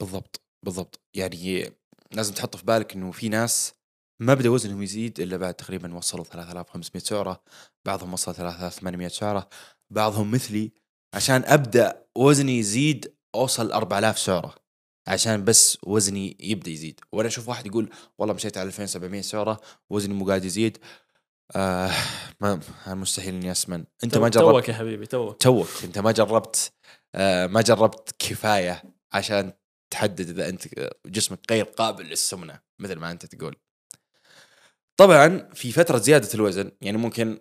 بالضبط 0.00 0.42
بالضبط. 0.64 1.00
يعني 1.16 1.72
لازم 2.12 2.34
تحط 2.34 2.56
في 2.56 2.64
بالك 2.64 2.94
إنه 2.94 3.10
في 3.10 3.28
ناس 3.28 3.74
ما 4.22 4.34
بدأ 4.34 4.48
وزنهم 4.48 4.82
يزيد 4.82 5.20
إلا 5.20 5.36
بعد 5.36 5.54
تقريبا 5.54 5.94
وصلوا 5.94 6.24
3500 6.24 7.02
سعره 7.02 7.42
بعضهم 7.86 8.12
وصل 8.12 8.34
3800 8.34 9.08
سعره 9.08 9.48
بعضهم 9.90 10.30
مثلي. 10.30 10.72
عشان 11.14 11.44
أبدأ 11.44 12.06
وزني 12.16 12.58
يزيد 12.58 13.16
أوصل 13.34 13.72
4000 13.72 14.18
سعره 14.18 14.65
عشان 15.06 15.44
بس 15.44 15.78
وزني 15.82 16.36
يبدأ 16.40 16.70
يزيد. 16.70 17.00
وأنا 17.12 17.28
أشوف 17.28 17.48
واحد 17.48 17.66
يقول 17.66 17.90
والله 18.18 18.34
مشيت 18.34 18.58
على 18.58 18.66
2700 18.66 19.20
سعرة 19.20 19.60
وزني 19.90 20.14
مو 20.14 20.26
قاعد 20.26 20.44
يزيد. 20.44 20.78
آه 21.56 21.90
ما 22.40 22.60
مستحيل 22.86 23.34
إني 23.34 23.50
أسمن. 23.50 23.84
أنت 24.04 24.18
ما 24.18 24.28
جربت 24.28 24.54
توك 24.54 24.68
يا 24.68 24.74
حبيبي 24.74 25.06
توك. 25.06 25.42
توك. 25.42 25.68
أنت 25.84 25.98
ما 25.98 26.12
جربت 26.12 26.72
آه 27.14 27.46
ما 27.46 27.62
جربت 27.62 28.14
كفاية 28.18 28.82
عشان 29.12 29.52
تحدد 29.90 30.28
إذا 30.28 30.48
أنت 30.48 30.62
جسمك 31.06 31.40
غير 31.50 31.64
قابل 31.64 32.04
للسمنة 32.04 32.60
مثل 32.78 32.96
ما 32.96 33.10
أنت 33.10 33.26
تقول. 33.26 33.56
طبعا 34.96 35.48
في 35.54 35.72
فترة 35.72 35.98
زيادة 35.98 36.28
الوزن 36.34 36.70
يعني 36.80 36.96
ممكن 36.96 37.38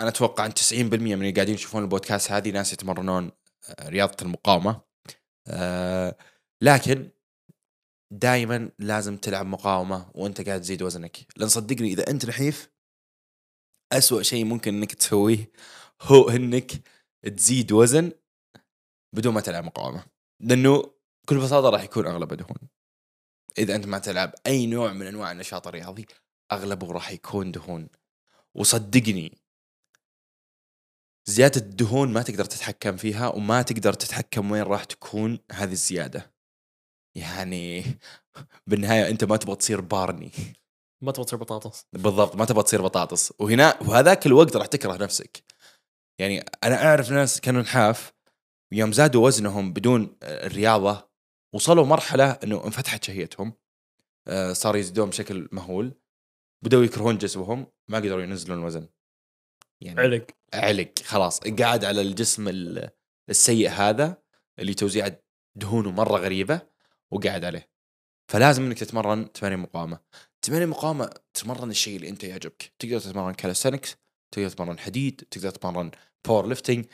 أنا 0.00 0.08
أتوقع 0.08 0.46
إن 0.46 0.52
90% 0.52 0.72
من 0.72 1.12
اللي 1.12 1.30
قاعدين 1.30 1.54
يشوفون 1.54 1.82
البودكاست 1.82 2.32
هذه 2.32 2.50
ناس 2.50 2.72
يتمرنون 2.72 3.30
آه، 3.68 3.88
رياضة 3.88 4.16
المقاومة. 4.22 4.80
آه 5.48 6.16
لكن 6.62 7.10
دائما 8.10 8.70
لازم 8.78 9.16
تلعب 9.16 9.46
مقاومة 9.46 10.10
وأنت 10.14 10.40
قاعد 10.40 10.60
تزيد 10.60 10.82
وزنك. 10.82 11.16
لأن 11.36 11.48
صدقني 11.48 11.92
إذا 11.92 12.10
أنت 12.10 12.26
نحيف 12.26 12.70
أسوأ 13.92 14.22
شيء 14.22 14.44
ممكن 14.44 14.74
إنك 14.74 14.94
تسويه 14.94 15.50
هو 16.02 16.30
إنك 16.30 16.72
تزيد 17.36 17.72
وزن 17.72 18.12
بدون 19.12 19.34
ما 19.34 19.40
تلعب 19.40 19.64
مقاومة. 19.64 20.04
لأنه 20.40 20.94
بكل 21.24 21.38
بساطة 21.38 21.70
راح 21.70 21.82
يكون 21.82 22.06
اغلبه 22.06 22.36
دهون. 22.36 22.68
إذا 23.58 23.74
أنت 23.74 23.86
ما 23.86 23.98
تلعب 23.98 24.34
أي 24.46 24.66
نوع 24.66 24.92
من 24.92 25.06
أنواع 25.06 25.32
النشاط 25.32 25.66
الرياضي 25.66 26.06
أغلبه 26.52 26.92
راح 26.92 27.10
يكون 27.10 27.52
دهون. 27.52 27.88
وصدقني 28.54 29.38
زيادة 31.26 31.60
الدهون 31.60 32.12
ما 32.12 32.22
تقدر 32.22 32.44
تتحكم 32.44 32.96
فيها 32.96 33.28
وما 33.28 33.62
تقدر 33.62 33.92
تتحكم 33.92 34.50
وين 34.50 34.62
راح 34.62 34.84
تكون 34.84 35.38
هذه 35.52 35.72
الزيادة. 35.72 36.31
يعني 37.14 37.84
بالنهاية 38.66 39.10
أنت 39.10 39.24
ما 39.24 39.36
تبغى 39.36 39.56
تصير 39.56 39.80
بارني. 39.80 40.32
ما 41.02 41.12
تبغى 41.12 41.24
تصير 41.24 41.38
بطاطس. 41.38 41.86
بالضبط 41.92 42.36
ما 42.36 42.44
تبغى 42.44 42.62
تصير 42.62 42.82
بطاطس. 42.82 43.32
وهنا 43.38 43.82
وهذاك 43.82 44.26
الوقت 44.26 44.56
راح 44.56 44.66
تكره 44.66 44.96
نفسك. 44.96 45.42
يعني 46.18 46.44
أنا 46.64 46.84
أعرف 46.84 47.10
ناس 47.10 47.40
كانوا 47.40 47.62
نحاف 47.62 48.12
يوم 48.72 48.92
زادوا 48.92 49.26
وزنهم 49.26 49.72
بدون 49.72 50.16
الرياضة 50.22 51.08
وصلوا 51.54 51.86
مرحلة 51.86 52.30
أنه 52.30 52.64
انفتحت 52.64 53.04
شهيتهم 53.04 53.52
آه، 54.28 54.52
صار 54.52 54.76
يزيدون 54.76 55.10
بشكل 55.10 55.48
مهول. 55.52 55.94
بدأوا 56.64 56.84
يكرهون 56.84 57.18
جسمهم 57.18 57.66
ما 57.88 57.98
قدروا 57.98 58.22
ينزلون 58.22 58.58
الوزن. 58.58 58.88
يعني 59.80 60.00
علق. 60.00 60.26
علق 60.54 60.98
خلاص. 61.04 61.40
قاعد 61.40 61.84
على 61.84 62.00
الجسم 62.00 62.48
ال- 62.48 62.90
السيء 63.30 63.70
هذا 63.70 64.22
اللي 64.58 64.74
توزيع 64.74 65.08
دهونه 65.54 65.90
مرة 65.90 66.18
غريبة. 66.18 66.71
وقاعد 67.12 67.44
عليه. 67.44 67.70
فلازم 68.32 68.62
إنك 68.66 68.78
تتمرن 68.78 69.32
تمارين 69.32 69.58
مقاومة. 69.58 70.00
تمارين 70.42 70.68
مقاومة 70.68 71.10
تتمرن 71.34 71.70
الشيء 71.70 71.96
اللي 71.96 72.08
أنت 72.08 72.24
يعجبك. 72.24 72.72
تقدر 72.78 73.00
تتمرن 73.00 73.34
كالستنكس 73.34 73.96
تقدر 74.34 74.48
تتمرن 74.48 74.78
حديد 74.78 75.24
تقدر 75.30 75.50
تتمرن 75.50 75.90
powerlifting 76.26 76.86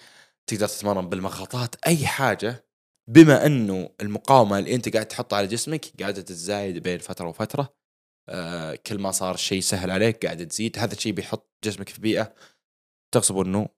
تقدر 0.46 0.68
تتمرن 0.68 1.08
بالمطاطات 1.08 1.74
أي 1.86 2.06
حاجة. 2.06 2.68
بما 3.10 3.46
إنه 3.46 3.90
المقاومة 4.00 4.58
اللي 4.58 4.74
أنت 4.74 4.88
قاعد 4.94 5.06
تحطها 5.06 5.36
على 5.36 5.46
جسمك 5.46 5.86
قاعدة 6.00 6.22
تتزايد 6.22 6.78
بين 6.78 6.98
فترة 6.98 7.28
وفترة 7.28 7.74
آه 8.28 8.74
كل 8.74 8.98
ما 8.98 9.10
صار 9.10 9.34
الشيء 9.34 9.60
سهل 9.60 9.90
عليك 9.90 10.24
قاعد 10.24 10.48
تزيد 10.48 10.78
هذا 10.78 10.94
الشيء 10.94 11.12
بيحط 11.12 11.50
جسمك 11.64 11.88
في 11.88 12.00
بيئة 12.00 12.34
تغصب 13.14 13.38
إنه 13.38 13.68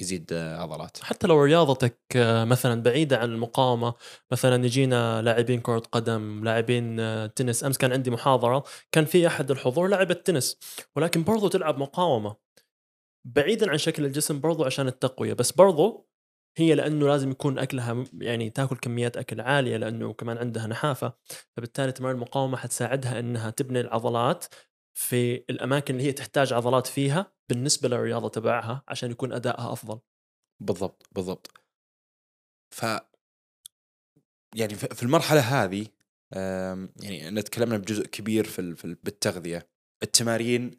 يزيد 0.00 0.32
آه، 0.32 0.56
عضلات. 0.62 0.98
حتى 1.02 1.26
لو 1.26 1.42
رياضتك 1.44 1.98
آه، 2.16 2.44
مثلا 2.44 2.82
بعيدة 2.82 3.18
عن 3.18 3.32
المقاومة 3.32 3.94
مثلا 4.32 4.64
يجينا 4.64 5.22
لاعبين 5.22 5.60
كرة 5.60 5.78
قدم 5.92 6.44
لاعبين 6.44 7.00
آه، 7.00 7.26
تنس. 7.26 7.64
أمس 7.64 7.78
كان 7.78 7.92
عندي 7.92 8.10
محاضرة 8.10 8.64
كان 8.92 9.04
في 9.04 9.26
أحد 9.26 9.50
الحضور 9.50 9.88
لاعب 9.88 10.10
التنس 10.10 10.58
ولكن 10.96 11.24
برضو 11.24 11.48
تلعب 11.48 11.78
مقاومة. 11.78 12.36
بعيدا 13.26 13.70
عن 13.70 13.78
شكل 13.78 14.04
الجسم 14.04 14.40
برضو 14.40 14.64
عشان 14.64 14.86
التقوية 14.88 15.32
بس 15.32 15.52
برضو 15.52 16.08
هي 16.58 16.74
لأنه 16.74 17.06
لازم 17.08 17.30
يكون 17.30 17.58
أكلها 17.58 17.92
م- 17.94 18.06
يعني 18.20 18.50
تاكل 18.50 18.76
كميات 18.76 19.16
أكل 19.16 19.40
عالية 19.40 19.76
لأنه 19.76 20.12
كمان 20.12 20.38
عندها 20.38 20.66
نحافة. 20.66 21.12
فبالتالي 21.56 21.92
تمارين 21.92 22.16
المقاومة 22.16 22.56
حتساعدها 22.56 23.18
أنها 23.18 23.50
تبني 23.50 23.80
العضلات 23.80 24.44
في 24.94 25.34
الأماكن 25.50 25.94
اللي 25.94 26.06
هي 26.08 26.12
تحتاج 26.12 26.52
عضلات 26.52 26.86
فيها 26.86 27.33
بالنسبة 27.48 27.88
للرياضة 27.88 28.28
تبعها 28.28 28.82
عشان 28.88 29.10
يكون 29.10 29.32
أدائها 29.32 29.72
أفضل. 29.72 30.00
بالضبط 30.60 31.06
بالضبط. 31.12 31.50
ف 32.74 32.82
يعني 34.54 34.74
في 34.74 35.02
المرحلة 35.02 35.40
هذه 35.40 35.86
يعني 37.02 37.30
نتكلمنا 37.30 37.76
بجزء 37.78 38.06
كبير 38.06 38.44
في 38.44 38.58
ال- 38.58 38.76
في 38.76 38.84
ال- 38.84 38.94
بالتغذية. 38.94 39.68
التمارين 40.02 40.78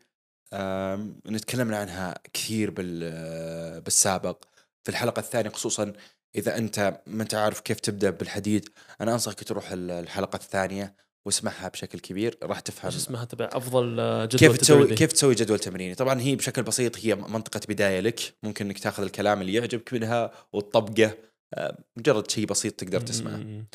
نتكلمنا 1.27 1.77
عنها 1.77 2.15
كثير 2.33 2.71
بال 2.71 3.81
بالسابق. 3.81 4.43
في 4.83 4.89
الحلقة 4.91 5.19
الثانية 5.19 5.49
خصوصا 5.49 5.93
إذا 6.35 6.57
أنت 6.57 7.01
ما 7.07 7.23
أنت 7.23 7.33
عارف 7.35 7.59
كيف 7.59 7.79
تبدأ 7.79 8.09
بالحديد 8.09 8.69
أنا 9.01 9.13
أنصحك 9.13 9.43
تروح 9.43 9.71
ال- 9.71 9.91
الحلقة 9.91 10.35
الثانية 10.35 10.95
واسمعها 11.25 11.67
بشكل 11.67 11.99
كبير 11.99 12.37
راح 12.43 12.59
تفهم 12.59 12.85
إيش 12.85 12.95
اسمها؟ 12.95 13.25
تبع 13.25 13.49
أفضل 13.53 13.99
آه، 13.99 14.25
جدول 14.25 14.39
كيف 14.39 14.57
تسوي. 14.57 14.95
كيف 14.95 15.11
تسوي 15.11 15.35
جدول 15.35 15.59
تمريني؟ 15.59 15.95
طبعا 15.95 16.21
هي 16.21 16.35
بشكل 16.35 16.63
بسيط 16.63 16.97
هي 16.97 17.15
منطقة 17.15 17.61
بداية 17.69 17.99
لك. 17.99 18.19
ممكن 18.43 18.65
إنك 18.65 18.79
تاخذ 18.79 19.03
الكلام 19.03 19.41
اللي 19.41 19.53
يعجبك 19.53 19.93
منها 19.93 20.31
وتطبقه. 20.53 21.17
آه، 21.53 21.83
مجرد 21.97 22.31
شيء 22.31 22.45
بسيط 22.45 22.73
تقدر 22.73 23.01
تسمعه. 23.01 23.65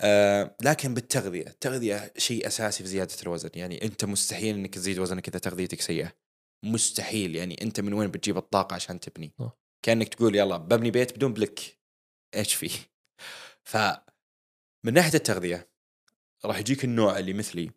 آه، 0.00 0.56
لكن 0.62 0.94
بالتغذية. 0.94 1.46
التغذية 1.46 2.12
شيء 2.16 2.46
أساسي 2.46 2.82
في 2.82 2.88
زيادة 2.88 3.14
الوزن. 3.22 3.50
يعني 3.54 3.84
أنت 3.84 4.04
مستحيل 4.04 4.54
إنك 4.54 4.74
تزيد 4.74 4.98
وزنك 4.98 5.28
إذا 5.28 5.38
تغذيتك 5.38 5.80
سيئة. 5.80 6.12
مستحيل. 6.64 7.36
يعني 7.36 7.56
أنت 7.62 7.80
من 7.80 7.92
وين 7.92 8.10
بتجيب 8.10 8.36
الطاقة 8.36 8.74
عشان 8.74 9.00
تبني؟ 9.00 9.32
صح. 9.38 9.58
كأنك 9.86 10.14
تقول 10.14 10.36
يلا 10.36 10.56
ببني 10.56 10.90
بيت 10.90 11.16
بدون 11.16 11.32
بلك. 11.32 11.80
إيش 12.34 12.54
فيه 12.54 12.70
ف 13.64 13.76
من 14.86 14.94
ناحية 14.94 15.14
التغذية 15.14 15.69
راح 16.44 16.58
يجيك 16.58 16.84
النوع 16.84 17.18
اللي 17.18 17.32
مثلي 17.32 17.70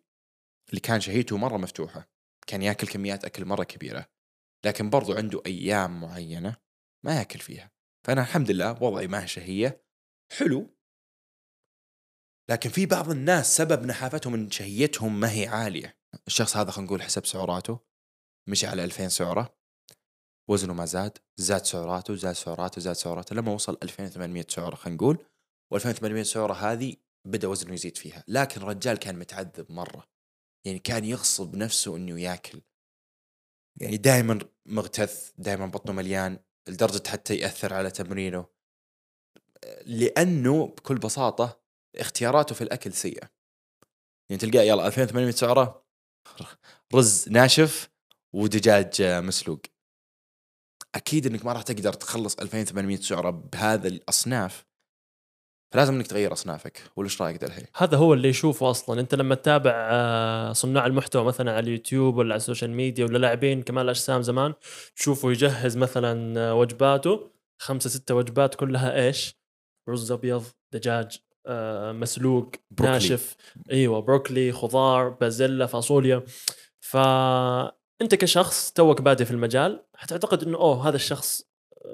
اللي 0.70 0.80
كان 0.80 1.00
شهيته 1.00 1.36
مرة 1.36 1.56
مفتوحة 1.56 2.08
كان 2.46 2.62
ياكل 2.62 2.86
كميات 2.86 3.24
أكل 3.24 3.44
مرة 3.44 3.64
كبيرة 3.64 4.08
لكن 4.64 4.90
برضو 4.90 5.14
عنده 5.14 5.42
أيام 5.46 6.00
معينة 6.00 6.56
ما 7.04 7.18
ياكل 7.18 7.38
فيها. 7.38 7.70
فأنا 8.06 8.20
الحمد 8.20 8.50
لله 8.50 8.82
وضعي 8.82 9.06
مع 9.06 9.24
شهية 9.24 9.84
حلو. 10.32 10.76
لكن 12.50 12.70
في 12.70 12.86
بعض 12.86 13.10
الناس 13.10 13.56
سبب 13.56 13.86
نحافتهم 13.86 14.34
إن 14.34 14.50
شهيتهم 14.50 15.20
ما 15.20 15.32
هي 15.32 15.46
عالية. 15.46 15.98
الشخص 16.26 16.56
هذا 16.56 16.70
خلينا 16.70 16.86
نقول 16.86 17.02
حسب 17.02 17.26
سعراته 17.26 17.80
مشي 18.48 18.66
على 18.66 18.84
2000 18.84 19.08
سعرة 19.08 19.58
وزنه 20.50 20.74
ما 20.74 20.84
زاد 20.84 21.18
زاد 21.36 21.64
سعراته 21.64 22.14
زاد 22.14 22.34
سعراته 22.34 22.80
زاد 22.80 22.94
سعراته 22.94 23.36
لما 23.36 23.52
وصل 23.52 23.78
2800 23.82 24.46
سعرة 24.48 24.74
خلينا 24.74 24.96
نقول 24.96 25.26
و2800 25.74 26.22
سعرة 26.22 26.52
هذه 26.52 26.96
بدأ 27.24 27.48
وزنه 27.48 27.74
يزيد 27.74 27.96
فيها. 27.96 28.24
لكن 28.28 28.62
الرجال 28.62 28.96
كان 28.96 29.18
متعذب 29.18 29.72
مرة. 29.72 30.08
يعني 30.66 30.78
كان 30.78 31.04
يغصب 31.04 31.56
نفسه 31.56 31.96
إنه 31.96 32.20
ياكل. 32.20 32.62
يعني 33.80 33.96
دائما 33.96 34.38
مغتث 34.66 35.32
دائما 35.38 35.66
بطنه 35.66 35.92
مليان 35.92 36.38
لدرجة 36.68 37.08
حتى 37.08 37.36
يأثر 37.36 37.74
على 37.74 37.90
تمرينه. 37.90 38.46
لأنه 39.86 40.66
بكل 40.66 40.98
بساطة 40.98 41.60
اختياراته 41.96 42.54
في 42.54 42.64
الأكل 42.64 42.92
سيئة. 42.92 43.30
يعني 44.30 44.40
تلقاه 44.40 44.62
يلا 44.62 44.86
2800 44.86 45.30
سعرة 45.30 45.84
رز 46.94 47.28
ناشف 47.28 47.90
ودجاج 48.32 49.02
مسلوق. 49.02 49.60
أكيد 50.94 51.26
إنك 51.26 51.44
ما 51.44 51.52
راح 51.52 51.62
تقدر 51.62 51.92
تخلص 51.92 52.34
2800 52.34 52.96
سعرة 52.96 53.30
بهذا 53.30 53.88
الأصناف 53.88 54.64
فلازم 55.74 55.94
انك 55.94 56.06
تغير 56.06 56.32
اصنافك 56.32 56.82
ولا 56.96 57.06
إيش 57.06 57.22
رايك 57.22 57.36
دلهي؟ 57.36 57.62
هذا 57.76 57.96
هو 57.96 58.14
اللي 58.14 58.28
يشوفه 58.28 58.70
أصلا 58.70 59.00
أنت 59.00 59.14
لما 59.14 59.34
تتابع 59.34 59.72
آه، 59.74 60.52
صناع 60.52 60.86
المحتوى 60.86 61.24
مثلا 61.24 61.50
على 61.50 61.60
اليوتيوب 61.60 62.16
ولا 62.16 62.34
على 62.34 62.36
السوشيال 62.36 62.70
ميديا 62.70 63.04
ولا 63.04 63.18
لاعبين 63.18 63.62
كمال 63.62 63.84
الاجسام 63.84 64.22
زمان 64.22 64.54
تشوفه 64.96 65.30
يجهز 65.30 65.76
مثلا 65.76 66.40
آه، 66.40 66.54
وجباته 66.54 67.30
خمسة 67.58 67.90
ستة 67.90 68.14
وجبات 68.14 68.54
كلها 68.54 69.06
إيش؟ 69.06 69.36
رز 69.88 70.12
أبيض 70.12 70.44
دجاج 70.72 71.18
آه، 71.46 71.92
مسلوق 71.92 72.50
بروكلي. 72.70 72.92
ناشف 72.92 73.36
إيوه 73.70 74.00
بروكلي 74.00 74.52
خضار 74.52 75.08
بازيلا 75.08 75.66
فاصوليا 75.66 76.22
فانت 76.80 78.14
كشخص 78.14 78.72
توك 78.72 79.02
بادئ 79.02 79.24
في 79.24 79.30
المجال 79.30 79.84
حتعتقد 79.96 80.42
إنه 80.42 80.58
أوه 80.58 80.88
هذا 80.88 80.96
الشخص 80.96 81.42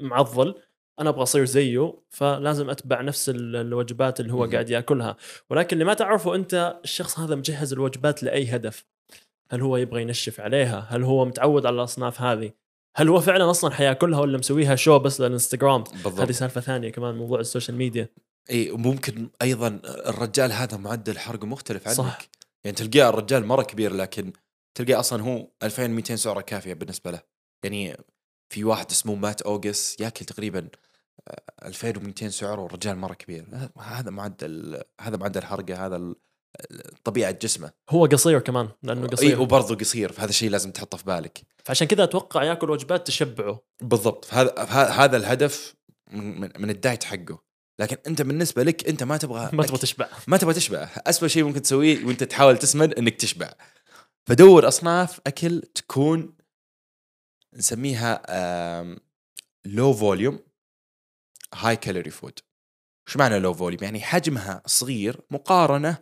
معضل 0.00 0.54
أنا 1.00 1.10
أبغى 1.10 1.22
أصير 1.22 1.44
زيه 1.44 1.94
فلازم 2.10 2.70
أتبع 2.70 3.00
نفس 3.00 3.28
ال- 3.28 3.56
الوجبات 3.56 4.20
اللي 4.20 4.32
هو. 4.32 4.44
قاعد 4.44 4.70
يأكلها. 4.70 5.16
ولكن 5.50 5.72
اللي 5.76 5.84
ما 5.84 5.94
تعرفه 5.94 6.34
أنت 6.34 6.80
الشخص 6.84 7.18
هذا 7.18 7.34
مجهز 7.34 7.72
الوجبات 7.72 8.22
لأي 8.22 8.56
هدف. 8.56 8.84
هل 9.50 9.60
هو 9.62 9.76
يبغى 9.76 10.02
ينشف 10.02 10.40
عليها؟ 10.40 10.86
هل 10.90 11.02
هو 11.02 11.24
متعود 11.24 11.66
على 11.66 11.74
الأصناف 11.74 12.20
هذه؟ 12.20 12.52
هل 12.96 13.08
هو 13.08 13.20
فعلا 13.20 13.50
أصلا 13.50 13.70
حيأكلها 13.70 14.20
ولا 14.20 14.38
مسويها 14.38 14.76
show 14.76 14.98
بس 14.98 15.20
للإنستغرام؟ 15.20 15.84
هذه 16.18 16.32
سالفة 16.32 16.60
ثانية 16.60 16.90
كمان 16.90 17.14
موضوع 17.14 17.40
السوشيال 17.40 17.76
ميديا. 17.76 18.08
إي 18.50 18.70
وممكن 18.70 19.28
أيضا 19.42 19.80
الرجال 19.84 20.52
هذا 20.52 20.76
معدل 20.76 21.18
حرقه 21.18 21.46
مختلف 21.46 21.88
عنك. 21.88 21.96
صح. 21.96 22.18
يعني 22.64 22.76
تلقاه 22.76 23.08
الرجال 23.08 23.46
مرة 23.46 23.62
كبير 23.62 23.94
لكن 23.94 24.32
تلقاه 24.74 25.00
أصلا 25.00 25.22
هو 25.22 25.46
2200 25.62 26.16
سعرة 26.16 26.40
كافية 26.40 26.74
بالنسبة 26.74 27.10
له. 27.10 27.20
يعني 27.64 27.96
في 28.52 28.64
واحد 28.64 28.90
اسمه 28.90 29.14
مات 29.14 29.42
اوجس 29.42 29.96
يأكل 30.00 30.24
تقريبا 30.24 30.68
2200 31.64 32.28
سعره 32.28 32.60
والرجال 32.60 32.98
مرة 32.98 33.14
كبير. 33.14 33.46
هذا 33.78 34.10
معدل 34.10 34.82
هذا 35.00 35.16
معدل 35.16 35.42
حرقة 35.42 35.86
هذا 35.86 36.14
طبيعة 37.04 37.30
جسمه. 37.30 37.70
هو 37.90 38.06
قصير 38.06 38.38
كمان 38.40 38.68
لأنه 38.82 39.02
إي 39.02 39.06
قصير. 39.08 39.40
وبرضه 39.40 39.74
قصير 39.74 40.12
فهذا 40.12 40.30
الشيء 40.30 40.50
لازم 40.50 40.70
تحطه 40.72 40.96
في 40.98 41.04
بالك. 41.04 41.40
فعشان 41.64 41.86
كذا 41.86 42.04
أتوقع 42.04 42.44
ياكل 42.44 42.70
وجبات 42.70 43.06
تشبعه. 43.06 43.62
بالضبط. 43.82 44.34
هذا 44.34 44.62
هذا 44.90 45.16
الهدف 45.16 45.74
من, 46.12 46.40
من- 46.40 46.70
الدايت 46.70 47.04
حقه. 47.04 47.42
لكن 47.80 47.96
أنت 48.06 48.22
بالنسبة 48.22 48.62
لك 48.62 48.88
أنت 48.88 49.02
ما 49.02 49.16
تبغى 49.16 49.50
ما 49.56 49.66
تبغى. 49.66 49.78
تشبع. 49.78 50.08
ما 50.26 50.36
تبغى 50.36 50.54
تشبع. 50.54 50.88
اسوء 51.06 51.28
شيء 51.28 51.44
ممكن 51.44 51.62
تسويه 51.62 52.04
وأنت 52.04 52.24
تحاول 52.24 52.58
تسمن 52.58 52.92
إنك 52.94 53.14
تشبع. 53.16 53.52
فدور 54.28 54.68
أصناف 54.68 55.20
أكل 55.26 55.60
تكون 55.60 56.34
نسميها 57.54 58.22
low 59.64 59.92
volume 59.92 60.38
high 61.54 61.76
calorie 61.76 62.10
food 62.10 62.38
وش 63.08 63.16
معنى 63.16 63.38
low 63.38 63.54
volume 63.54 63.84
يعني 63.84 64.00
حجمها 64.00 64.62
صغير 64.66 65.20
مقارنة 65.30 65.98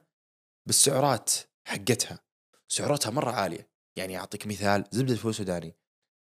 بالسعرات 0.67 1.31
حقتها. 1.65 2.19
سعراتها 2.69 3.11
مرة 3.11 3.31
عالية. 3.31 3.71
يعني 3.97 4.19
أعطيك 4.19 4.47
مثال 4.47 4.85
زبدة 4.91 5.13
الفول 5.13 5.31
السوداني. 5.31 5.77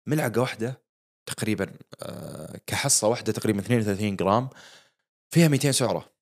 ملعقة 0.08 0.42
واحدة 0.42 0.84
تقريبا 1.26 1.78
آه، 2.02 2.60
كحصة 2.68 3.08
واحدة 3.08 3.32
تقريبا 3.34 3.60
32 3.60 4.16
جرام 4.16 4.50
فيها 5.34 5.48
200 5.48 5.72
سعرة. 5.72 6.14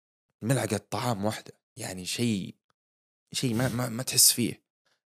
ملعقة 0.43 0.77
طعام 0.77 1.25
واحدة. 1.25 1.53
يعني 1.77 2.05
شيء 2.05 2.55
شيء 3.33 3.53
ما 3.53 3.67
ما, 3.67 3.89
ما 3.89 4.03
تحس 4.03 4.31
فيه. 4.31 4.63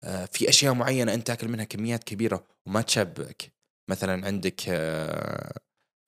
آه، 0.03 0.25
في 0.25 0.49
أشياء 0.49 0.73
معينة 0.73 1.13
أنت 1.13 1.27
تاكل 1.27 1.47
منها 1.47 1.65
كميات 1.65 2.03
كبيرة 2.03 2.47
وما 2.65 2.81
تشبعك. 2.81 3.53
مثلا 3.89 4.25
عندك 4.27 4.61
آه، 4.69 5.59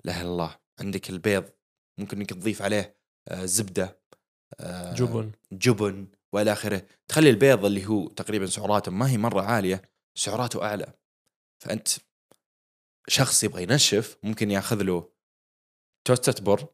لا 0.03 0.21
الله 0.21 0.57
عندك 0.79 1.09
البيض. 1.09 1.49
ممكن 1.97 2.17
إنك 2.17 2.29
تضيف 2.29 2.62
عليه 2.62 2.97
آه، 3.27 3.45
زبدة 3.45 3.99
آه، 4.60 4.93
جبن. 4.93 5.31
جبن 5.51 6.08
وإلى 6.34 6.51
آخره. 6.51 6.88
تخلي 7.08 7.29
البيض 7.29 7.65
اللي 7.65 7.86
هو 7.88 8.08
تقريبا 8.08 8.45
سعراته 8.45 8.91
ما 8.91 9.10
هي 9.10 9.17
مرة 9.17 9.41
عالية 9.41 9.81
سعراته 10.15 10.63
أعلى. 10.65 10.93
فأنت 11.60 11.88
شخص 13.08 13.43
يبغى 13.43 13.63
ينشف 13.63 14.17
ممكن 14.23 14.51
يأخذ 14.51 14.81
له 14.84 15.10
توستة 16.08 16.43
بر 16.43 16.67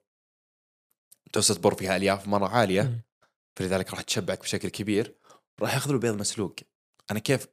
توستة 1.34 1.62
بر 1.62 1.76
فيها 1.76 1.96
ألياف 1.98 2.28
مرة 2.28 2.48
عالية. 2.48 3.06
فلذلك 3.56 3.90
راح 3.92 4.02
تشبعك 4.02 4.40
بشكل 4.40 4.70
كبير. 4.70 5.16
راح 5.60 5.74
يأخذ 5.74 5.92
له 5.92 6.00
بيض 6.00 6.16
مسلوق. 6.20 6.56
أنا 7.12 7.20
كيف 7.20 7.48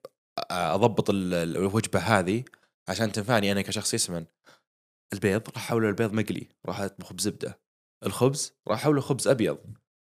أضبط 0.50 1.10
ال- 1.10 1.34
ال- 1.34 1.56
الوجبة 1.56 1.98
هذه؟ 1.98 2.44
عشان 2.88 3.12
تنفعني 3.12 3.52
أنا 3.52 3.62
كشخص 3.62 3.94
يسمن. 3.94 4.26
البيض 5.12 5.48
راح 5.48 5.56
أحوله 5.56 5.88
البيض 5.88 6.12
مقلي 6.12 6.48
راح 6.66 6.80
أطبخه 6.80 7.14
بزبدة. 7.14 7.60
الخبز 8.06 8.52
راح 8.68 8.80
أحوله 8.80 9.00
خبز 9.00 9.28
أبيض. 9.28 9.58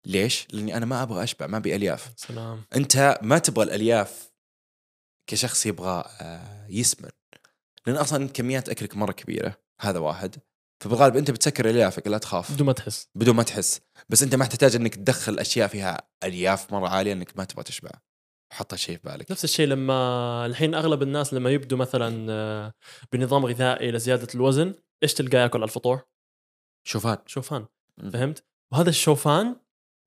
ليش؟ 0.06 0.48
لأني 0.52 0.78
أنا 0.78 0.86
ما 0.86 1.04
أبغى 1.04 1.24
أشبع 1.24 1.48
ما 1.48 1.58
أبي 1.58 1.76
ألياف. 1.76 2.14
سلام. 2.16 2.64
أنت 2.76 3.20
ما 3.22 3.38
تبغى 3.38 3.64
الألياف 3.64 4.32
كشخص 5.30 5.66
يبغى 5.66 6.04
آه، 6.22 6.68
يسمن. 6.70 7.10
لأن 7.88 7.96
أصلا 7.96 8.28
كميات 8.28 8.70
أكلك 8.70 8.98
مرة 8.98 9.12
كبيرة 9.12 9.58
هذا 9.82 10.00
واحد. 10.00 10.36
فبالغالب 10.84 11.18
أنت 11.18 11.32
بتسكر 11.32 11.70
أليافك 11.70 12.08
لا 12.08 12.18
تخاف. 12.18 12.52
بدون 12.54 12.68
ما 12.68 12.74
تحس. 12.74 13.10
بدون 13.16 13.36
ما 13.36 13.44
تحس. 13.44 13.82
بس 14.10 14.24
أنت 14.24 14.36
ما 14.36 14.46
تحتاج 14.46 14.76
إنك 14.76 14.96
تدخل 14.96 15.40
أشياء 15.40 15.68
فيها 15.68 16.10
ألياف 16.24 16.74
مرة 16.74 16.90
عالية 16.90 17.14
إنك 17.14 17.38
ما 17.38 17.44
تبغى 17.44 17.64
تشبع. 17.64 17.92
حط 18.54 18.74
هالشيء 18.74 18.98
في 18.98 19.02
بالك. 19.04 19.32
نفس 19.32 19.44
الشيء 19.44 19.68
لما 19.68 20.46
الحين 20.46 20.76
أغلب 20.76 21.02
الناس 21.02 21.34
لما 21.34 21.50
يبدوا 21.50 21.78
مثلا 21.78 22.32
آه، 22.32 22.74
بنظام 23.14 23.46
غذائي 23.46 23.92
لزيادة 23.92 24.28
الوزن 24.36 24.74
إيش 25.04 25.14
تلقاه 25.14 25.40
ياكل 25.40 25.58
على 25.60 25.64
الفطور؟ 25.68 26.02
شوفان. 26.88 27.18
شوفان. 27.26 27.66
مم. 27.98 28.10
فهمت؟ 28.12 28.44
وهذا 28.72 28.90
الشوفان 28.90 29.56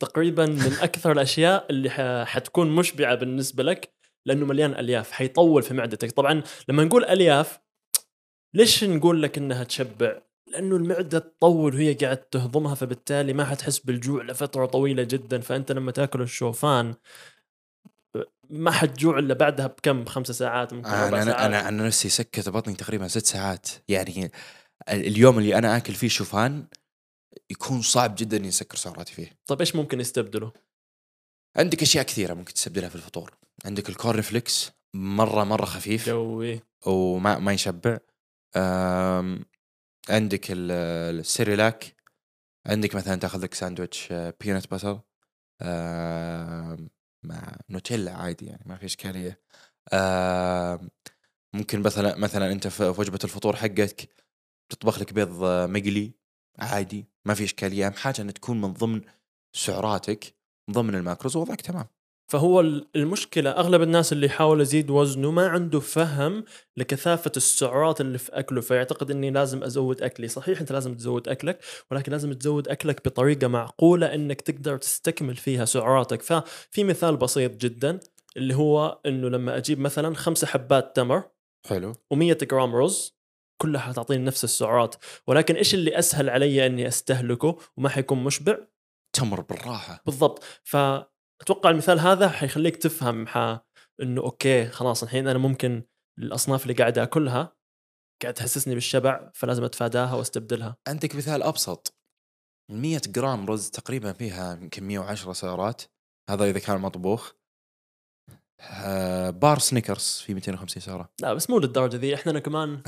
تقريبا 0.01 0.46
من 0.46 0.72
أكثر 0.83 1.12
الأشياء 1.12 1.66
اللي 1.70 1.90
ح- 1.90 2.24
حتكون 2.24 2.70
مشبعة 2.77 3.14
بالنسبة 3.14 3.62
لك 3.62 3.92
لأنه 4.27 4.46
مليان 4.46 4.70
ألياف 4.74 5.11
حيطول 5.11 5.62
في 5.62 5.74
معدتك. 5.74 6.12
طبعا 6.12 6.42
لما 6.68 6.85
نقول 6.85 7.05
ألياف 7.05 7.61
ليش 8.55 8.85
نقول 8.85 9.22
لك 9.22 9.38
إنها 9.38 9.64
تشبع؟ 9.64 10.18
لأنه 10.46 10.77
المعدة 10.77 11.18
تطول 11.18 11.74
وهي 11.74 11.94
قاعد 11.94 12.16
تهضمها 12.16 12.74
فبالتالي 12.74 13.33
ما 13.33 13.44
حتحس 13.44 13.79
بالجوع 13.79 14.22
لفترة 14.22 14.66
طويلة 14.66 15.03
جدا. 15.03 15.40
فأنت 15.40 15.72
لما 15.72 15.92
تأكل 15.92 16.22
الشوفان 16.22 16.94
ما 18.51 18.70
حتجوع 18.70 19.18
إلا 19.18 19.35
بعدها 19.35 19.66
بكم؟ 19.66 20.05
خمسة 20.05 20.33
ساعات 20.33 20.72
ممكن 20.72 20.88
أنا 20.88 21.07
ربع 21.07 21.22
أنا 21.22 21.24
ساعات. 21.33 21.40
أنا, 21.46 21.68
أنا 21.68 21.87
نفسي 21.87 22.09
سكت 22.09 22.48
بطني 22.48 22.74
تقريبا 22.74 23.09
ست 23.09 23.27
ساعات. 23.27 23.68
يعني 23.88 24.31
اليوم 24.90 25.38
اللي 25.38 25.59
أنا 25.59 25.77
آكل 25.77 25.94
فيه 25.94 26.09
شوفان 26.09 26.66
يكون 27.51 27.83
صعب 27.83 28.14
جدا 28.18 28.37
إني 28.37 28.48
أسكر 28.48 28.77
سعراتي 28.77 29.12
فيه. 29.12 29.38
طيب 29.46 29.61
إيش 29.61 29.77
ممكن 29.77 30.01
يستبدله؟ 30.01 30.53
عندك 31.57 31.83
أشياء 31.83 32.05
كثيرة 32.05 32.35
ممكن 32.35 32.55
تستبدلها 32.55 32.88
في 32.88 32.94
الفطور. 32.94 33.37
عندك 33.64 33.88
ال 33.88 33.95
corn 33.95 34.21
flakes 34.21 34.71
مرة 34.94 35.44
مرة 35.44 35.64
خفيف. 35.64 36.07
جدا. 36.07 36.61
وما 36.87 37.38
ما 37.38 37.53
يشبع. 37.53 37.98
عندك 40.09 40.51
ال- 40.51 41.18
السيريلاك. 41.20 41.96
عندك 42.66 42.94
مثلا 42.94 43.16
تأخذ 43.16 43.42
لك 43.42 43.55
ساندويتش 43.55 44.12
peanut 44.40 44.71
butter 44.71 45.01
مع 47.22 47.57
نوتيلا 47.70 48.12
عادي 48.12 48.46
يعني 48.46 48.62
ما 48.66 48.77
في 48.77 48.87
إشكالية. 48.87 49.40
ممكن 51.55 51.83
مثلا 51.83 52.16
مثلا 52.16 52.53
أنت 52.53 52.66
في 52.68 52.94
في 52.94 53.01
وجبة 53.01 53.18
الفطور 53.24 53.57
حقك 53.57 54.09
تطبخ 54.68 55.00
لك 55.00 55.12
بيض 55.12 55.42
آه، 55.44 55.66
مقلي 55.66 56.12
عادي 56.59 57.07
ما 57.24 57.35
في 57.35 57.44
إشكالية 57.44 57.87
أهم 57.87 57.92
حاجة 57.92 58.22
ان 58.22 58.35
تكون 58.35 58.61
من 58.61 58.72
ضمن 58.72 59.00
سعراتك 59.57 60.35
من 60.68 60.74
ضمن 60.74 60.94
الماكروز 60.94 61.37
ووضعك 61.37 61.61
تمام. 61.61 61.87
فهو 62.33 62.61
ال- 62.61 62.88
المشكلة 62.96 63.50
أغلب 63.50 63.83
الناس 63.83 64.12
اللي 64.12 64.26
يحاول 64.26 64.61
يزيد 64.61 64.90
وزنه 64.90 65.31
ما 65.31 65.46
عنده 65.48 65.81
فهم 65.81 66.44
لكثافة 66.76 67.33
السعرات 67.37 68.00
اللي 68.00 68.18
في 68.18 68.33
أكله 68.33 68.61
فيعتقد 68.61 69.11
أني 69.11 69.31
لازم 69.31 69.62
أزود 69.64 70.02
أكلي. 70.02 70.28
صحيح 70.28 70.61
أنت 70.61 70.72
لازم 70.72 70.94
تزود 70.94 71.28
أكلك 71.28 71.59
ولكن 71.90 72.12
لازم 72.12 72.33
تزود 72.33 72.68
أكلك 72.68 73.04
بطريقة 73.04 73.46
معقولة 73.48 74.14
أنك 74.14 74.40
تقدر 74.40 74.76
تستكمل 74.76 75.37
فيها 75.37 75.64
سعراتك. 75.64 76.22
ففي 76.22 76.85
مثال 76.85 77.16
بسيط 77.16 77.57
جدا 77.57 78.00
اللي 78.37 78.54
هو 78.54 79.00
أنه 79.07 79.28
لما 79.28 79.57
أجيب 79.57 79.78
مثلا 79.81 80.14
خمسة 80.14 80.46
حبات 80.46 80.96
تمر 80.96 81.22
حلو. 81.68 81.92
و100 82.14 82.44
جرام 82.44 82.74
رز 82.76 83.17
كلها 83.62 83.81
حتعطيني 83.81 84.25
نفس 84.25 84.44
السعرات 84.44 84.94
ولكن 85.27 85.57
إيش 85.57 85.75
اللي 85.75 85.99
أسهل 85.99 86.31
علي 86.31 86.66
أني 86.66 86.88
أستهلكه 86.88 87.59
وما 87.77 87.88
حيكون 87.88 88.25
مشبع؟ 88.25 88.59
تمر 89.16 89.40
بالراحة. 89.40 90.03
بالضبط. 90.07 90.44
فأتوقع 90.64 91.71
المثال 91.71 92.01
هذا 92.01 92.29
حيخليك 92.29 92.77
تفهم 92.77 93.27
ح... 93.27 93.61
إنه 94.03 94.21
okay 94.21 94.68
خلاص 94.68 95.03
الحين 95.03 95.29
أنا 95.29 95.38
ممكن 95.38 95.83
الأصناف 96.18 96.62
اللي 96.62 96.75
قاعد 96.75 96.99
آكلها 96.99 97.57
قاعد 98.23 98.35
تحسسني 98.35 98.75
بالشبع 98.75 99.31
فلازم 99.35 99.64
أتفاداها 99.64 100.14
وأستبدلها. 100.14 100.77
عندك 100.88 101.16
مثال 101.16 101.42
أبسط. 101.42 101.99
100 102.71 103.01
جرام 103.07 103.47
رز 103.47 103.71
تقريبا 103.71 104.12
فيها 104.12 104.53
يمكن 104.53 104.85
110 104.85 105.33
سعرات 105.33 105.83
هذا 106.31 106.51
إذا 106.51 106.59
كان 106.59 106.81
مطبوخ. 106.81 107.33
بار 109.31 109.59
سنيكرز 109.59 110.23
في 110.27 110.35
250 110.35 110.83
سعرة. 110.83 111.12
لا 111.23 111.35
بس 111.35 111.51
مو 111.51 111.59
للدرجة 111.59 111.97
ذي 111.97 112.14
إحنا 112.14 112.38
كمان. 112.38 112.83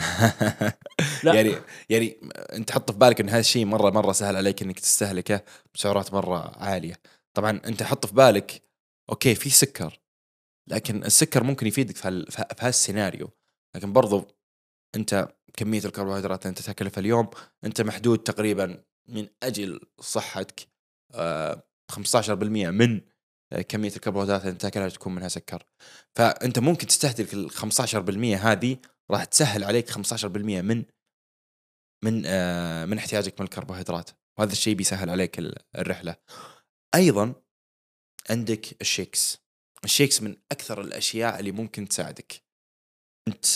لا. 1.24 1.35
يعني 1.35 1.54
يعني 1.88 2.20
أنت 2.52 2.70
حط 2.72 2.90
في 2.92 2.98
بالك 2.98 3.20
إن 3.20 3.28
هذا 3.28 3.40
الشيء 3.40 3.64
مره 3.64 3.90
مرة 3.90 4.12
سهل 4.12 4.37
عليك 4.37 4.62
إنك 4.62 4.80
تستهلكه 4.80 5.42
بسعرات 5.74 6.14
مرة 6.14 6.59
عالية. 6.59 6.94
طبعا 7.35 7.61
أنت 7.66 7.83
حط 7.83 8.06
في 8.06 8.14
بالك 8.14 8.62
أوكي 9.11 9.35
في 9.35 9.50
سكر 9.50 10.00
لكن 10.68 11.04
السكر 11.04 11.44
ممكن 11.44 11.66
يفيدك 11.66 11.96
في 11.96 12.09
هال- 12.09 12.30
في 12.33 12.44
هالسيناريو 12.61 13.30
لكن 13.76 13.92
برضو 13.92 14.28
أنت 14.94 15.28
كمية 15.56 15.85
الكربوهيدرات 15.85 16.42
اللي 16.42 16.50
أنت 16.50 16.62
تأكلها 16.62 16.90
في 16.90 17.00
اليوم 17.00 17.30
أنت 17.64 17.80
محدود 17.80 18.18
تقريبا 18.18 18.85
من 19.09 19.28
أجل 19.42 19.80
صحتك 20.00 20.61
آه، 21.14 21.62
15% 21.92 22.70
من 22.70 22.96
آه، 22.96 23.02
كمية 23.68 23.92
الكربوهيدرات 23.96 24.42
اللي 24.44 24.54
تاكلها 24.54 24.88
تكون 24.88 25.14
منها 25.14 25.28
سكر. 25.28 25.62
فأنت 26.14 26.58
ممكن 26.58 26.86
تستهلك 26.86 27.34
ال 27.34 27.50
15% 27.50 28.36
هذه 28.36 28.76
راح 29.10 29.24
تسهل 29.24 29.64
عليك 29.64 29.90
15% 29.90 30.62
من 30.62 30.84
من 32.04 32.22
آه، 32.26 32.84
من 32.84 32.98
احتياجك 32.98 33.40
من 33.40 33.44
الكربوهيدرات. 33.46 34.10
وهذا 34.38 34.52
الشيء 34.52 34.74
بيسهل 34.74 35.10
عليك 35.10 35.38
ال- 35.38 35.56
الرحلة. 35.78 36.16
أيضا 36.94 37.34
عندك 38.30 38.80
ال 38.80 38.88
shakes. 38.88 39.38
ال 39.85 39.90
shakes 39.90 40.22
من 40.22 40.36
أكثر 40.52 40.80
الأشياء 40.80 41.40
اللي 41.40 41.52
ممكن 41.52 41.88
تساعدك. 41.88 42.42
أنت 43.28 43.46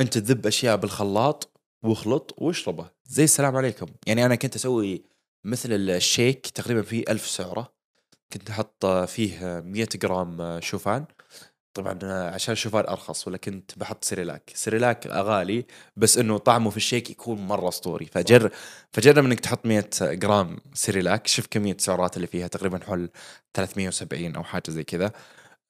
أنت 0.00 0.18
تذب 0.18 0.46
أشياء 0.46 0.76
بالخلاط 0.76 1.60
واخلط 1.84 2.34
واشربه 2.42 2.90
زي 3.04 3.24
السلام 3.24 3.56
عليكم. 3.56 3.86
يعني 4.06 4.26
أنا 4.26 4.34
كنت 4.34 4.54
أسوي 4.56 5.04
مثل 5.46 5.72
ال 5.72 5.84
shake 5.84 6.46
تقريبا 6.46 6.82
فيه 6.82 7.04
ألف 7.08 7.26
سعرة. 7.26 7.73
كنت 8.34 8.50
أحط 8.50 8.86
فيه 8.86 9.60
100 9.60 9.88
جرام 9.94 10.60
شوفان. 10.60 11.06
طبعا 11.74 11.98
عشان 12.30 12.52
الشوفان 12.52 12.84
أرخص 12.86 13.28
ولا 13.28 13.36
كنت 13.36 13.78
بحط 13.78 14.04
سريلاك 14.04 14.50
سريلاك 14.54 15.06
غالي 15.06 15.66
بس 15.96 16.18
إنه 16.18 16.38
طعمه 16.38 16.70
في 16.70 16.76
ال 16.76 16.82
shake 16.82 17.10
يكون 17.10 17.46
مرة 17.46 17.68
أسطوري. 17.68 18.06
فجر 18.06 18.50
فجرب 18.92 19.24
إنك 19.24 19.40
تحط 19.40 19.66
100 19.66 19.84
جرام 20.02 20.58
سريلاك 20.74 21.26
شوف 21.26 21.46
كميه 21.46 21.72
السعرات 21.72 22.16
اللي 22.16 22.26
فيها 22.26 22.46
تقريبا 22.46 22.84
حول 22.84 23.10
370 23.54 24.36
أو 24.36 24.44
حاجة 24.44 24.62
زي 24.70 24.84
كذا. 24.84 25.12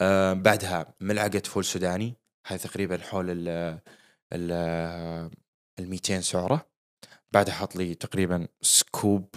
آه 0.00 0.32
بعدها 0.32 0.94
ملعقة 1.00 1.42
فول 1.44 1.64
سوداني. 1.64 2.14
هاي 2.46 2.58
تقريبا 2.58 2.98
حول 2.98 3.26
ال 3.30 3.78
ال 4.32 5.40
200 5.90 6.20
سعرة. 6.20 6.66
بعدها 7.32 7.54
حط 7.54 7.76
لي 7.76 7.94
تقريبا 7.94 8.48
scoop 8.62 9.34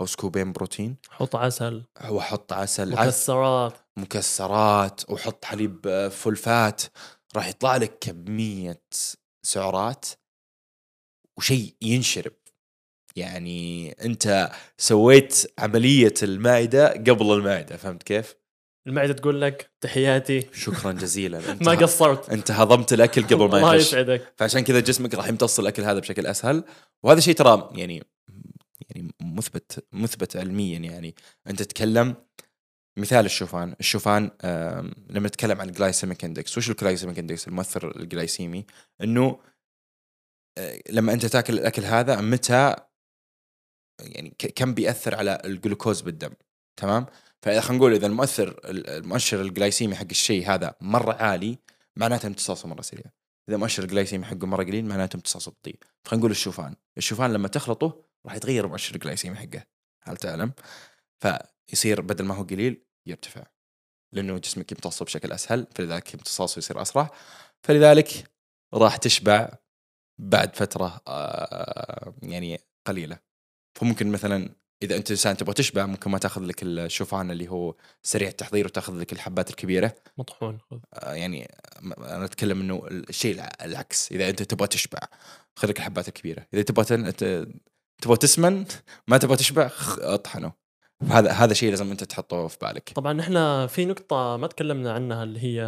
أو 0.00 0.06
سكوبين 0.06 0.52
بروتين. 0.52 0.96
حط 1.10 1.36
عسل. 1.36 1.82
واحط 2.10 2.52
عسل. 2.52 2.94
عسل 2.94 3.06
مكسرات. 3.06 3.72
مكسرات. 3.96 5.10
وحط 5.10 5.44
حليب 5.44 5.86
آه، 5.86 6.08
full 6.08 6.36
fat 6.36 6.82
راح 7.36 7.48
يطلع 7.48 7.76
لك 7.76 7.98
كمية 8.00 8.82
سعرات 9.42 10.06
وشيء 11.38 11.74
ينشرب. 11.82 12.32
يعني 13.16 13.92
أنت 13.92 14.50
سويت 14.78 15.52
عملية 15.58 16.14
المعدة 16.22 16.88
قبل 16.92 17.32
المعدة 17.32 17.76
فهمت 17.76 18.02
كيف؟ 18.02 18.34
المعدة 18.86 19.12
تقول 19.12 19.40
لك 19.40 19.70
تحياتي. 19.80 20.46
شكرا 20.52 20.92
جزيلا. 20.92 21.52
انت 21.52 21.62
ما 21.68 21.72
قصرت. 21.72 22.30
انت 22.30 22.50
هضمت 22.50 22.92
الأكل 22.92 23.22
قبل 23.22 23.36
ما 23.38 23.44
الله 23.44 23.74
يخش. 23.74 23.86
يسعدك. 23.86 24.32
فعشان 24.36 24.60
كذا 24.60 24.80
جسمك 24.80 25.14
راح 25.14 25.28
يمتص 25.28 25.58
الأكل 25.58 25.82
هذا 25.82 25.98
بشكل 25.98 26.26
أسهل. 26.26 26.64
وهذا 27.02 27.20
شيء 27.20 27.34
ترى 27.34 27.70
يعني 27.74 28.04
يعني 28.98 29.12
مثبت 29.20 29.86
مثبت 29.92 30.36
علميا 30.36 30.78
يعني. 30.78 31.14
أنت 31.46 31.62
تتكلم 31.62 32.16
مثال 32.98 33.24
الشوفان. 33.24 33.74
الشوفان 33.80 34.30
لما 35.10 35.28
نتكلم 35.28 35.60
عن 35.60 35.68
ال 35.68 35.74
glycemic 35.74 36.24
index 36.24 36.58
وش 36.58 36.70
ال 36.70 36.75
glycemic 36.75 37.18
index 37.18 37.48
المؤثر 37.48 38.00
الجلايسيمي. 38.00 38.66
إنه 39.00 39.40
آه، 40.58 40.82
لما 40.90 41.12
أنت 41.12 41.26
تاكل 41.26 41.54
الأكل 41.54 41.84
هذا 41.84 42.20
متى 42.20 42.76
يعني 44.00 44.34
كم 44.56 44.74
بيأثر 44.74 45.14
على 45.14 45.42
الجلوكوز 45.44 46.00
بالدم؟ 46.00 46.30
تمام؟ 46.76 47.06
فإذا 47.42 47.60
خلينا 47.60 47.78
نقول 47.78 47.94
إذا 47.94 48.06
المؤثر 48.06 48.60
المؤشر 48.64 49.40
الجلايسيمي 49.40 49.94
حق 49.94 50.06
الشيء 50.10 50.50
هذا 50.50 50.74
مرة 50.80 51.12
عالي 51.12 51.58
معناته 51.96 52.26
امتصاصه 52.26 52.68
مرة 52.68 52.82
سريع. 52.82 53.04
إذا 53.48 53.56
مؤشر 53.56 53.82
الجلايسيمي 53.82 54.24
حقه 54.24 54.46
مرة 54.46 54.64
قليل 54.64 54.84
معناته 54.84 55.16
امتصاصه 55.16 55.50
بطيء. 55.50 55.78
فخلينا 56.04 56.20
نقول 56.20 56.30
الشوفان. 56.30 56.74
الشوفان 56.98 57.32
لما 57.32 57.48
تخلطه 57.48 58.07
راح 58.26 58.34
يتغير 58.34 58.66
مؤشر 58.66 58.94
الجلايسيمي 58.94 59.36
حقه 59.36 59.64
هل 60.02 60.16
تعلم؟ 60.16 60.52
فيصير 61.20 62.00
بدل 62.00 62.24
ما 62.24 62.34
هو 62.34 62.42
قليل 62.42 62.84
يرتفع 63.06 63.46
لأنه 64.12 64.38
جسمك 64.38 64.72
يمتصه 64.72 65.04
بشكل 65.04 65.32
أسهل 65.32 65.66
فلذلك 65.74 66.14
امتصاصه 66.14 66.58
يصير 66.58 66.82
أسرع 66.82 67.10
فلذلك 67.62 68.30
راح 68.74 68.96
تشبع 68.96 69.50
بعد 70.18 70.56
فترة 70.56 71.00
آه، 71.08 72.14
يعني 72.22 72.58
قليلة. 72.86 73.18
فممكن 73.74 74.12
مثلا 74.12 74.54
إذا 74.82 74.96
أنت 74.96 75.10
إنسان 75.10 75.36
تبغى 75.36 75.54
تشبع 75.54 75.86
ممكن 75.86 76.10
ما 76.10 76.18
تأخذ 76.18 76.42
لك 76.42 76.62
الشوفان 76.62 77.30
اللي 77.30 77.48
هو 77.48 77.74
سريع 78.02 78.28
التحضير 78.28 78.66
وتأخذ 78.66 78.98
لك 78.98 79.12
الحبات 79.12 79.50
الكبيرة. 79.50 79.94
مطحون. 80.18 80.58
آه، 80.94 81.12
يعني 81.14 81.54
أنا 81.98 82.24
أتكلم 82.24 82.60
إنه 82.60 82.86
الشيء 82.90 83.34
الع- 83.34 83.52
العكس 83.60 84.12
إذا 84.12 84.28
أنت 84.28 84.42
تبغى 84.42 84.66
تشبع 84.68 84.98
خذ 85.56 85.68
لك 85.68 85.78
الحبات 85.78 86.08
الكبيرة. 86.08 86.46
إذا 86.54 86.62
تبغى 86.62 87.12
تبغى 88.02 88.16
تسمن 88.16 88.64
ما 89.08 89.18
تبغى 89.18 89.36
تشبع 89.36 89.70
اطحنه. 89.98 90.52
هذا 91.02 91.30
هذا 91.30 91.54
شيء 91.54 91.70
لازم 91.70 91.90
أنت 91.90 92.04
تحطه 92.04 92.46
في 92.46 92.58
بالك. 92.62 92.92
طبعا 92.94 93.12
نحن 93.12 93.66
في 93.66 93.84
نقطة 93.84 94.36
ما 94.36 94.46
تكلمنا 94.46 94.92
عنها 94.92 95.24
اللي 95.24 95.40
هي 95.40 95.62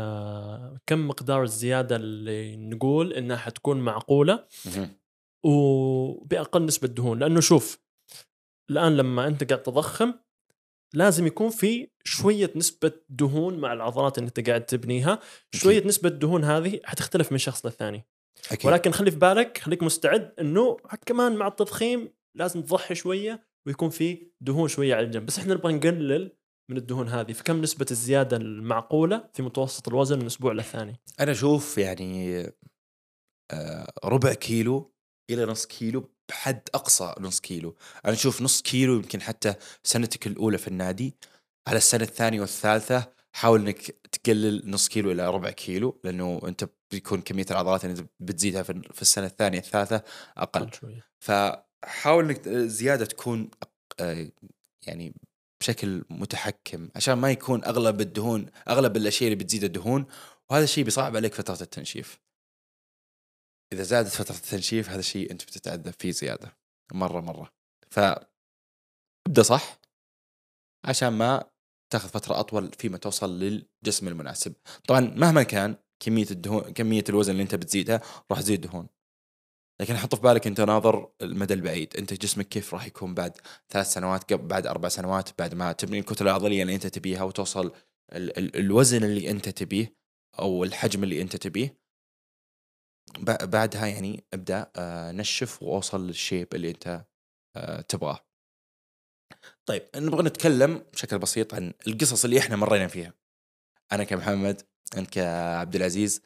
كم 0.87 1.09
مقدار 1.09 1.43
الزيادة 1.43 1.97
اللي 1.97 2.57
نقول 2.57 3.13
إنها 3.13 3.37
حتكون 3.37 3.81
معقولة. 3.81 4.45
مهم. 4.67 4.97
وبأقل 5.45 6.65
نسبة 6.65 6.89
دهون. 6.89 7.19
لأنه 7.19 7.41
شوف 7.41 7.79
الآن 8.71 8.97
لما 8.97 9.27
أنت 9.27 9.45
قاعد 9.45 9.63
تضخم 9.63 10.15
لازم 10.95 11.27
يكون 11.27 11.51
في 11.51 11.91
شوية 12.05 12.53
نسبة 12.57 12.93
دهون 13.09 13.59
مع 13.59 13.73
العضلات 13.73 14.19
اللي 14.19 14.29
أنت 14.29 14.49
قاعد 14.49 14.67
تبنيها. 14.67 15.19
شوية 15.55 15.87
نسبة 15.87 16.09
دهون 16.09 16.45
هذه 16.45 16.81
حتختلف 16.85 17.33
من 17.33 17.39
شخص 17.39 17.67
للثاني. 17.67 18.07
أكيد. 18.51 18.67
ولكن 18.67 18.93
خلي 18.93 19.11
في 19.11 19.17
بالك 19.17 19.59
خليك 19.59 19.83
مستعد 19.83 20.33
إنه 20.41 20.77
كمان 21.07 21.37
مع 21.37 21.47
التضخيم 21.47 22.20
لازم 22.35 22.63
تضحي 22.63 22.95
شوية 22.95 23.47
ويكون 23.67 23.91
في 23.91 24.31
دهون 24.41 24.69
شوية 24.69 24.95
على 24.95 25.07
الجنب. 25.07 25.27
بس 25.27 25.39
إحنا 25.39 25.55
نبغى 25.55 25.73
نقلل 25.73 26.37
من 26.71 26.77
الدهون 26.77 27.09
هذه. 27.09 27.33
فكم 27.33 27.61
نسبة 27.61 27.87
الزيادة 27.91 28.37
المعقولة 28.37 29.31
في 29.33 29.43
متوسط 29.43 29.89
الوزن 29.89 30.19
من 30.19 30.27
أسبوع 30.27 30.53
للثاني؟ 30.53 31.01
أنا 31.21 31.33
أشوف 31.33 31.79
يعني 31.79 32.43
آه، 33.51 33.93
ربع 34.05 34.35
كيلو 34.35 34.95
إلى 35.31 35.45
نص 35.45 35.67
كيلو 35.67 36.11
بحد 36.29 36.69
أقصى 36.75 37.15
نص 37.21 37.41
كيلو. 37.41 37.77
أنا 38.05 38.13
أشوف 38.13 38.43
نص 38.43 38.63
كيلو 38.63 38.95
يمكن 38.95 39.21
حتى 39.21 39.55
سنتك 39.83 40.27
الأولى 40.27 40.59
في 40.59 40.69
النادي. 40.69 41.17
على 41.69 41.77
السنة 41.77 42.05
الثانية 42.05 42.41
والثالثة 42.41 43.13
حاول 43.33 43.61
إنك 43.61 43.81
تقلل 44.13 44.71
نص 44.71 44.89
كيلو 44.89 45.11
إلى 45.11 45.31
ربع 45.31 45.51
كيلو 45.51 46.01
لأنه 46.05 46.41
أنت 46.45 46.69
بيكون 46.91 47.21
كمية 47.21 47.47
العضلات 47.51 47.85
اللي 47.85 48.07
بتزيدها 48.21 48.63
في 48.63 49.03
السنة 49.03 49.27
الثانية 49.27 49.59
الثالثة 49.59 50.03
أقل. 50.37 50.63
أقل 50.63 51.03
فحاول 51.83 52.25
إنك 52.25 52.49
زيادة 52.49 53.05
تكون 53.05 53.51
آه، 54.01 54.31
يعني 54.87 55.15
بشكل 55.61 56.05
متحكم 56.11 56.89
عشان 56.97 57.15
ما 57.15 57.31
يكون 57.31 57.65
أغلب 57.65 58.01
الدهون 58.01 58.47
أغلب 58.69 58.97
الأشياء 58.97 59.33
اللي 59.33 59.45
بتزيد 59.45 59.65
الدهون 59.65 60.07
وهذا 60.51 60.65
الشيء 60.65 60.85
بيصعب 60.85 61.17
عليك 61.17 61.35
فترة 61.35 61.63
التنشيف. 61.63 62.21
إذا 63.73 63.83
زادت 63.83 64.09
فترة 64.09 64.37
التنشيف 64.37 64.89
هذا 64.89 64.99
الشيء 64.99 65.31
أنت 65.31 65.43
بتتعذب 65.43 65.95
فيه 65.99 66.11
زيادة 66.11 66.57
مرة 66.93 67.21
مرة. 67.21 67.53
ف 67.91 67.99
ابدا 69.27 69.43
صح 69.43 69.79
عشان 70.85 71.09
ما 71.09 71.51
تاخذ 71.93 72.09
فترة 72.09 72.41
أطول 72.41 72.73
فيما 72.79 72.99
توصل 72.99 73.39
للجسم 73.39 74.09
المناسب. 74.09 74.55
طبعا 74.89 75.01
مهما 75.01 75.43
كان 75.43 75.77
كمية 76.01 76.27
الدهون 76.31 76.73
كمية 76.73 77.05
الوزن 77.09 77.33
اللي 77.33 77.43
أنت 77.43 77.55
بتزيدها 77.55 78.01
راح 78.31 78.41
تزيد 78.41 78.61
دهون. 78.61 78.89
لكن 79.81 79.97
حط 79.97 80.15
في 80.15 80.21
بالك 80.21 80.47
أنت 80.47 80.61
ناظر 80.61 81.13
المدى 81.23 81.55
البعيد 81.55 81.97
أنت 81.97 82.13
جسمك 82.15 82.49
كيف 82.49 82.75
راح 82.75 82.87
يكون 82.87 83.15
بعد 83.15 83.37
ثلاث 83.69 83.87
سنوات 83.87 84.33
قبل 84.33 84.47
بعد 84.47 84.67
أربع 84.67 84.89
سنوات 84.89 85.39
بعد 85.39 85.55
ما 85.55 85.73
تبني 85.73 85.99
الكتلة 85.99 86.31
العضلية 86.31 86.63
اللي 86.63 86.75
أنت 86.75 86.87
تبيها 86.87 87.23
وتوصل 87.23 87.67
ال- 88.13 88.39
ال- 88.39 88.57
الوزن 88.57 89.05
اللي 89.05 89.31
أنت 89.31 89.49
تبيه 89.49 89.97
أو 90.39 90.65
الحجم 90.65 91.03
اللي 91.05 91.23
أنت 91.23 91.37
تبيه 91.37 91.81
بعدها 93.43 93.87
يعني 93.87 94.25
أبدأ 94.35 94.71
آه، 94.77 95.13
نشف 95.13 95.63
وأوصل 95.63 96.07
للشيب 96.07 96.55
اللي 96.55 96.71
أنت 96.71 97.05
آه، 97.57 97.81
تبغاه. 97.81 98.27
طيب 99.67 99.89
نبغى 99.97 100.23
نتكلم 100.23 100.79
بشكل 100.93 101.19
بسيط 101.19 101.55
عن 101.55 101.73
القصص 101.87 102.25
اللي 102.25 102.39
إحنا 102.39 102.57
مرينا 102.57 102.89
فيها. 102.89 103.15
أنا 103.93 104.05
كمحمد 104.05 104.63
أنت 104.97 105.11
كعبد 105.11 105.77
العزيز 105.77 106.23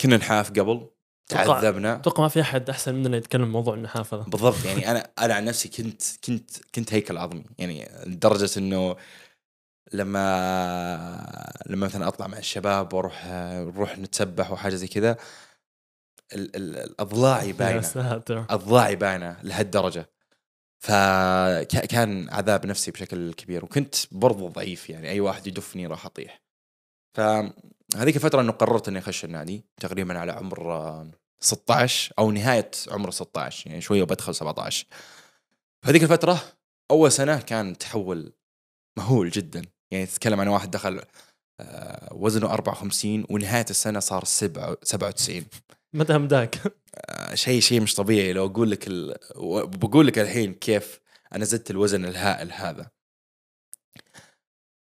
كنا 0.00 0.16
نحاف 0.16 0.50
قبل 0.50 0.90
تعذبنا. 1.28 1.94
أتوقع 1.94 2.22
ما 2.22 2.28
في 2.28 2.40
أحد 2.40 2.70
أحسن 2.70 2.94
مننا 2.94 3.16
يتكلم 3.16 3.52
موضوع 3.52 3.74
النحاف 3.74 4.14
هذا 4.14 4.22
بالضبط 4.22 4.64
يعني 4.64 4.90
أنا 4.90 5.10
أنا 5.18 5.34
عن 5.34 5.44
نفسي 5.44 5.68
كنت 5.68 6.02
كنت 6.24 6.50
كنت 6.74 6.94
هيكل 6.94 7.18
عظمي 7.18 7.44
يعني 7.58 7.88
لدرجة 8.06 8.58
إنه 8.58 8.96
لما 9.92 11.60
لما 11.66 11.86
مثلا 11.86 12.08
أطلع 12.08 12.26
مع 12.26 12.38
الشباب 12.38 12.92
وأروح 12.92 13.26
نروح 13.26 13.98
نتسبح 13.98 14.50
وحاجة 14.50 14.74
زي 14.74 14.88
كذا 14.88 15.16
يا 17.48 17.52
باينه 17.52 17.80
اضلاعي 18.50 18.96
باينه 18.96 19.36
لهالدرجة. 19.42 20.10
فكان 20.78 22.28
عذاب 22.30 22.66
نفسي 22.66 22.90
بشكل 22.90 23.32
كبير 23.32 23.64
وكنت 23.64 23.94
برضو 24.12 24.48
ضعيف 24.48 24.90
يعني 24.90 25.10
أي 25.10 25.20
واحد 25.20 25.46
يدفني 25.46 25.86
راح 25.86 26.06
أطيح. 26.06 26.42
فهذيك 27.96 28.16
الفترة 28.16 28.40
إنه 28.40 28.52
قررت 28.52 28.88
إني 28.88 28.98
أخش 28.98 29.24
النادي 29.24 29.64
تقريبا 29.80 30.18
على 30.18 30.32
عمر 30.32 30.72
آه، 30.72 31.10
16 31.40 32.12
أو 32.18 32.30
نهاية 32.30 32.70
عمر 32.88 33.10
16 33.10 33.70
يعني 33.70 33.80
شوية 33.80 34.02
وبدخل 34.02 34.34
17 34.34 34.86
فهذيك 35.82 36.02
الفترة 36.02 36.42
أول 36.90 37.12
سنة 37.12 37.40
كان 37.40 37.78
تحول 37.78 38.32
مهول 38.98 39.30
جدا. 39.30 39.62
يعني 39.90 40.06
تتكلم 40.06 40.40
عن 40.40 40.48
واحد 40.48 40.70
دخل 40.70 41.02
آه، 41.60 42.14
وزنه 42.14 42.52
54 42.52 43.24
ونهاية 43.30 43.66
السنة 43.70 44.00
صار 44.00 44.24
7 44.24 44.76
97 44.82 45.44
متى 45.94 46.12
همداك؟ 46.12 46.60
آه، 46.94 47.34
شيء 47.34 47.60
شيء 47.60 47.80
مش 47.80 47.94
طبيعي. 47.94 48.32
لو 48.32 48.46
أقول 48.46 48.70
لك 48.70 48.88
ال... 48.88 49.14
بقول 49.66 50.06
لك 50.06 50.18
الحين 50.18 50.54
كيف 50.54 51.00
أنا 51.34 51.44
زدت 51.44 51.70
الوزن 51.70 52.04
الهائل 52.04 52.52
هذا. 52.52 52.90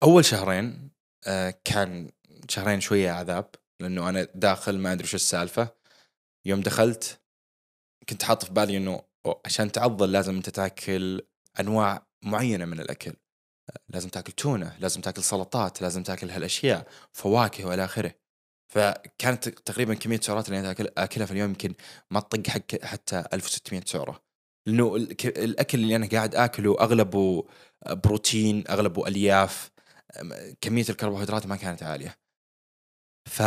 أول 0.02 0.24
شهرين 0.24 0.90
آه، 1.26 1.54
كان 1.64 2.10
شهرين 2.48 2.80
شوية 2.80 3.10
عذاب 3.10 3.50
لأنه 3.80 4.08
أنا 4.08 4.28
داخل 4.34 4.78
ما 4.78 4.92
أدري 4.92 5.06
شو 5.06 5.16
السالفة. 5.16 5.68
يوم 6.44 6.60
دخلت 6.60 7.20
كنت 8.08 8.22
حاط 8.22 8.44
في 8.44 8.52
بالي 8.52 8.76
إنه 8.76 9.02
عشان 9.44 9.72
تعضل 9.72 10.12
لازم 10.12 10.36
أنت 10.36 10.50
تاكل 10.50 11.22
أنواع 11.60 12.06
معينة 12.24 12.64
من 12.64 12.80
الأكل. 12.80 13.12
لازم 13.88 14.08
تاكل 14.08 14.32
تونة 14.32 14.76
لازم 14.80 15.00
تاكل 15.00 15.22
سلطات 15.22 15.82
لازم 15.82 16.02
تاكل 16.02 16.30
هالأشياء 16.30 16.88
فواكه 17.12 17.64
وإلى 17.64 17.84
آخره. 17.84 18.14
فكانت 18.68 19.48
تقريبا 19.48 19.94
كمية 19.94 20.18
السعرات 20.18 20.48
اللي 20.48 20.60
أنا 20.60 20.70
أكلها 20.98 21.26
في 21.26 21.32
اليوم 21.32 21.48
يمكن 21.48 21.74
ما 22.10 22.20
تطق 22.20 22.46
حق 22.50 22.84
حتى 22.84 23.24
1600 23.32 23.82
سعرة. 23.86 24.24
لأنه 24.66 24.96
الأكل 25.24 25.78
اللي 25.78 25.96
أنا 25.96 26.06
قاعد 26.06 26.34
آكله 26.34 26.80
أغلبه 26.80 27.46
بروتين 27.90 28.64
أغلبه 28.68 29.08
ألياف 29.08 29.70
كمية 30.60 30.84
الكربوهيدرات 30.90 31.46
ما 31.46 31.56
كانت 31.56 31.82
عالية. 31.82 32.23
ف 33.28 33.42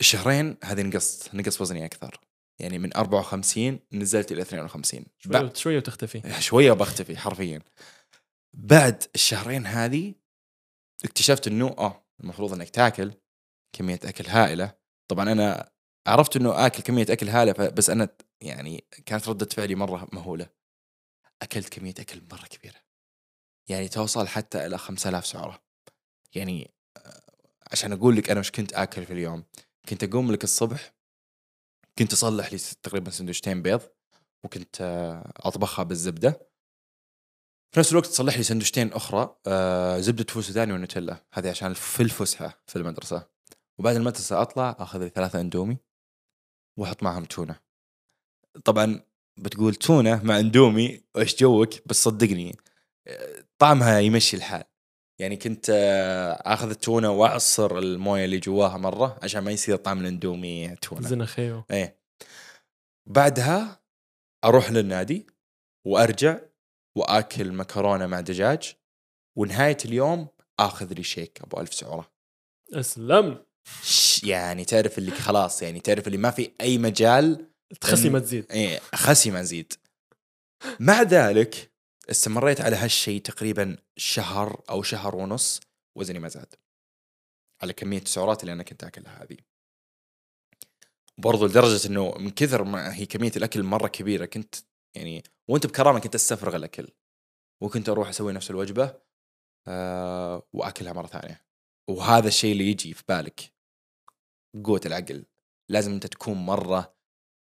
الشهرين 0.00 0.56
هذه 0.64 0.82
نقصت 0.82 1.34
نقص 1.34 1.60
وزني 1.60 1.84
أكثر. 1.84 2.20
يعني 2.60 2.78
من 2.78 2.96
54 2.96 3.80
نزلت 3.92 4.32
إلى 4.32 4.42
52 4.42 5.04
شوي 5.18 5.54
شوي 5.54 5.76
وتختفي. 5.76 6.22
شوية 6.40 6.72
بختفي 6.72 7.16
حرفيا. 7.16 7.62
بعد 8.56 9.04
الشهرين 9.14 9.66
هذه 9.66 10.14
اكتشفت 11.04 11.46
إنه 11.46 11.66
آه 11.78 12.06
المفروض 12.20 12.52
إنك 12.52 12.70
تاكل 12.70 13.12
كمية 13.72 14.00
أكل 14.04 14.26
هائلة. 14.26 14.74
طبعا 15.08 15.32
أنا 15.32 15.70
عرفت 16.06 16.36
إنه 16.36 16.66
آكل 16.66 16.82
كمية 16.82 17.06
أكل 17.10 17.28
هائلة 17.28 17.52
بس 17.52 17.90
أنا 17.90 18.08
يعني 18.40 18.84
كانت 19.06 19.28
ردة 19.28 19.46
فعلي 19.46 19.74
مرة 19.74 20.08
مهولة. 20.12 20.46
أكلت 21.42 21.68
كمية 21.68 21.94
أكل 21.98 22.22
مرة 22.32 22.46
كبيرة. 22.46 22.80
يعني 23.68 23.88
توصل 23.88 24.28
حتى 24.28 24.66
إلى 24.66 24.78
5000 24.78 25.26
سعرة. 25.26 25.62
يعني 26.34 26.70
آه، 26.96 27.23
عشان 27.74 27.92
أقول 27.92 28.16
لك 28.16 28.30
أنا 28.30 28.40
وش 28.40 28.50
كنت 28.50 28.72
آكل 28.72 29.06
في 29.06 29.12
اليوم. 29.12 29.44
كنت 29.88 30.04
أقوم 30.04 30.32
لك 30.32 30.44
الصبح 30.44 30.94
كنت 31.98 32.12
أصلح 32.12 32.52
لي 32.52 32.58
تقريبا 32.82 33.10
سندويشتين 33.10 33.62
بيض 33.62 33.80
وكنت 34.44 34.80
آه، 34.80 35.32
أطبخها 35.36 35.82
بالزبدة. 35.82 36.30
في 37.72 37.80
نفس 37.80 37.92
الوقت 37.92 38.06
تصلح 38.06 38.36
لي 38.36 38.42
سندويشتين 38.42 38.92
أخرى 38.92 39.36
آه، 39.46 40.00
زبدة 40.00 40.24
فول 40.24 40.44
سوداني 40.44 40.72
ونوتيلا. 40.72 41.24
هذه 41.32 41.50
عشان 41.50 41.74
في 41.74 42.02
الفسحه 42.02 42.62
في 42.66 42.76
المدرسة. 42.76 43.26
وبعد 43.78 43.96
المدرسة 43.96 44.42
أطلع 44.42 44.76
آخذ 44.78 44.98
لي 44.98 45.08
ثلاثة 45.08 45.40
إندومي 45.40 45.76
وأحط 46.78 47.02
معهم 47.02 47.24
تونة. 47.24 47.60
طبعا 48.64 49.00
بتقول 49.36 49.74
تونة 49.74 50.24
مع 50.24 50.38
إندومي 50.38 51.04
وإيش 51.14 51.36
جوك؟ 51.36 51.68
بس 51.86 52.04
صدقني 52.04 52.56
آه، 53.06 53.44
طعمها 53.58 54.00
يمشي 54.00 54.36
الحال. 54.36 54.64
يعني 55.18 55.36
كنت 55.36 55.70
آه، 55.70 56.32
آخذ 56.32 56.70
التونة 56.70 57.10
وأعصر 57.10 57.78
الموية 57.78 58.24
اللي 58.24 58.38
جواها 58.38 58.76
مرة 58.76 59.18
عشان 59.22 59.44
ما 59.44 59.50
يصير 59.50 59.76
طعم 59.76 60.00
الاندومي 60.00 60.76
تونة. 60.76 61.08
زنا 61.08 61.26
خيو 61.26 61.64
إيه. 61.70 61.98
بعدها 63.06 63.80
أروح 64.44 64.70
للنادي 64.70 65.26
وأرجع 65.86 66.38
وأكل 66.96 67.52
مكرونة 67.52 68.06
مع 68.06 68.20
دجاج 68.20 68.74
ونهاية 69.38 69.76
اليوم 69.84 70.28
آخذ 70.60 70.92
لي 70.92 71.02
شيك 71.02 71.40
أبو 71.42 71.60
ألف 71.60 71.74
سعرة. 71.74 72.12
أسلم. 72.72 73.44
يعني 74.22 74.64
تعرف 74.64 74.98
اللي 74.98 75.10
خلاص 75.10 75.62
يعني 75.62 75.80
تعرف 75.80 76.06
اللي 76.06 76.18
ما 76.18 76.30
في 76.30 76.50
أي 76.60 76.78
مجال 76.78 77.46
تخسي 77.80 78.08
ما 78.08 78.18
تزيد. 78.18 78.52
إيه 78.52 78.80
خسي 78.94 79.30
ما 79.30 79.42
زيد 79.42 79.72
مع 80.80 81.02
ذلك 81.02 81.73
استمريت 82.10 82.60
على 82.60 82.76
هالشيء 82.76 83.20
تقريبا 83.20 83.76
شهر 83.96 84.62
أو 84.70 84.82
شهر 84.82 85.16
ونص 85.16 85.60
وزني 85.96 86.18
ما 86.18 86.28
زاد. 86.28 86.54
على 87.62 87.72
كمية 87.72 88.02
السعرات 88.02 88.40
اللي 88.40 88.52
أنا 88.52 88.62
كنت 88.62 88.84
آكلها 88.84 89.22
هذه. 89.22 89.36
برضو 91.18 91.46
لدرجة 91.46 91.86
إنه 91.88 92.14
من 92.18 92.30
كثر 92.30 92.64
ما 92.64 92.94
هي 92.94 93.06
كمية 93.06 93.32
الأكل 93.36 93.62
مرة 93.62 93.88
كبيرة 93.88 94.24
كنت 94.24 94.54
يعني 94.96 95.22
وأنت 95.48 95.66
بكرامة 95.66 95.98
كنت 95.98 96.14
أستفرغ 96.14 96.56
الأكل. 96.56 96.88
وكنت 97.62 97.88
أروح 97.88 98.08
أسوي 98.08 98.32
نفس 98.32 98.50
الوجبة 98.50 99.00
آه 99.68 100.42
وأكلها 100.52 100.92
مرة 100.92 101.06
ثانية. 101.06 101.44
وهذا 101.90 102.28
الشيء 102.28 102.52
اللي 102.52 102.70
يجي 102.70 102.94
في 102.94 103.04
بالك. 103.08 103.54
قوة 104.64 104.80
العقل. 104.86 105.26
لازم 105.70 105.92
أنت 105.92 106.06
تكون 106.06 106.34
مرة 106.34 106.94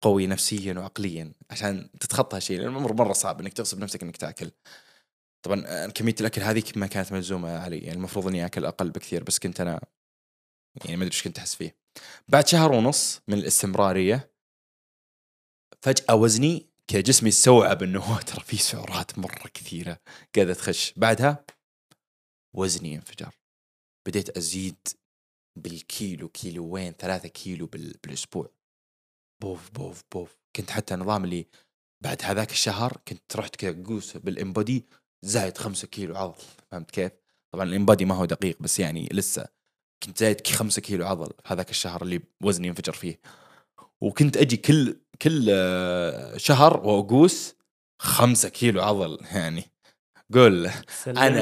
قوي 0.02 0.26
نفسيا 0.26 0.74
وعقليا 0.74 1.32
عشان 1.50 1.90
تتخطى 2.00 2.36
هالشيء 2.36 2.58
لأن 2.60 2.68
الأمر 2.70 2.92
مرة 2.92 3.12
صعب 3.12 3.40
إنك 3.40 3.52
تغصب 3.52 3.78
نفسك 3.78 4.02
إنك 4.02 4.16
تأكل. 4.16 4.50
طبعا 5.42 5.62
آه، 5.66 5.86
كمية 5.86 6.14
الأكل 6.20 6.40
هذه 6.42 6.62
ما 6.76 6.86
كانت 6.86 7.12
ملزومة 7.12 7.58
علي 7.58 7.78
يعني 7.78 7.92
المفروض 7.96 8.26
إني 8.26 8.46
أكل 8.46 8.64
أقل 8.64 8.90
بكثير 8.90 9.24
بس 9.24 9.38
كنت 9.38 9.60
أنا 9.60 9.80
يعني 10.84 10.96
ما 10.96 11.02
أدري 11.04 11.14
إيش 11.14 11.24
كنت 11.24 11.38
أحس 11.38 11.54
فيه. 11.54 11.76
بعد 12.28 12.46
شهر 12.46 12.72
ونص 12.72 13.20
من 13.28 13.38
الاستمرارية 13.38 14.30
فجأة 15.82 16.14
وزني 16.14 16.66
كجسمي 16.88 17.28
استوعب 17.28 17.82
إنه 17.82 18.00
هو 18.00 18.20
ترى 18.28 18.40
في 18.44 18.56
سعرات 18.56 19.18
مرة 19.18 19.48
كثيرة 19.54 20.00
قاعدة 20.36 20.54
تخش. 20.54 20.92
بعدها 20.96 21.44
وزني 22.56 22.94
انفجر. 22.96 23.34
بديت 24.08 24.36
أزيد 24.36 24.88
بالكيلو 25.58 26.28
كيلوين 26.28 26.92
ثلاثة 26.92 27.28
كيلو 27.28 27.66
بال- 27.66 27.98
بالأسبوع. 28.04 28.50
بوف 29.40 29.70
بوف 29.70 30.02
بوف. 30.14 30.36
كنت 30.56 30.70
حتى 30.70 30.94
نظام 30.94 31.24
اللي 31.24 31.46
بعد 32.04 32.22
هذاك 32.24 32.50
الشهر 32.50 32.96
كنت 33.08 33.36
رحت 33.36 33.56
كذا 33.56 33.84
قوس 33.86 34.16
بال 34.16 34.34
InBody 34.34 34.86
زايد 35.22 35.58
خمسة 35.58 35.88
كيلو 35.88 36.16
عضل 36.16 36.34
فهمت 36.70 36.90
كيف؟ 36.90 37.12
طبعا 37.54 37.64
ال 37.64 37.70
InBody 37.70 38.04
ما 38.04 38.14
هو 38.14 38.24
دقيق 38.24 38.56
بس 38.60 38.80
يعني 38.80 39.08
لسه 39.12 39.46
كنت 40.02 40.18
زايد 40.18 40.46
خمسة 40.46 40.82
كيلو 40.82 41.06
عضل 41.06 41.32
هذاك 41.46 41.70
الشهر 41.70 42.02
اللي 42.02 42.20
وزني 42.42 42.68
انفجر 42.68 42.92
فيه. 42.92 43.20
وكنت 44.00 44.36
أجي 44.36 44.56
كل 44.56 45.00
كل 45.22 45.46
آه، 45.50 46.36
شهر 46.36 46.86
وأقوس 46.86 47.54
خمسة 48.02 48.48
كيلو 48.48 48.82
عضل 48.82 49.18
يعني 49.34 49.64
قول 50.34 50.52
لي 50.52 50.72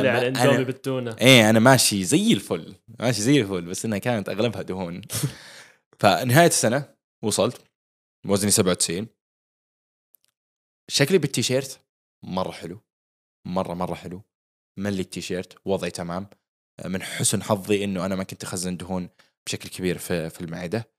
ما- 0.01 0.39
على 0.39 0.65
بالتونه 0.65 1.17
إيه 1.21 1.51
أنا 1.51 1.59
ماشي 1.59 2.05
زي 2.05 2.33
الفل 2.33 2.75
ماشي 3.01 3.23
زي 3.23 3.41
الفل 3.41 3.63
بس 3.63 3.85
إنها 3.85 3.99
كانت 3.99 4.29
أغلبها 4.29 4.63
دهون. 4.63 5.01
فنهاية 6.01 6.47
السنة 6.47 6.95
وصلت. 7.23 7.61
وزني 8.27 8.51
97 8.51 9.07
شكلي 10.89 11.19
بالتيشيرت 11.19 11.81
مرة 12.23 12.51
حلو 12.51 12.81
مرة 13.49 13.75
مرة 13.75 13.95
حلو. 13.95 14.23
ملي 14.77 15.01
التيشيرت 15.01 15.59
وضعي 15.65 15.91
تمام. 15.91 16.27
من 16.85 17.03
حسن 17.03 17.43
حظي 17.43 17.85
إنه 17.85 18.07
أنا 18.07 18.17
ما 18.17 18.25
كنت 18.25 18.45
أخزن 18.45 18.77
دهون 18.77 19.09
بشكل 19.47 19.69
كبير 19.69 19.99
في 19.99 20.31
في 20.31 20.41
المعدة. 20.41 20.91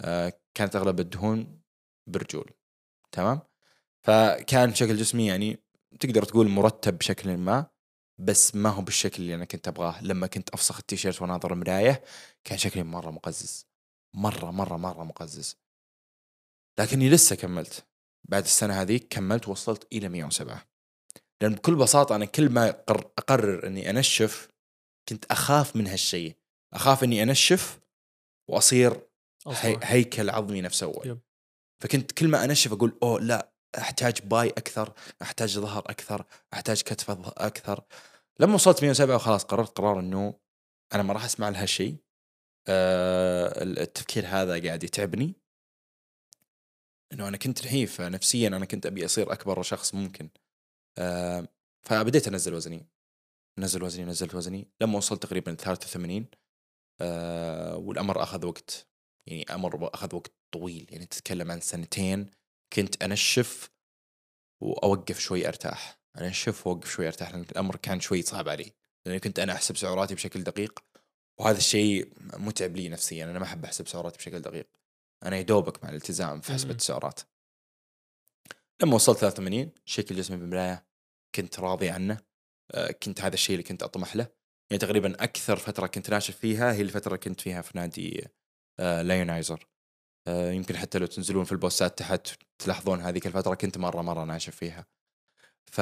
آه، 0.00 0.32
كانت 0.54 0.76
أغلب 0.76 1.00
الدهون 1.00 1.60
برجول. 2.06 2.50
تمام؟ 3.12 3.40
فكان 4.02 4.74
شكل 4.74 4.96
جسمي 4.96 5.26
يعني 5.26 5.58
تقدر 6.00 6.22
تقول 6.22 6.48
مرتب 6.48 6.98
بشكل 6.98 7.36
ما 7.36 7.66
بس 8.18 8.54
ما 8.54 8.70
هو 8.70 8.82
بالشكل 8.82 9.22
اللي 9.22 9.34
أنا 9.34 9.44
كنت 9.44 9.68
أبغاه. 9.68 10.02
لما 10.04 10.26
كنت 10.26 10.50
أفسخ 10.50 10.78
التيشيرت 10.78 11.22
وأناظر 11.22 11.52
المرايه 11.52 12.04
كان 12.44 12.58
شكلي 12.58 12.82
مرة 12.82 13.10
مقزز. 13.10 13.66
مرة 14.14 14.50
مرة 14.50 14.76
مرة 14.76 15.04
مقزز. 15.04 15.56
لكني 16.80 17.10
لسه 17.10 17.36
كملت. 17.36 17.86
بعد 18.28 18.42
السنة 18.44 18.82
هذه 18.82 19.00
كملت 19.10 19.48
وصلت 19.48 19.86
إلى 19.92 20.08
107 20.08 20.66
لأن 21.42 21.54
بكل 21.54 21.74
بساطة 21.74 22.16
أنا 22.16 22.24
كل 22.24 22.48
ما 22.48 22.68
أقرر 22.68 23.66
إني 23.66 23.90
أنشف 23.90 24.48
كنت 25.08 25.24
أخاف 25.24 25.76
من 25.76 25.86
هالشيء. 25.86 26.36
أخاف 26.74 27.04
إني 27.04 27.22
أنشف 27.22 27.80
وأصير 28.50 29.00
هي. 29.46 29.78
هيكل 29.82 30.30
عظمي 30.30 30.60
نفس 30.60 30.82
أول. 30.82 31.06
يب. 31.06 31.18
فكنت 31.82 32.12
كل 32.12 32.28
ما 32.28 32.44
أنشف 32.44 32.72
أقول 32.72 32.98
أوه 33.02 33.20
لا 33.20 33.52
أحتاج 33.78 34.20
باي 34.20 34.48
أكثر 34.48 34.92
أحتاج 35.22 35.58
ظهر 35.58 35.82
أكثر 35.86 36.24
أحتاج 36.52 36.82
كتف 36.82 37.10
أكثر. 37.26 37.84
لما 38.40 38.54
وصلت 38.54 38.82
107 38.82 39.18
خلاص 39.18 39.44
قررت 39.44 39.78
قرار 39.78 40.00
إنه 40.00 40.34
أنا 40.94 41.02
ما 41.02 41.12
راح 41.12 41.24
أسمع 41.24 41.48
لهالشيء. 41.48 41.96
آه 42.68 43.62
التفكير 43.62 44.26
هذا 44.26 44.66
قاعد 44.66 44.84
يتعبني. 44.84 45.34
إنه 47.12 47.28
أنا 47.28 47.36
كنت 47.36 47.64
نحيف 47.64 48.00
نفسيا 48.00 48.48
أنا 48.48 48.64
كنت 48.64 48.86
أبي 48.86 49.04
أصير 49.04 49.32
أكبر 49.32 49.62
شخص 49.62 49.94
ممكن. 49.94 50.28
آه 50.98 51.48
فبديت 51.82 52.28
أنزل 52.28 52.54
وزني. 52.54 52.86
نزل 53.58 53.82
وزني 53.82 54.04
نزلت 54.04 54.34
وزني. 54.34 54.68
لما 54.80 54.96
وصلت 54.96 55.22
تقريبا 55.22 55.54
83 55.54 56.26
آه 57.00 57.76
والأمر 57.76 58.22
أخذ 58.22 58.46
وقت. 58.46 58.86
يعني 59.26 59.54
أمر 59.54 59.94
أخذ 59.94 60.14
وقت 60.14 60.32
طويل. 60.52 60.86
يعني 60.90 61.06
تتكلم 61.06 61.50
عن 61.50 61.60
سنتين 61.60 62.30
كنت 62.72 63.02
أنشف 63.02 63.70
وأوقف 64.62 65.18
شوي 65.18 65.48
أرتاح. 65.48 65.98
أنشف 66.20 66.66
وأوقف 66.66 66.90
شوي 66.90 67.06
أرتاح 67.06 67.30
لأن 67.30 67.40
الأمر 67.40 67.76
كان 67.76 68.00
شوي 68.00 68.22
صعب 68.22 68.48
علي. 68.48 68.72
لأني 69.06 69.20
كنت 69.20 69.38
أنا 69.38 69.52
أحسب 69.52 69.76
سعراتي 69.76 70.14
بشكل 70.14 70.42
دقيق 70.42 70.84
وهذا 71.38 71.58
الشيء 71.58 72.12
متعب 72.20 72.76
لي 72.76 72.88
نفسيا. 72.88 73.24
أنا 73.24 73.38
ما 73.38 73.44
أحب 73.44 73.64
أحسب 73.64 73.88
سعراتي 73.88 74.18
بشكل 74.18 74.40
دقيق. 74.40 74.66
أنا 75.24 75.36
يدوبك 75.36 75.84
مع 75.84 75.90
الالتزام 75.90 76.40
في 76.40 76.52
حسبة 76.52 76.70
مم. 76.70 76.76
السعرات. 76.76 77.20
لما 78.82 78.94
وصلت 78.94 79.18
83 79.18 79.72
شكل 79.84 80.14
جسمي 80.16 80.36
بالمرايه 80.36 80.86
كنت 81.34 81.60
راضي 81.60 81.90
عنه 81.90 82.18
آه، 82.74 82.90
كنت 82.90 83.20
هذا 83.20 83.34
الشيء 83.34 83.54
اللي 83.56 83.68
كنت 83.68 83.82
أطمح 83.82 84.16
له. 84.16 84.26
يعني 84.70 84.78
تقريبا 84.80 85.24
أكثر 85.24 85.56
فترة 85.56 85.86
كنت 85.86 86.10
ناشف 86.10 86.36
فيها 86.36 86.72
هي 86.72 86.82
الفترة 86.82 87.08
اللي 87.14 87.18
كنت 87.18 87.40
فيها 87.40 87.62
في 87.62 87.78
نادي 87.78 88.28
آه، 88.80 89.02
لايونايزر 89.02 89.66
آه، 90.28 90.50
يمكن 90.50 90.76
حتى 90.76 90.98
لو 90.98 91.06
تنزلون 91.06 91.44
في 91.44 91.52
البوستات 91.52 91.98
تحت 91.98 92.28
تلاحظون 92.58 93.00
هذيك 93.00 93.26
الفترة 93.26 93.54
كنت 93.54 93.78
مرة 93.78 94.02
مرة 94.02 94.24
ناشف 94.24 94.56
فيها. 94.56 94.86
ف 95.72 95.80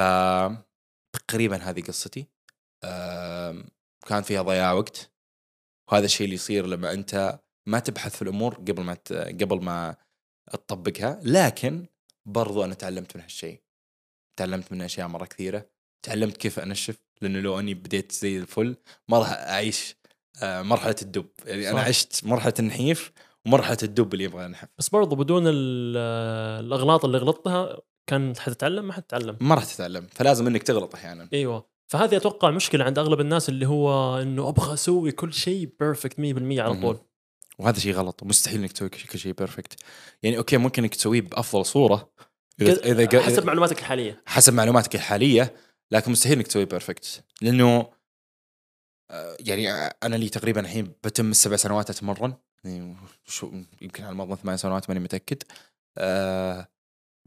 تقريبا 1.12 1.56
هذه 1.56 1.82
قصتي. 1.82 2.26
كان 4.06 4.22
فيها 4.22 4.42
ضياع 4.42 4.72
وقت. 4.72 5.12
وهذا 5.92 6.04
الشيء 6.04 6.24
اللي 6.24 6.34
يصير 6.34 6.66
لما 6.66 6.92
أنت 6.92 7.40
ما 7.66 7.78
تبحث 7.78 8.16
في 8.16 8.22
الأمور 8.22 8.54
قبل 8.54 8.82
ما 8.82 8.94
ت... 8.94 9.12
قبل 9.12 9.64
ما 9.64 9.96
تطبقها. 10.52 11.20
لكن 11.22 11.86
برضو 12.26 12.64
أنا 12.64 12.74
تعلمت 12.74 13.16
من 13.16 13.22
هالشيء. 13.22 13.60
تعلمت 14.38 14.72
من 14.72 14.82
أشياء 14.82 15.08
مرة 15.08 15.24
كثيرة. 15.24 15.66
تعلمت 16.02 16.36
كيف 16.36 16.58
أنشف 16.58 16.96
لأنه 17.22 17.40
لو 17.40 17.58
أني 17.58 17.74
بديت 17.74 18.12
زي 18.12 18.38
الفل 18.38 18.76
ما 19.08 19.18
راح 19.18 19.28
أعيش 19.32 19.96
آه، 20.42 20.62
مرحلة 20.62 20.94
الدب. 21.02 21.26
يعني 21.46 21.70
أنا 21.70 21.80
صح. 21.80 21.88
عشت 21.88 22.24
مرحلة 22.24 22.54
النحيف 22.58 23.12
ومرحله 23.46 23.78
الدب 23.82 24.12
اللي 24.14 24.24
يبغى 24.24 24.44
ينحف. 24.44 24.68
بس 24.78 24.88
برضو 24.88 25.16
بدون 25.16 25.42
ال- 25.46 25.96
الأغلاط 26.64 27.04
اللي 27.04 27.18
غلطتها 27.18 27.80
كان 28.06 28.36
حتتعلم 28.36 28.84
ما 28.84 28.92
حتتعلم 28.92 29.36
ما 29.40 29.54
راح 29.54 29.64
تتعلم. 29.64 30.06
فلازم 30.12 30.46
إنك 30.46 30.62
تغلط 30.62 30.94
أحيانا. 30.94 31.28
إيوه. 31.32 31.66
فهذه 31.92 32.16
أتوقع 32.16 32.50
مشكلة 32.50 32.84
عند 32.84 32.98
أغلب 32.98 33.20
الناس 33.20 33.48
اللي 33.48 33.66
هو 33.66 34.18
إنه 34.22 34.48
أبغى 34.48 34.74
أسوي 34.74 35.12
كل 35.12 35.32
شيء 35.32 35.74
بيرفكت 35.80 36.20
100% 36.20 36.60
على. 36.60 36.80
طول. 36.80 36.98
وهذا 37.58 37.78
شيء 37.78 37.92
غلط 37.92 38.22
ومستحيل 38.22 38.60
إنك 38.60 38.72
تسوي 38.72 38.88
كل 38.88 39.18
شيء 39.18 39.32
perfect 39.32 39.80
يعني 40.22 40.38
okay 40.38 40.56
ممكن 40.56 40.82
إنك 40.82 40.94
تسويه 40.94 41.20
بأفضل 41.20 41.66
صورة 41.66 42.10
اذا 42.60 43.02
إذا 43.02 43.22
حسب 43.22 43.46
معلوماتك 43.46 43.78
الحالية. 43.78 44.22
حسب 44.26 44.54
معلوماتك 44.54 44.94
الحالية 44.94 45.54
لكن 45.90 46.12
مستحيل 46.12 46.36
إنك 46.36 46.46
تسويه 46.46 46.64
perfect 46.64 47.24
لأنه 47.42 47.92
آه، 49.10 49.36
يعني 49.40 49.70
أنا 50.02 50.16
لي 50.16 50.28
تقريبا 50.28 50.60
الحين 50.60 50.92
بتم 51.04 51.30
السبع 51.30 51.56
سنوات 51.56 51.90
أتمرن. 51.90 52.34
يعني 52.64 52.96
شو 53.24 53.52
يمكن 53.82 54.04
على 54.04 54.14
مضمون 54.14 54.36
ثمان 54.36 54.56
سنوات 54.56 54.90
ماني 54.90 55.00
متأكد. 55.00 55.42
آه 55.98 56.68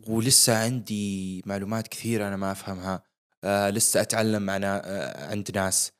ولسه 0.08 0.58
عندي 0.64 1.44
معلومات 1.46 1.88
كثيرة 1.88 2.28
أنا 2.28 2.36
ما 2.36 2.52
أفهمها. 2.52 3.04
آه 3.44 3.70
لسه 3.70 4.02
أتعلم 4.02 4.42
مع 4.42 4.58
آه 4.64 5.30
عند 5.30 5.52
ناس. 5.58 5.92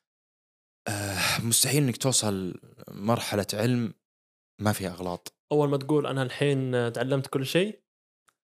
آه 0.88 1.42
مستحيل 1.42 1.84
إنك 1.84 1.98
توصل 1.98 2.62
مرحلة 2.92 3.48
علم 3.54 3.94
ما 4.60 4.72
فيها 4.72 4.90
أغلاط. 4.90 5.34
أول 5.52 5.70
ما 5.70 5.78
تقول 5.78 6.08
أنا 6.08 6.24
الحين 6.24 6.94
تعلمت 6.94 7.28
كل 7.28 7.46
شيء 7.46 7.80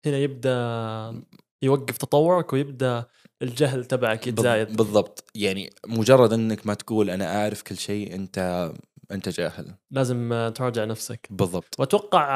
هنا 0.07 0.17
يبدأ 0.19 1.23
يوقف 1.63 1.97
تطورك 1.99 2.53
ويبدأ 2.53 3.05
الجهل 3.43 3.85
تبعك 3.85 4.27
يتزايد. 4.27 4.67
بال- 4.69 4.77
بالضبط. 4.77 5.25
يعني 5.35 5.71
مجرد 5.87 6.33
إنك 6.33 6.67
ما 6.67 6.75
تقول 6.75 7.11
أنا 7.11 7.43
أعرف 7.43 7.63
كل 7.63 7.77
شيء 7.77 8.15
أنت 8.15 8.71
أنت 9.11 9.29
جاهل. 9.29 9.75
لازم 9.91 10.51
تراجع 10.55 10.85
نفسك. 10.85 11.27
بالضبط. 11.31 11.81
وأتوقع 11.81 12.29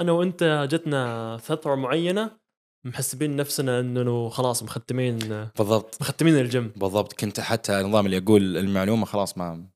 أنا 0.00 0.12
وأنت 0.12 0.68
جتنا 0.70 1.36
فترة 1.36 1.74
معينة 1.74 2.30
محسبين 2.84 3.36
نفسنا 3.36 3.80
إنه 3.80 4.28
خلاص 4.28 4.62
مختمين 4.62 5.18
بالضبط. 5.58 5.98
مختمين 6.00 6.38
الجيم. 6.38 6.72
بالضبط. 6.76 7.12
كنت 7.12 7.40
حتى 7.40 7.72
نظام 7.72 8.06
اللي 8.06 8.18
أقول 8.18 8.56
المعلومة 8.56 9.06
خلاص 9.06 9.38
ما 9.38 9.66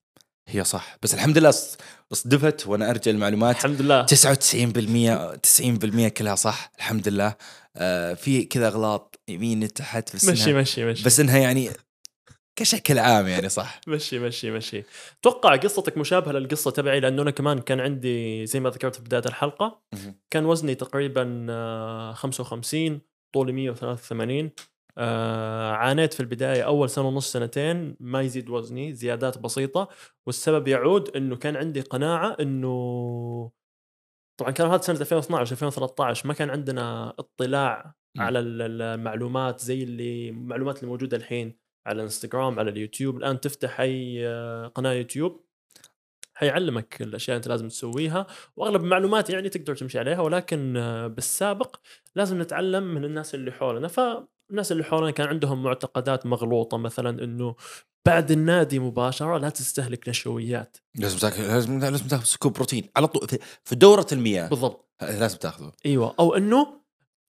هي 0.51 0.64
صح. 0.64 0.96
بس 1.03 1.14
الحمد 1.14 1.38
لله 1.38 1.55
صدفت 2.12 2.66
وأنا 2.66 2.90
أرجع 2.90 3.11
المعلومات. 3.11 3.57
الحمد 3.57 3.82
لله. 3.82 4.07
99% 4.07 5.36
90% 5.36 6.09
كلها 6.09 6.34
صح. 6.34 6.72
الحمد 6.78 7.09
لله. 7.09 7.34
آه 7.76 8.14
في 8.14 8.44
كذا 8.44 8.68
أغلاط 8.68 9.20
يمين 9.28 9.72
تحت 9.72 10.16
بس 10.16 10.24
مشي 10.24 10.53
مشي 10.53 10.84
مشي. 10.84 11.05
بس 11.05 11.20
إنها 11.20 11.38
يعني 11.38 11.70
كشكل 12.57 12.98
عام 12.98 13.28
يعني 13.28 13.48
صح. 13.48 13.80
مشي 13.88 14.18
مشي 14.18 14.51
مشي. 14.51 14.84
أتوقع 15.20 15.57
قصتك 15.57 15.98
مشابهة 15.98 16.32
للقصة 16.32 16.70
تبعي 16.70 17.01
لأنه 17.01 17.22
أنا 17.22 17.30
كمان 17.30 17.59
كان 17.59 17.80
عندي 17.80 18.46
زي 18.46 18.61
ما 18.61 18.70
ذكرت 18.70 18.94
في 18.96 19.03
بداية 19.03 19.22
الحلقة. 19.26 19.82
كان 20.30 20.44
وزني 20.44 20.74
تقريبا 20.74 21.46
آه، 21.51 22.12
55 22.12 23.01
طولي 23.34 23.53
183 23.53 24.51
آه 24.99 25.72
عانيت 25.72 26.14
في 26.14 26.20
البداية 26.20 26.62
أول 26.62 26.91
سنة 26.91 27.09
ونص 27.09 27.32
سنتين 27.32 27.97
ما 28.01 28.20
يزيد 28.20 28.51
وزني 28.51 28.95
زيادات 28.95 29.38
بسيطة 29.38 29.88
والسبب 30.26 30.68
يعود 30.68 31.16
إنه 31.16 31.36
كان 31.36 31.57
عندي 31.57 31.80
قناعة 31.80 32.36
إنه 32.41 33.51
طبعا 34.41 34.51
كان 34.51 34.66
هذا 34.66 34.80
سنة 34.82 35.01
2012 35.01 35.53
2013 35.53 36.28
ما 36.28 36.34
كان 36.34 36.51
عندنا 36.51 37.14
اطلاع. 37.18 37.95
على 38.18 38.38
ال- 38.38 38.62
ال- 38.62 38.82
المعلومات 38.82 39.61
زي 39.61 39.82
اللي 39.82 40.28
المعلومات 40.28 40.78
اللي 40.78 40.91
موجودة 40.91 41.16
الحين 41.16 41.57
على 41.86 41.97
الإنستغرام 41.97 42.59
على 42.59 42.70
اليوتيوب 42.70 43.16
الآن 43.16 43.41
تفتح 43.41 43.80
أي 43.80 44.26
آه، 44.28 44.66
قناة 44.66 44.93
يوتيوب 44.93 45.45
حيعلمك 46.34 47.03
الأشياء 47.03 47.34
اللي 47.36 47.38
أنت 47.45 47.49
لازم 47.49 47.68
تسويها 47.68 48.26
وأغلب 48.57 48.84
المعلومات 48.84 49.30
يعني 49.30 49.49
تقدر 49.49 49.76
تمشي 49.76 49.99
عليها 49.99 50.20
ولكن 50.20 50.76
آه، 50.76 51.07
بالسابق 51.07 51.76
لازم 52.14 52.43
نتعلم 52.43 52.82
من 52.95 53.05
الناس 53.05 53.34
اللي 53.34 53.53
حولنا 53.53 53.88
فالناس 54.51 54.72
اللي 54.72 54.84
حولنا 54.84 55.11
كان 55.11 55.28
عندهم 55.28 55.62
معتقدات 55.62 56.26
مغلوطة 56.26 56.76
مثلا 56.78 57.24
إنه 57.24 57.55
بعد 58.07 58.30
النادي 58.30 58.78
مباشرة 58.78 59.38
لا 59.38 59.48
تستهلك 59.48 60.09
نشويات. 60.09 60.76
لازم 60.94 61.18
تاكل 61.18 61.42
لازم 61.42 61.78
لازم 61.80 62.07
تاخذ 62.07 62.24
scoop 62.24 62.53
بروتين. 62.53 62.88
على 62.96 63.07
طول 63.07 63.28
في- 63.28 63.38
في 63.64 63.74
دورة 63.74 64.07
المياه. 64.12 64.48
بالضبط. 64.48 64.90
لازم 65.03 65.38
تاخذه. 65.38 65.72
أيوه. 65.86 66.14
أو 66.20 66.34
إنه 66.34 66.80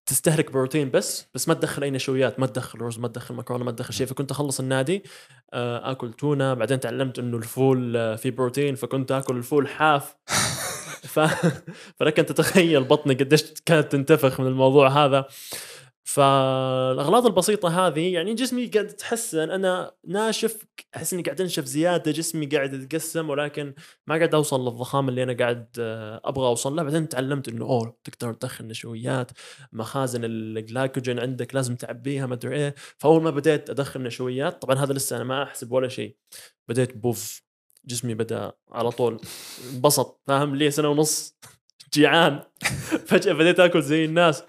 تستهلك 0.06 0.52
بروتين 0.52 0.92
بس 0.92 1.26
بس 1.34 1.48
ما 1.48 1.54
تدخل 1.54 1.84
أي 1.84 1.92
نشويات 1.92 2.40
ما 2.40 2.48
تدخل 2.48 2.82
رز 2.82 3.00
ما 3.00 3.08
تدخل 3.08 3.36
مكرونة 3.36 3.64
ما 3.64 3.72
تدخل 3.72 3.94
شيء. 3.94 4.08
فكنت 4.08 4.32
أخلص 4.32 4.60
النادي 4.60 5.04
آه، 5.54 5.92
آكل 5.92 6.14
تونة 6.14 6.54
بعدين 6.54 6.80
تعلمت 6.80 7.20
إنه 7.20 7.38
الفول 7.38 7.98
آه، 7.98 8.16
فيه 8.16 8.32
بروتين 8.32 8.76
فكنت 8.76 9.12
آكل 9.12 9.38
الفول 9.38 9.68
حاف. 9.68 10.16
ف... 11.14 11.20
فلك 12.00 12.20
أن 12.20 12.26
تتخيل 12.26 12.84
بطني 12.84 13.14
قديش 13.14 13.44
كانت 13.66 13.92
تنتفخ 13.92 14.40
من 14.42 14.48
الموضوع 14.48 14.90
هذا. 15.06 15.26
فالأغلاط 16.04 17.26
البسيطة 17.26 17.88
هذه 17.88 18.14
يعني 18.14 18.34
جسمي 18.34 18.68
قاعد 18.68 18.90
يتحسن 18.90 19.52
أنا 19.52 19.92
ناشف 20.08 20.66
أحس 20.96 21.14
إني 21.14 21.24
قاعد 21.24 21.42
أنشف 21.42 21.66
زيادة 21.66 22.12
جسمي 22.12 22.46
قاعد 22.46 22.74
يتقسم 22.74 23.30
ولكن 23.30 23.74
ما 24.08 24.16
قاعد 24.16 24.36
أوصل 24.36 24.62
للضخامة 24.62 25.10
اللي 25.10 25.24
أنا 25.24 25.34
قاعد 25.34 25.68
آه، 25.80 26.22
أبغى 26.26 26.48
أوصل 26.48 26.76
لها. 26.76 26.84
بعدين 26.84 27.10
تعلمت 27.10 27.48
إنه 27.48 27.66
أوه 27.66 27.98
تقدر 28.04 28.34
تدخل 28.34 28.68
نشويات 28.68 29.32
مخازن 29.74 30.22
الجلايكوجين 30.26 31.20
عندك 31.20 31.56
لازم 31.56 31.76
تعبيها 31.76 32.26
ما 32.26 32.34
أدري 32.34 32.56
إيه. 32.56 32.76
فأول 32.98 33.24
ما 33.24 33.30
بديت 33.30 33.70
ادخل 33.70 34.04
نشويات 34.04 34.62
طبعا 34.62 34.76
هذا 34.76 34.94
لسه 34.94 35.16
أنا 35.16 35.24
ما 35.24 35.44
أحسب 35.44 35.72
ولا 35.72 35.88
شيء. 35.88 36.16
بديت 36.70 36.98
بوف 36.98 37.44
جسمي 37.86 38.14
بدأ 38.14 38.52
على 38.72 38.92
طول 38.92 39.22
انبسط 39.74 40.22
فاهم؟ 40.28 40.56
لي 40.56 40.72
سنة 40.72 40.90
ونص. 40.90 41.38
جيعان. 41.94 42.40
فجأة 43.08 43.34
بديت 43.34 43.60
آكل 43.60 43.82
زي 43.82 44.06
الناس. 44.06 44.44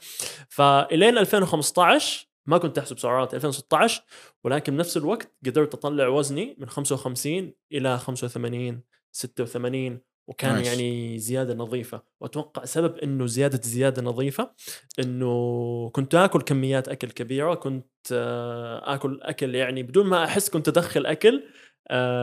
فإلين 0.48 1.18
2015 1.18 2.28
ما 2.46 2.58
كنت 2.58 2.78
أحسب 2.78 2.98
سعرات 2.98 3.34
2016 3.34 4.02
ولكن 4.44 4.76
بنفس 4.76 4.96
الوقت 4.96 5.32
قدرت 5.46 5.74
أطلع 5.74 6.08
وزني 6.08 6.56
من 6.58 6.68
55 6.68 7.52
إلى 7.72 7.98
85 7.98 8.82
86 9.12 10.00
وكان 10.28 10.54
نايس. 10.54 10.66
يعني 10.66 11.18
زيادة 11.18 11.54
نظيفة. 11.54 12.02
وأتوقع 12.20 12.64
سبب 12.64 12.98
إنه 12.98 13.26
زيادة 13.26 13.60
زيادة 13.62 14.02
نظيفة 14.02 14.50
إنه 14.98 15.90
كنت 15.90 16.14
آكل 16.14 16.40
كميات 16.42 16.88
أكل 16.88 17.10
كبيرة 17.10 17.54
كنت 17.54 17.86
آه، 18.12 18.94
آكل 18.94 19.20
أكل 19.22 19.54
يعني 19.54 19.82
بدون 19.82 20.06
ما 20.06 20.24
أحس 20.24 20.50
كنت 20.50 20.68
أدخل 20.68 21.06
أكل 21.06 21.42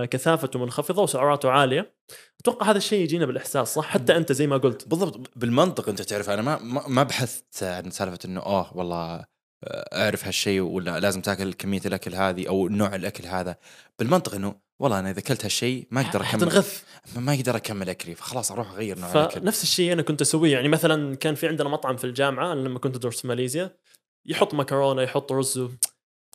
كثافته 0.05 0.60
منخفضه 0.60 1.03
وسعراته 1.03 1.49
عالية. 1.49 1.93
أتوقع 2.39 2.70
هذا 2.70 2.78
الشيء 2.78 3.03
يجينا 3.03 3.26
بالإحساس 3.26 3.74
صح؟ 3.74 3.86
حتى 3.86 4.18
أنت 4.18 4.32
زي 4.32 4.47
ما 4.47 4.57
قلت. 4.57 4.88
بالضبط. 4.88 5.32
بالمنطق 5.36 5.89
أنت 5.89 6.01
تعرف 6.01 6.30
أنا 6.30 6.41
ما 6.41 6.88
ما, 6.88 7.03
بحثت 7.03 7.64
عن 7.64 7.91
سالفة 7.91 8.20
إنه 8.26 8.41
آه 8.41 8.72
والله 8.76 9.26
آه، 9.64 10.03
أعرف 10.03 10.26
هالشيء 10.26 10.62
ولا 10.62 10.99
لازم 10.99 11.22
تأكل 11.22 11.53
كمية 11.53 11.82
الأكل 11.86 12.16
هذه 12.16 12.47
أو 12.47 12.68
نوع 12.68 12.95
الأكل 12.95 13.26
هذا. 13.26 13.55
بالمنطق 13.99 14.36
إنه 14.36 14.55
والله 14.80 14.99
أنا 14.99 15.10
إذا 15.10 15.20
أكلت 15.20 15.45
هالشيء 15.45 15.88
ما 15.91 16.01
أقدر 16.01 16.22
أكمل. 16.22 16.26
حتنغث. 16.26 16.84
ما 17.16 17.34
أقدر 17.34 17.55
أكمل 17.55 17.89
أكلي 17.89 18.16
فخلاص 18.16 18.51
أروح 18.51 18.72
أغير 18.72 18.99
نوع 18.99 19.12
الأكل. 19.12 19.41
فنفس 19.41 19.64
الشيء 19.64 19.93
أنا 19.93 20.01
كنت 20.01 20.22
أسويه. 20.22 20.53
يعني 20.53 20.68
مثلا 20.68 21.16
كان 21.16 21.36
في 21.36 21.47
عندنا 21.47 21.70
مطعم 21.70 21.97
في 21.97 22.03
الجامعة 22.03 22.53
لما 22.53 22.80
كنت 22.80 22.95
أدرس 22.95 23.22
في 23.22 23.28
ماليزيا 23.28 23.78
يحط 24.26 24.53
مكرونة 24.53 25.01
يحط 25.01 25.32
رز 25.32 25.70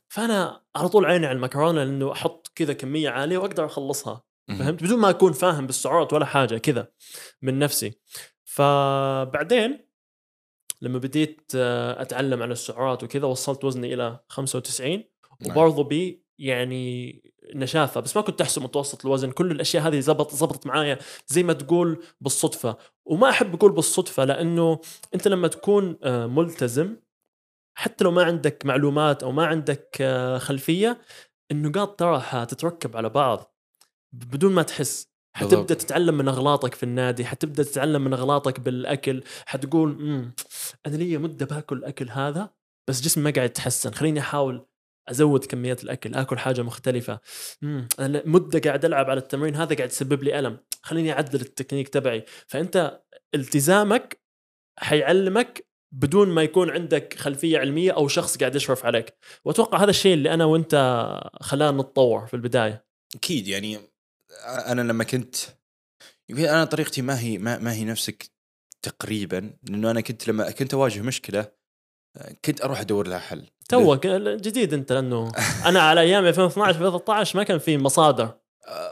فأنا 0.08 0.60
على 0.76 0.88
طول 0.88 1.06
عيني 1.06 1.26
على 1.26 1.36
المكرونة 1.36 1.84
لأنه 1.84 2.12
أحط 2.12 2.43
كذا 2.54 2.72
كمية 2.72 3.10
عالية 3.10 3.38
وأقدر 3.38 3.64
أخلصها. 3.64 4.22
فهمت 4.48 4.82
بدون 4.82 4.98
ما 4.98 5.10
أكون 5.10 5.32
فاهم 5.32 5.66
بالسعرات 5.66 6.12
ولا 6.12 6.24
حاجة 6.24 6.58
كذا 6.58 6.88
من 7.42 7.58
نفسي 7.58 7.98
فبعدين 8.44 9.88
لما 10.82 10.98
بديت 10.98 11.52
آه، 11.56 12.02
أتعلم 12.02 12.42
عن 12.42 12.52
السعرات 12.52 13.04
وكذا 13.04 13.26
وصلت 13.26 13.64
وزني 13.64 13.94
إلى 13.94 14.20
95 14.28 14.90
نعم. 14.90 15.50
وبرضه 15.50 15.84
بي 15.84 16.24
يعني 16.38 17.22
نشافة 17.54 18.00
بس 18.00 18.16
ما 18.16 18.22
كنت 18.22 18.40
أحسب 18.40 18.62
متوسط 18.62 19.06
الوزن 19.06 19.30
كل 19.30 19.50
الأشياء 19.50 19.88
هذه 19.88 20.00
زبط 20.00 20.34
زبطت 20.34 20.66
معايا 20.66 20.98
زي 21.26 21.42
ما 21.42 21.52
تقول 21.52 22.04
بالصدفة 22.20 22.76
وما 23.04 23.30
أحب 23.30 23.54
أقول 23.54 23.72
بالصدفة 23.72 24.24
لأنه 24.24 24.80
أنت 25.14 25.28
لما 25.28 25.48
تكون 25.48 25.98
آه، 26.02 26.26
ملتزم 26.26 26.96
حتى 27.76 28.04
لو 28.04 28.10
ما 28.10 28.24
عندك 28.24 28.66
معلومات 28.66 29.22
أو 29.22 29.32
ما 29.32 29.46
عندك 29.46 29.96
آه، 30.00 30.38
خلفية 30.38 31.00
النقاط 31.50 31.98
ترى 31.98 32.20
حتتركب 32.20 32.96
على 32.96 33.08
بعض. 33.08 33.54
بدون 34.12 34.52
ما 34.52 34.62
تحس. 34.62 35.14
حتبدأ 35.36 35.56
بالضبط. 35.56 35.72
تتعلم 35.72 36.18
من 36.18 36.28
أغلاطك 36.28 36.74
في 36.74 36.82
النادي 36.82 37.24
حتبدأ 37.24 37.62
تتعلم 37.62 38.04
من 38.04 38.12
أغلاطك 38.12 38.60
بالأكل. 38.60 39.22
حتقول 39.46 39.90
امم 39.90 40.34
أنا 40.86 40.96
لي 40.96 41.18
مدة 41.18 41.46
باكل 41.46 41.76
الاكل 41.76 42.10
هذا 42.10 42.50
بس 42.88 43.00
جسمي 43.00 43.24
ما 43.24 43.30
قاعد 43.30 43.50
يتحسن. 43.50 43.90
خليني 43.90 44.20
أحاول 44.20 44.66
أزود 45.08 45.44
كميات 45.44 45.84
الأكل 45.84 46.14
آكل 46.14 46.38
حاجة 46.38 46.62
مختلفة. 46.62 47.20
امم 47.62 47.88
أنا 47.98 48.22
مدة 48.26 48.60
قاعد 48.60 48.84
ألعب 48.84 49.10
على 49.10 49.20
التمرين 49.20 49.56
هذا 49.56 49.76
قاعد 49.76 49.88
يسبب 49.88 50.22
لي 50.22 50.38
ألم. 50.38 50.58
خليني 50.82 51.12
أعدل 51.12 51.40
التكنيك 51.40 51.88
تبعي. 51.88 52.24
فأنت 52.46 53.02
التزامك 53.34 54.20
حيعلمك 54.78 55.66
بدون 55.94 56.28
ما 56.28 56.42
يكون 56.42 56.70
عندك 56.70 57.14
خلفية 57.18 57.58
علمية 57.58 57.92
أو 57.92 58.08
شخص 58.08 58.38
قاعد 58.38 58.54
يشرف 58.54 58.86
عليك. 58.86 59.14
وأتوقع 59.44 59.82
هذا 59.82 59.90
الشيء 59.90 60.14
اللي 60.14 60.34
أنا 60.34 60.44
وأنت 60.44 60.74
خلانا 61.40 61.82
نتطور 61.82 62.26
في 62.26 62.34
البداية. 62.34 62.84
أكيد 63.14 63.48
يعني 63.48 63.78
أنا 64.46 64.80
لما 64.80 65.04
كنت 65.04 65.36
يمكن 66.28 66.44
أنا 66.44 66.64
طريقتي 66.64 67.02
ما 67.02 67.20
هي 67.20 67.38
ما, 67.38 67.58
ما 67.58 67.72
هي 67.72 67.84
نفسك 67.84 68.30
تقريبا 68.82 69.56
لأنه 69.62 69.90
أنا 69.90 70.00
كنت 70.00 70.28
لما 70.28 70.50
كنت 70.50 70.74
أواجه 70.74 71.00
مشكلة 71.00 71.46
كنت 72.44 72.64
أروح 72.64 72.80
أدور 72.80 73.08
لها 73.08 73.18
حل. 73.18 73.46
توك 73.68 74.06
جديد 74.06 74.74
أنت 74.74 74.92
لأنه 74.92 75.32
أنا 75.66 75.80
على 75.80 76.00
أيام 76.00 76.26
2012 76.26 76.70
2013 76.70 77.38
ما 77.38 77.44
كان 77.44 77.58
في 77.58 77.78
مصادر. 77.78 78.38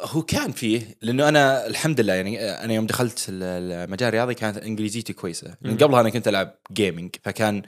هو 0.02 0.22
كان 0.22 0.52
فيه 0.52 0.96
لأنه 1.02 1.28
أنا 1.28 1.66
الحمد 1.66 2.00
لله 2.00 2.14
يعني 2.14 2.40
آه، 2.40 2.64
أنا 2.64 2.74
يوم 2.74 2.86
دخلت 2.86 3.26
ال- 3.28 3.42
المجال 3.84 4.08
الرياضي 4.08 4.34
كانت 4.34 4.56
إنجليزيتي 4.58 5.12
كويسة. 5.12 5.54
من. 5.60 5.76
قبلها 5.78 6.00
أنا 6.00 6.10
كنت 6.10 6.28
ألعب 6.28 6.58
gaming 6.72 7.11
فكان 7.22 7.62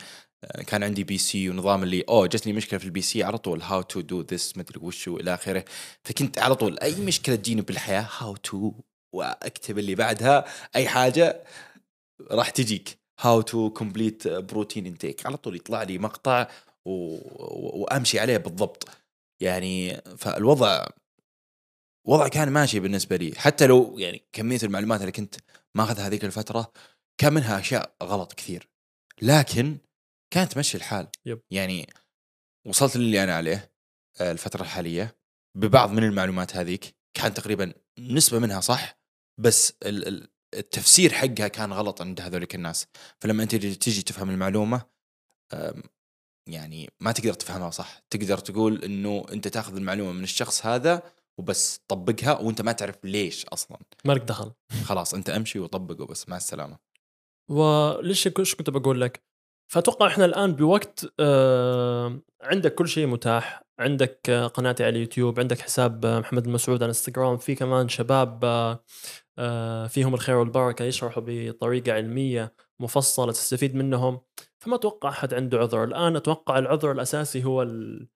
آه، 0.44 0.62
كان 0.62 0.82
عندي 0.82 1.04
PC 1.04 1.50
ونظام 1.50 1.82
اللي 1.82 2.04
أوه 2.08 2.26
جتني 2.26 2.52
مشكلة 2.52 2.78
في 2.78 2.84
ال 2.84 3.00
PC 3.02 3.22
على 3.22 3.38
طول 3.38 3.62
how 3.62 3.82
to 3.82 4.00
do 4.00 4.20
this 4.20 4.56
مدري 4.56 4.80
وشو 4.82 5.16
إلى 5.16 5.34
آخره. 5.34 5.64
فكنت 6.04 6.38
على 6.38 6.54
طول 6.54 6.78
أي 6.78 6.94
مشكلة 6.94 7.36
تجيني 7.36 7.60
بالحياة؟ 7.62 8.08
how 8.18 8.36
to 8.36 8.72
وأكتب 9.12 9.78
اللي 9.78 9.94
بعدها 9.94 10.44
أي 10.76 10.88
حاجة 10.88 11.44
راح 12.30 12.50
تجيك. 12.50 12.98
how 13.20 13.40
to 13.40 13.70
complete 13.70 14.28
protein 14.28 14.86
intake 14.86 15.26
على 15.26 15.36
طول 15.36 15.56
يطلع 15.56 15.82
لي 15.82 15.98
مقطع 15.98 16.46
و... 16.84 16.90
و... 16.90 17.82
وأمشي 17.82 18.18
عليه 18.20 18.36
بالضبط. 18.36 18.88
يعني 19.40 20.00
فالوضع 20.18 20.86
وضع 22.06 22.28
كان 22.28 22.48
ماشي 22.52 22.80
بالنسبة 22.80 23.16
لي. 23.16 23.32
حتى 23.36 23.66
لو 23.66 23.98
يعني 23.98 24.22
كمية 24.32 24.58
المعلومات 24.62 25.00
اللي 25.00 25.12
كنت 25.12 25.34
ماخذها 25.74 26.06
هذيك 26.06 26.24
الفترة 26.24 26.72
كان 27.18 27.32
منها 27.32 27.60
أشياء 27.60 27.96
غلط 28.02 28.32
كثير. 28.32 28.68
لكن 29.22 29.76
كانت 30.30 30.52
تمشي 30.52 30.76
الحال. 30.76 31.08
يب. 31.26 31.40
يعني 31.50 31.86
وصلت 32.66 32.96
للي 32.96 33.24
أنا 33.24 33.34
عليه 33.36 33.72
آه، 34.20 34.32
الفترة 34.32 34.62
الحالية. 34.62 35.16
ببعض 35.56 35.90
من 35.90 36.04
المعلومات 36.04 36.56
هذيك 36.56 36.94
كان 37.14 37.34
تقريبا 37.34 37.72
نسبة 37.98 38.38
منها 38.38 38.60
صح 38.60 38.98
بس 39.40 39.72
ال- 39.82 40.08
ال- 40.08 40.28
التفسير 40.54 41.12
حقها 41.12 41.48
كان 41.48 41.72
غلط 41.72 42.00
عند 42.02 42.20
هذوليك 42.20 42.54
الناس. 42.54 42.86
فلما 43.20 43.42
أنت 43.42 43.54
تجي 43.54 44.02
تفهم 44.02 44.30
المعلومة 44.30 44.82
يعني 46.48 46.90
ما 47.00 47.12
تقدر 47.12 47.34
تفهمها 47.34 47.70
صح. 47.70 48.02
تقدر 48.10 48.38
تقول 48.38 48.84
إنه 48.84 49.26
أنت 49.32 49.48
تاخذ 49.48 49.76
المعلومة 49.76 50.12
من 50.12 50.22
الشخص 50.22 50.66
هذا 50.66 51.02
وبس 51.38 51.78
تطبقها 51.78 52.40
وانت 52.40 52.62
ما 52.62 52.72
تعرف 52.72 53.04
ليش 53.04 53.46
أصلا. 53.46 53.78
مالك 54.04 54.22
دخل. 54.22 54.52
خلاص 54.84 55.14
انت 55.14 55.30
امشي 55.30 55.58
وطبق 55.58 56.00
وبس 56.00 56.28
مع 56.28 56.36
السلامة. 56.36 56.78
وليش 57.50 58.28
إيش 58.38 58.54
كنت 58.54 58.70
بقول 58.70 59.00
لك؟ 59.00 59.24
فأتوقع 59.72 60.06
إحنا 60.06 60.24
الآن 60.24 60.52
بوقت 60.52 61.12
آه 61.20 62.20
عندك 62.42 62.74
كل 62.74 62.88
شيء 62.88 63.06
متاح، 63.06 63.62
عندك 63.78 64.30
آه 64.30 64.46
قناتي 64.46 64.84
على 64.84 64.96
اليوتيوب، 64.96 65.40
عندك 65.40 65.60
حساب 65.60 66.04
آه 66.04 66.18
محمد 66.18 66.46
المسعود 66.46 66.82
على 66.82 66.88
إنستغرام، 66.88 67.36
في 67.36 67.54
كمان 67.54 67.88
شباب 67.88 68.44
آه 69.38 69.86
فيهم 69.86 70.14
الخير 70.14 70.36
والبركة 70.36 70.84
يشرحوا 70.84 71.22
بطريقة 71.26 71.92
علمية 71.92 72.54
مفصلة 72.80 73.32
تستفيد 73.32 73.74
منهم، 73.74 74.20
فما 74.58 74.74
أتوقع 74.74 75.08
أحد 75.08 75.34
عنده 75.34 75.58
عذر، 75.58 75.84
الآن 75.84 76.16
أتوقع 76.16 76.58
العذر 76.58 76.92
الأساسي 76.92 77.44
هو 77.44 77.62
ال... 77.62 78.08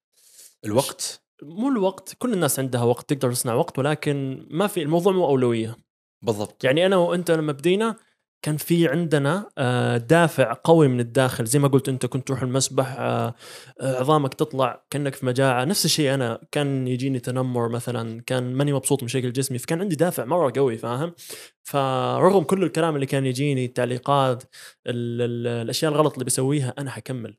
الوقت. 0.64 1.27
مو 1.42 1.68
الوقت، 1.68 2.14
كل 2.18 2.32
الناس 2.32 2.58
عندها 2.58 2.82
وقت 2.82 3.12
تقدر 3.12 3.32
تصنع 3.32 3.54
وقت 3.54 3.78
ولكن 3.78 4.46
ما 4.50 4.66
في 4.66 4.82
الموضوع 4.82 5.12
مو 5.12 5.26
أولوية. 5.26 5.76
بالضبط. 6.22 6.64
يعني 6.64 6.86
أنا 6.86 6.96
وأنت 6.96 7.30
لما 7.30 7.52
بدينا 7.52 7.96
كان 8.42 8.56
في 8.56 8.88
عندنا 8.88 9.50
آه، 9.58 9.96
دافع 9.96 10.56
قوي 10.64 10.88
من 10.88 11.00
الداخل 11.00 11.44
زي 11.46 11.58
ما 11.58 11.68
قلت 11.68 11.88
أنت 11.88 12.06
كنت 12.06 12.28
تروح 12.28 12.42
المسبح 12.42 12.96
آه، 12.98 13.34
آه، 13.80 13.96
عظامك 14.00 14.34
تطلع 14.34 14.84
كأنك 14.90 15.14
في 15.14 15.26
مجاعة. 15.26 15.64
نفس 15.64 15.84
الشيء 15.84 16.14
أنا 16.14 16.40
كان 16.52 16.88
يجيني 16.88 17.18
تنمر 17.20 17.68
مثلا 17.68 18.22
كان 18.26 18.54
ماني 18.54 18.72
مبسوط 18.72 19.02
من 19.02 19.08
شكل 19.08 19.32
جسمي 19.32 19.58
فكان 19.58 19.80
عندي 19.80 19.96
دافع 19.96 20.24
مرة 20.24 20.52
قوي 20.56 20.78
فاهم؟ 20.78 21.14
فرغم 21.62 22.42
كل 22.44 22.64
الكلام 22.64 22.94
اللي 22.94 23.06
كان 23.06 23.26
يجيني 23.26 23.64
التعليقات 23.64 24.42
ال 24.86 25.22
ال 25.22 25.46
الأشياء 25.46 25.92
الغلط 25.92 26.12
اللي 26.12 26.24
بسويها 26.24 26.74
أنا 26.78 26.90
حكمل. 26.90 27.36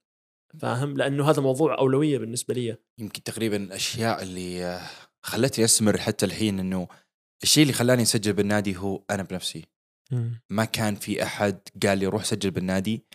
فاهم؟ 0.57 0.97
لأنه 0.97 1.29
هذا 1.29 1.41
موضوع 1.41 1.77
أولوية 1.77 2.17
بالنسبة 2.17 2.53
لي. 2.53 2.77
يمكن 2.97 3.23
تقريبا 3.23 3.57
الأشياء 3.57 4.23
اللي 4.23 4.65
آه، 4.65 4.81
خلتني 5.23 5.65
أستمر 5.65 5.97
حتى 5.97 6.25
الحين 6.25 6.59
إنه 6.59 6.87
الشيء 7.43 7.61
اللي 7.61 7.73
خلاني 7.73 8.01
أسجل 8.01 8.33
بالنادي 8.33 8.77
هو 8.77 9.03
أنا 9.09 9.23
بنفسي. 9.23 9.65
ما 10.49 10.65
كان 10.65 10.95
في 10.95 11.23
أحد 11.23 11.59
قال 11.83 11.97
لي 11.97 12.05
روح 12.05 12.23
سجل 12.23 12.51
بالنادي. 12.51 13.05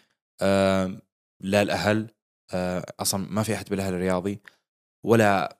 آه 0.42 1.02
لا 1.40 1.62
الأهل 1.62 2.10
آه 2.52 2.84
أصلا 3.00 3.26
ما 3.30 3.42
في 3.42 3.54
أحد 3.54 3.68
بالأهل 3.68 3.94
الرياضي 3.94 4.40
ولا 5.06 5.58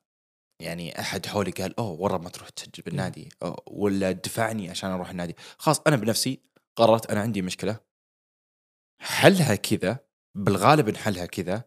يعني 0.62 1.00
أحد 1.00 1.26
حولي 1.26 1.50
قال 1.50 1.78
أوه 1.78 2.00
ورا 2.00 2.18
ما 2.18 2.28
تروح 2.28 2.48
تسجل 2.48 2.82
بالنادي. 2.86 3.28
ولا 3.66 4.12
دفعني 4.12 4.70
عشان 4.70 4.90
أروح 4.90 5.10
النادي. 5.10 5.36
خلاص 5.58 5.80
أنا 5.80 5.96
بنفسي 5.96 6.40
قررت 6.76 7.10
أنا 7.10 7.20
عندي 7.20 7.42
مشكلة. 7.42 7.80
حلها 9.00 9.54
كذا 9.54 10.03
بالغالب 10.34 10.88
إن 10.88 10.96
حلها 10.96 11.26
كذا 11.26 11.64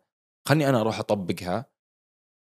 خلني 0.48 0.70
أنا 0.70 0.82
أروح 0.82 1.00
أطبقها. 1.00 1.66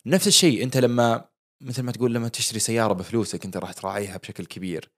نفس 0.07 0.27
الشيء 0.27 0.63
أنت 0.63 0.77
لما 0.77 1.29
مثل 1.61 1.83
ما 1.83 1.93
تقول 1.93 2.15
لما 2.15 2.29
تشتري 2.29 2.59
سيارة 2.59 2.93
بفلوسك 2.93 3.45
أنت 3.45 3.57
راح 3.57 3.73
تراعيها 3.73 4.17
بشكل 4.17 4.47
كبير. 4.47 4.93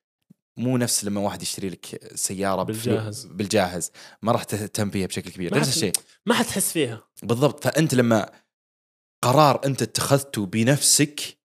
مو 0.56 0.76
نفس 0.76 1.04
لما 1.04 1.20
واحد 1.20 1.42
يشتري 1.42 1.68
لك 1.68 2.14
سيارة 2.14 2.62
بالجاهز. 2.62 3.26
بالجاهز. 3.26 3.90
ما 4.22 4.32
راح 4.32 4.44
تهتم 4.44 4.90
فيها 4.90 5.06
بشكل 5.06 5.30
كبير. 5.30 5.58
نفس 5.58 5.68
الشيء. 5.68 5.92
ما 6.26 6.34
حتحس 6.34 6.72
فيها. 6.72 7.08
بالضبط. 7.22 7.64
فأنت 7.64 7.94
لما 7.94 8.32
قرار 9.24 9.66
أنت 9.66 9.82
اتخذته 9.82 10.46
بنفسك 10.46 11.38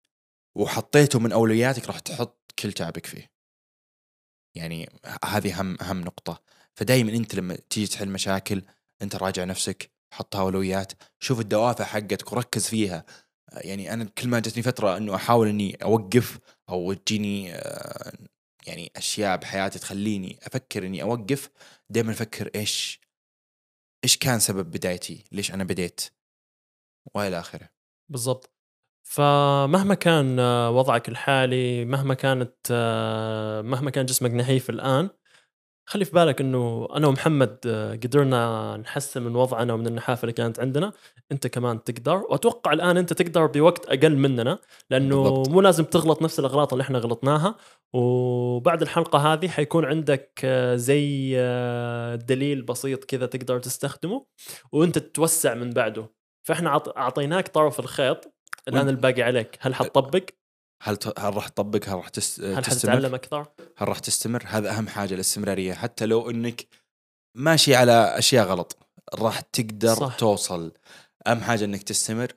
وحطيته 0.58 1.20
من 1.20 1.32
أولوياتك 1.32 1.88
راح 1.88 2.00
تحط 2.00 2.52
كل 2.60 2.72
تعبك 2.72 3.06
فيه. 3.06 3.32
يعني 4.56 4.90
هذه 5.26 5.60
أهم 5.60 5.78
أهم 5.82 6.02
نقطة. 6.02 6.44
فدائما 6.76 7.12
أنت 7.12 7.36
لما 7.36 7.56
تيجي 7.56 7.88
تحل 7.88 8.10
مشاكل 8.10 8.64
أنت 9.02 9.16
راجع 9.16 9.44
نفسك 9.44 9.92
حطها 10.14 10.42
اولويات 10.42 10.94
شوف 11.20 11.40
الدوافع 11.40 11.84
حقتك 11.86 12.32
وركز 12.32 12.68
فيها. 12.68 13.06
يعني 13.52 13.94
أنا 13.94 14.04
كل 14.04 14.28
ما 14.28 14.40
جتني 14.40 14.64
فترة 14.64 14.98
إنه 14.98 15.16
أحاول 15.16 15.48
إني 15.48 15.76
أوقف 15.84 16.40
أو 16.70 16.94
تجيني 16.94 17.56
آه، 17.56 18.14
يعني 18.68 18.92
أشياء 18.96 19.38
بحياتي 19.38 19.80
تخليني 19.80 20.40
أفكر 20.44 20.86
إني 20.86 21.02
أوقف 21.04 21.50
دائما 21.90 22.12
أفكر 22.12 22.50
إيش 22.56 23.00
إيش 24.04 24.18
كان 24.18 24.40
سبب 24.40 24.72
بدايتي؟ 24.72 25.24
ليش 25.32 25.54
أنا 25.54 25.64
بديت؟ 25.64 26.02
وإلى 27.16 27.40
آخره. 27.40 27.70
بالضبط. 28.10 28.54
فمهما 29.04 29.96
كان 29.96 30.40
آه، 30.40 30.72
وضعك 30.72 31.10
الحالي 31.10 31.86
مهما 31.86 32.14
كانت 32.14 32.56
آه، 32.72 33.62
مهما 33.62 33.92
كان 33.92 34.06
جسمك 34.06 34.32
نحيف 34.32 34.70
الآن 34.70 35.10
خلي 35.90 36.06
في 36.06 36.12
بالك 36.12 36.42
إنه 36.42 36.88
أنا 36.96 37.08
ومحمد 37.08 37.58
آه، 37.68 37.92
قدرنا 37.94 38.78
نحسن 38.78 39.22
من 39.24 39.36
وضعنا 39.36 39.74
ومن 39.74 39.88
النحافة 39.88 40.22
اللي 40.22 40.34
كانت 40.34 40.60
عندنا. 40.60 40.94
أنت 41.32 41.48
كمان 41.48 41.84
تقدر. 41.84 42.16
وأتوقع 42.18 42.74
الآن 42.74 42.98
أنت 42.98 43.14
تقدر 43.14 43.46
بوقت 43.46 43.86
أقل 43.86 44.16
مننا 44.18 44.60
لأنه 44.90 45.24
بالضبط. 45.24 45.50
مو 45.50 45.62
لازم 45.62 45.84
تغلط 45.84 46.22
نفس 46.22 46.40
الأغلاط 46.40 46.74
اللي 46.74 46.82
إحنا 46.82 47.00
غلطناها. 47.00 47.56
وبعد 47.94 48.82
الحلقة 48.82 49.34
هذه 49.34 49.48
حيكون 49.48 49.86
عندك 49.86 50.42
آه، 50.44 50.76
زي 50.76 51.34
آه، 51.38 52.16
دليل 52.16 52.62
بسيط 52.62 53.04
كذا 53.04 53.26
تقدر 53.26 53.60
تستخدمه 53.60 54.26
وأنت 54.72 54.98
تتوسع 54.98 55.54
من 55.54 55.70
بعده. 55.70 56.10
فإحنا 56.44 56.70
عط- 56.70 56.98
أعطيناك 56.98 57.48
طرف 57.48 57.80
الخيط. 57.80 58.34
الآن 58.68 58.90
الباقي 58.90 59.22
عليك. 59.22 59.58
هل 59.62 59.76
حتطبق؟ 59.76 60.24
هل 60.84 60.98
ت- 60.98 61.20
هل 61.20 61.36
راح 61.36 61.48
تطبق؟ 61.48 61.90
هل 61.90 61.96
راح 61.96 62.10
تس... 62.10 62.40
هل 62.42 62.64
تستمر؟ 62.64 62.94
حتتعلم 62.94 63.16
أكثر؟ 63.16 63.48
هل 63.78 63.88
راح 63.88 64.00
تستمر؟ 64.00 64.44
هذا 64.48 64.78
أهم 64.78 64.88
حاجة 64.88 65.14
الاستمرارية. 65.14 65.74
حتى 65.74 66.06
لو 66.06 66.30
إنك 66.30 66.66
ماشي 67.38 67.76
على 67.76 67.92
أشياء 68.18 68.46
غلط 68.46 68.78
راح 69.16 69.40
تقدر 69.40 69.96
صح. 69.96 70.16
توصل. 70.18 70.74
أهم 71.28 71.42
حاجة 71.42 71.66
إنك 71.66 71.84
تستمر. 71.84 72.34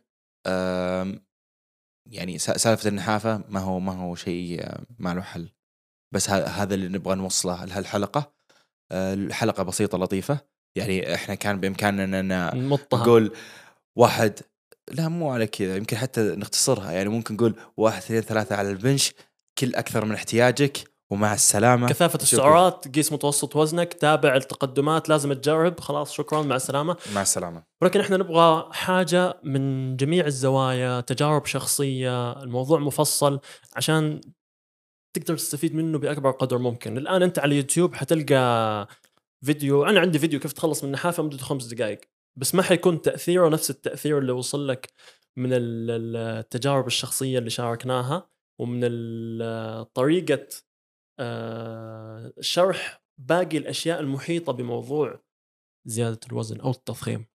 أم، 0.47 1.25
يعني 2.11 2.39
سالفة 2.39 2.89
النحافة 2.89 3.45
ما 3.49 3.61
هو 3.61 3.81
ما 3.81 3.93
هو 3.93 4.15
شيء 4.15 4.67
ما 4.99 5.15
له 5.15 5.21
حل. 5.23 5.49
بس 6.15 6.31
ه- 6.31 6.47
هذا 6.47 6.75
اللي 6.75 6.89
نبغى 6.89 7.15
نوصله. 7.15 7.65
لهالحلقه 7.65 8.33
آه، 8.93 9.15
الحلقة 9.15 9.63
بسيطة 9.63 9.99
لطيفة. 9.99 10.41
يعني 10.79 11.15
إحنا 11.15 11.35
كان 11.35 11.61
بإمكاننا 11.61 12.21
إن 12.21 12.59
نقول 12.93 13.37
واحد 13.99 14.41
لا 14.93 15.09
مو 15.09 15.31
على 15.31 15.47
كذا 15.47 15.77
يمكن 15.77 15.97
حتى 15.97 16.21
نختصرها. 16.21 16.93
يعني 16.93 17.09
ممكن 17.09 17.35
نقول 17.35 17.55
واحد 17.77 18.03
اثنين 18.03 18.21
ثلاثة 18.21 18.57
على 18.57 18.71
البنش 18.71 19.13
كل 19.59 19.75
أكثر 19.75 20.05
من 20.05 20.15
احتياجك 20.15 20.93
ومع 21.11 21.35
السلامة. 21.35 21.89
كثافة. 21.89 22.19
السعرات 22.23 22.89
قيس 22.95 23.13
متوسط 23.13 23.57
وزنك 23.57 23.95
تابع 23.95 24.37
التقدمات 24.37 25.09
لازم 25.09 25.33
تجرب. 25.33 25.81
خلاص 25.81 26.13
شكرا 26.13 26.43
مع 26.43 26.57
السلامة. 26.57 26.97
مع 27.15 27.23
السلامة. 27.23 27.63
ولكن 27.83 28.01
إحنا 28.01 28.17
نبغى 28.17 28.69
حاجة 28.73 29.41
من 29.45 29.97
جميع 29.97 30.27
الزوايا 30.27 31.01
تجارب 31.01 31.47
شخصية 31.47 32.43
الموضوع 32.43 32.79
مفصل 32.79 33.41
عشان 33.77 34.21
تقدر 35.17 35.37
تستفيد 35.37 35.75
منه 35.75 35.99
بأكبر 35.99 36.31
قدر 36.31 36.59
ممكن. 36.59 36.99
الآن 36.99 37.23
أنت 37.23 37.39
على 37.39 37.53
اليوتيوب 37.53 37.95
حتلقى 37.95 38.89
فيديو. 39.45 39.85
أنا 39.85 40.01
عندي 40.01 40.19
فيديو 40.19 40.41
كيف 40.41 40.53
تخلص 40.53 40.83
من 40.83 40.87
النحافة 40.87 41.23
مدته 41.23 41.45
خمس 41.45 41.65
دقائق 41.65 42.01
بس 42.37 42.55
ما 42.55 42.63
حيكون 42.63 43.03
تأثيره 43.03 43.49
نفس 43.49 43.71
التأثير 43.71 44.19
اللي 44.19 44.33
وصل 44.33 44.69
لك 44.69 44.93
من 45.37 45.53
ال- 45.53 45.91
ال- 45.91 46.17
التجارب 46.17 46.87
الشخصية 46.87 47.39
اللي 47.39 47.51
شاركناها 47.51 48.29
ومن 48.61 48.81
طريقة 49.85 50.47
آه، 51.21 52.33
شرح 52.41 53.03
باقي 53.19 53.59
الأشياء 53.59 54.01
المحيطة 54.01 54.53
بموضوع 54.53 55.21
زيادة 55.87 56.21
الوزن 56.27 56.61
أو 56.61 56.71
التضخيم. 56.71 57.27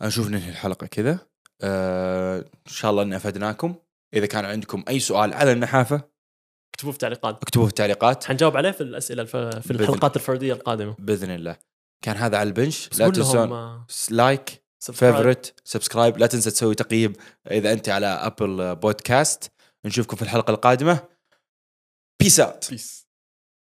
أنا 0.00 0.08
أشوف 0.08 0.28
ننهي 0.28 0.50
الحلقة 0.50 0.86
كذا. 0.86 1.18
آه 1.60 2.38
إن 2.38 2.72
شاء 2.72 2.90
الله 2.90 3.02
إني 3.02 3.16
أفدناكم. 3.16 3.74
إذا 4.14 4.26
كان 4.26 4.44
عندكم 4.44 4.84
أي 4.88 5.00
سؤال 5.00 5.34
على 5.34 5.52
النحافة 5.52 5.96
اكتبوه 6.74 6.92
في 6.92 6.96
التعليقات 6.96 7.42
اكتبوه 7.42 7.66
في 7.66 7.70
التعليقات 7.70 8.24
حنجاوب 8.24 8.56
عليه 8.56 8.70
في 8.70 8.80
الأسئلة 8.80 9.22
الف... 9.22 9.36
في 9.36 9.70
الحلقات 9.70 10.16
الفردية 10.16 10.52
القادمة. 10.52 10.96
بإذن 10.98 11.30
الله. 11.30 11.56
كان 12.02 12.16
هذا 12.16 12.36
على 12.38 12.48
ال 12.48 12.54
bench. 12.54 12.88
لا 12.98 13.10
تنسون 13.10 13.86
like. 14.10 14.62
favorite 14.80 15.54
subscribe 15.64 16.18
لا 16.18 16.26
تنسى 16.26 16.50
تسوي 16.50 16.74
تقييم 16.74 17.12
إذا 17.50 17.72
أنت 17.72 17.88
على 17.88 18.06
Apple 18.06 18.76
Podcast 18.76 19.52
نشوفكم 19.84 20.16
في 20.16 20.22
الحلقة 20.22 20.50
القادمة. 20.50 21.08
peace 22.20 22.40
out 22.40 22.74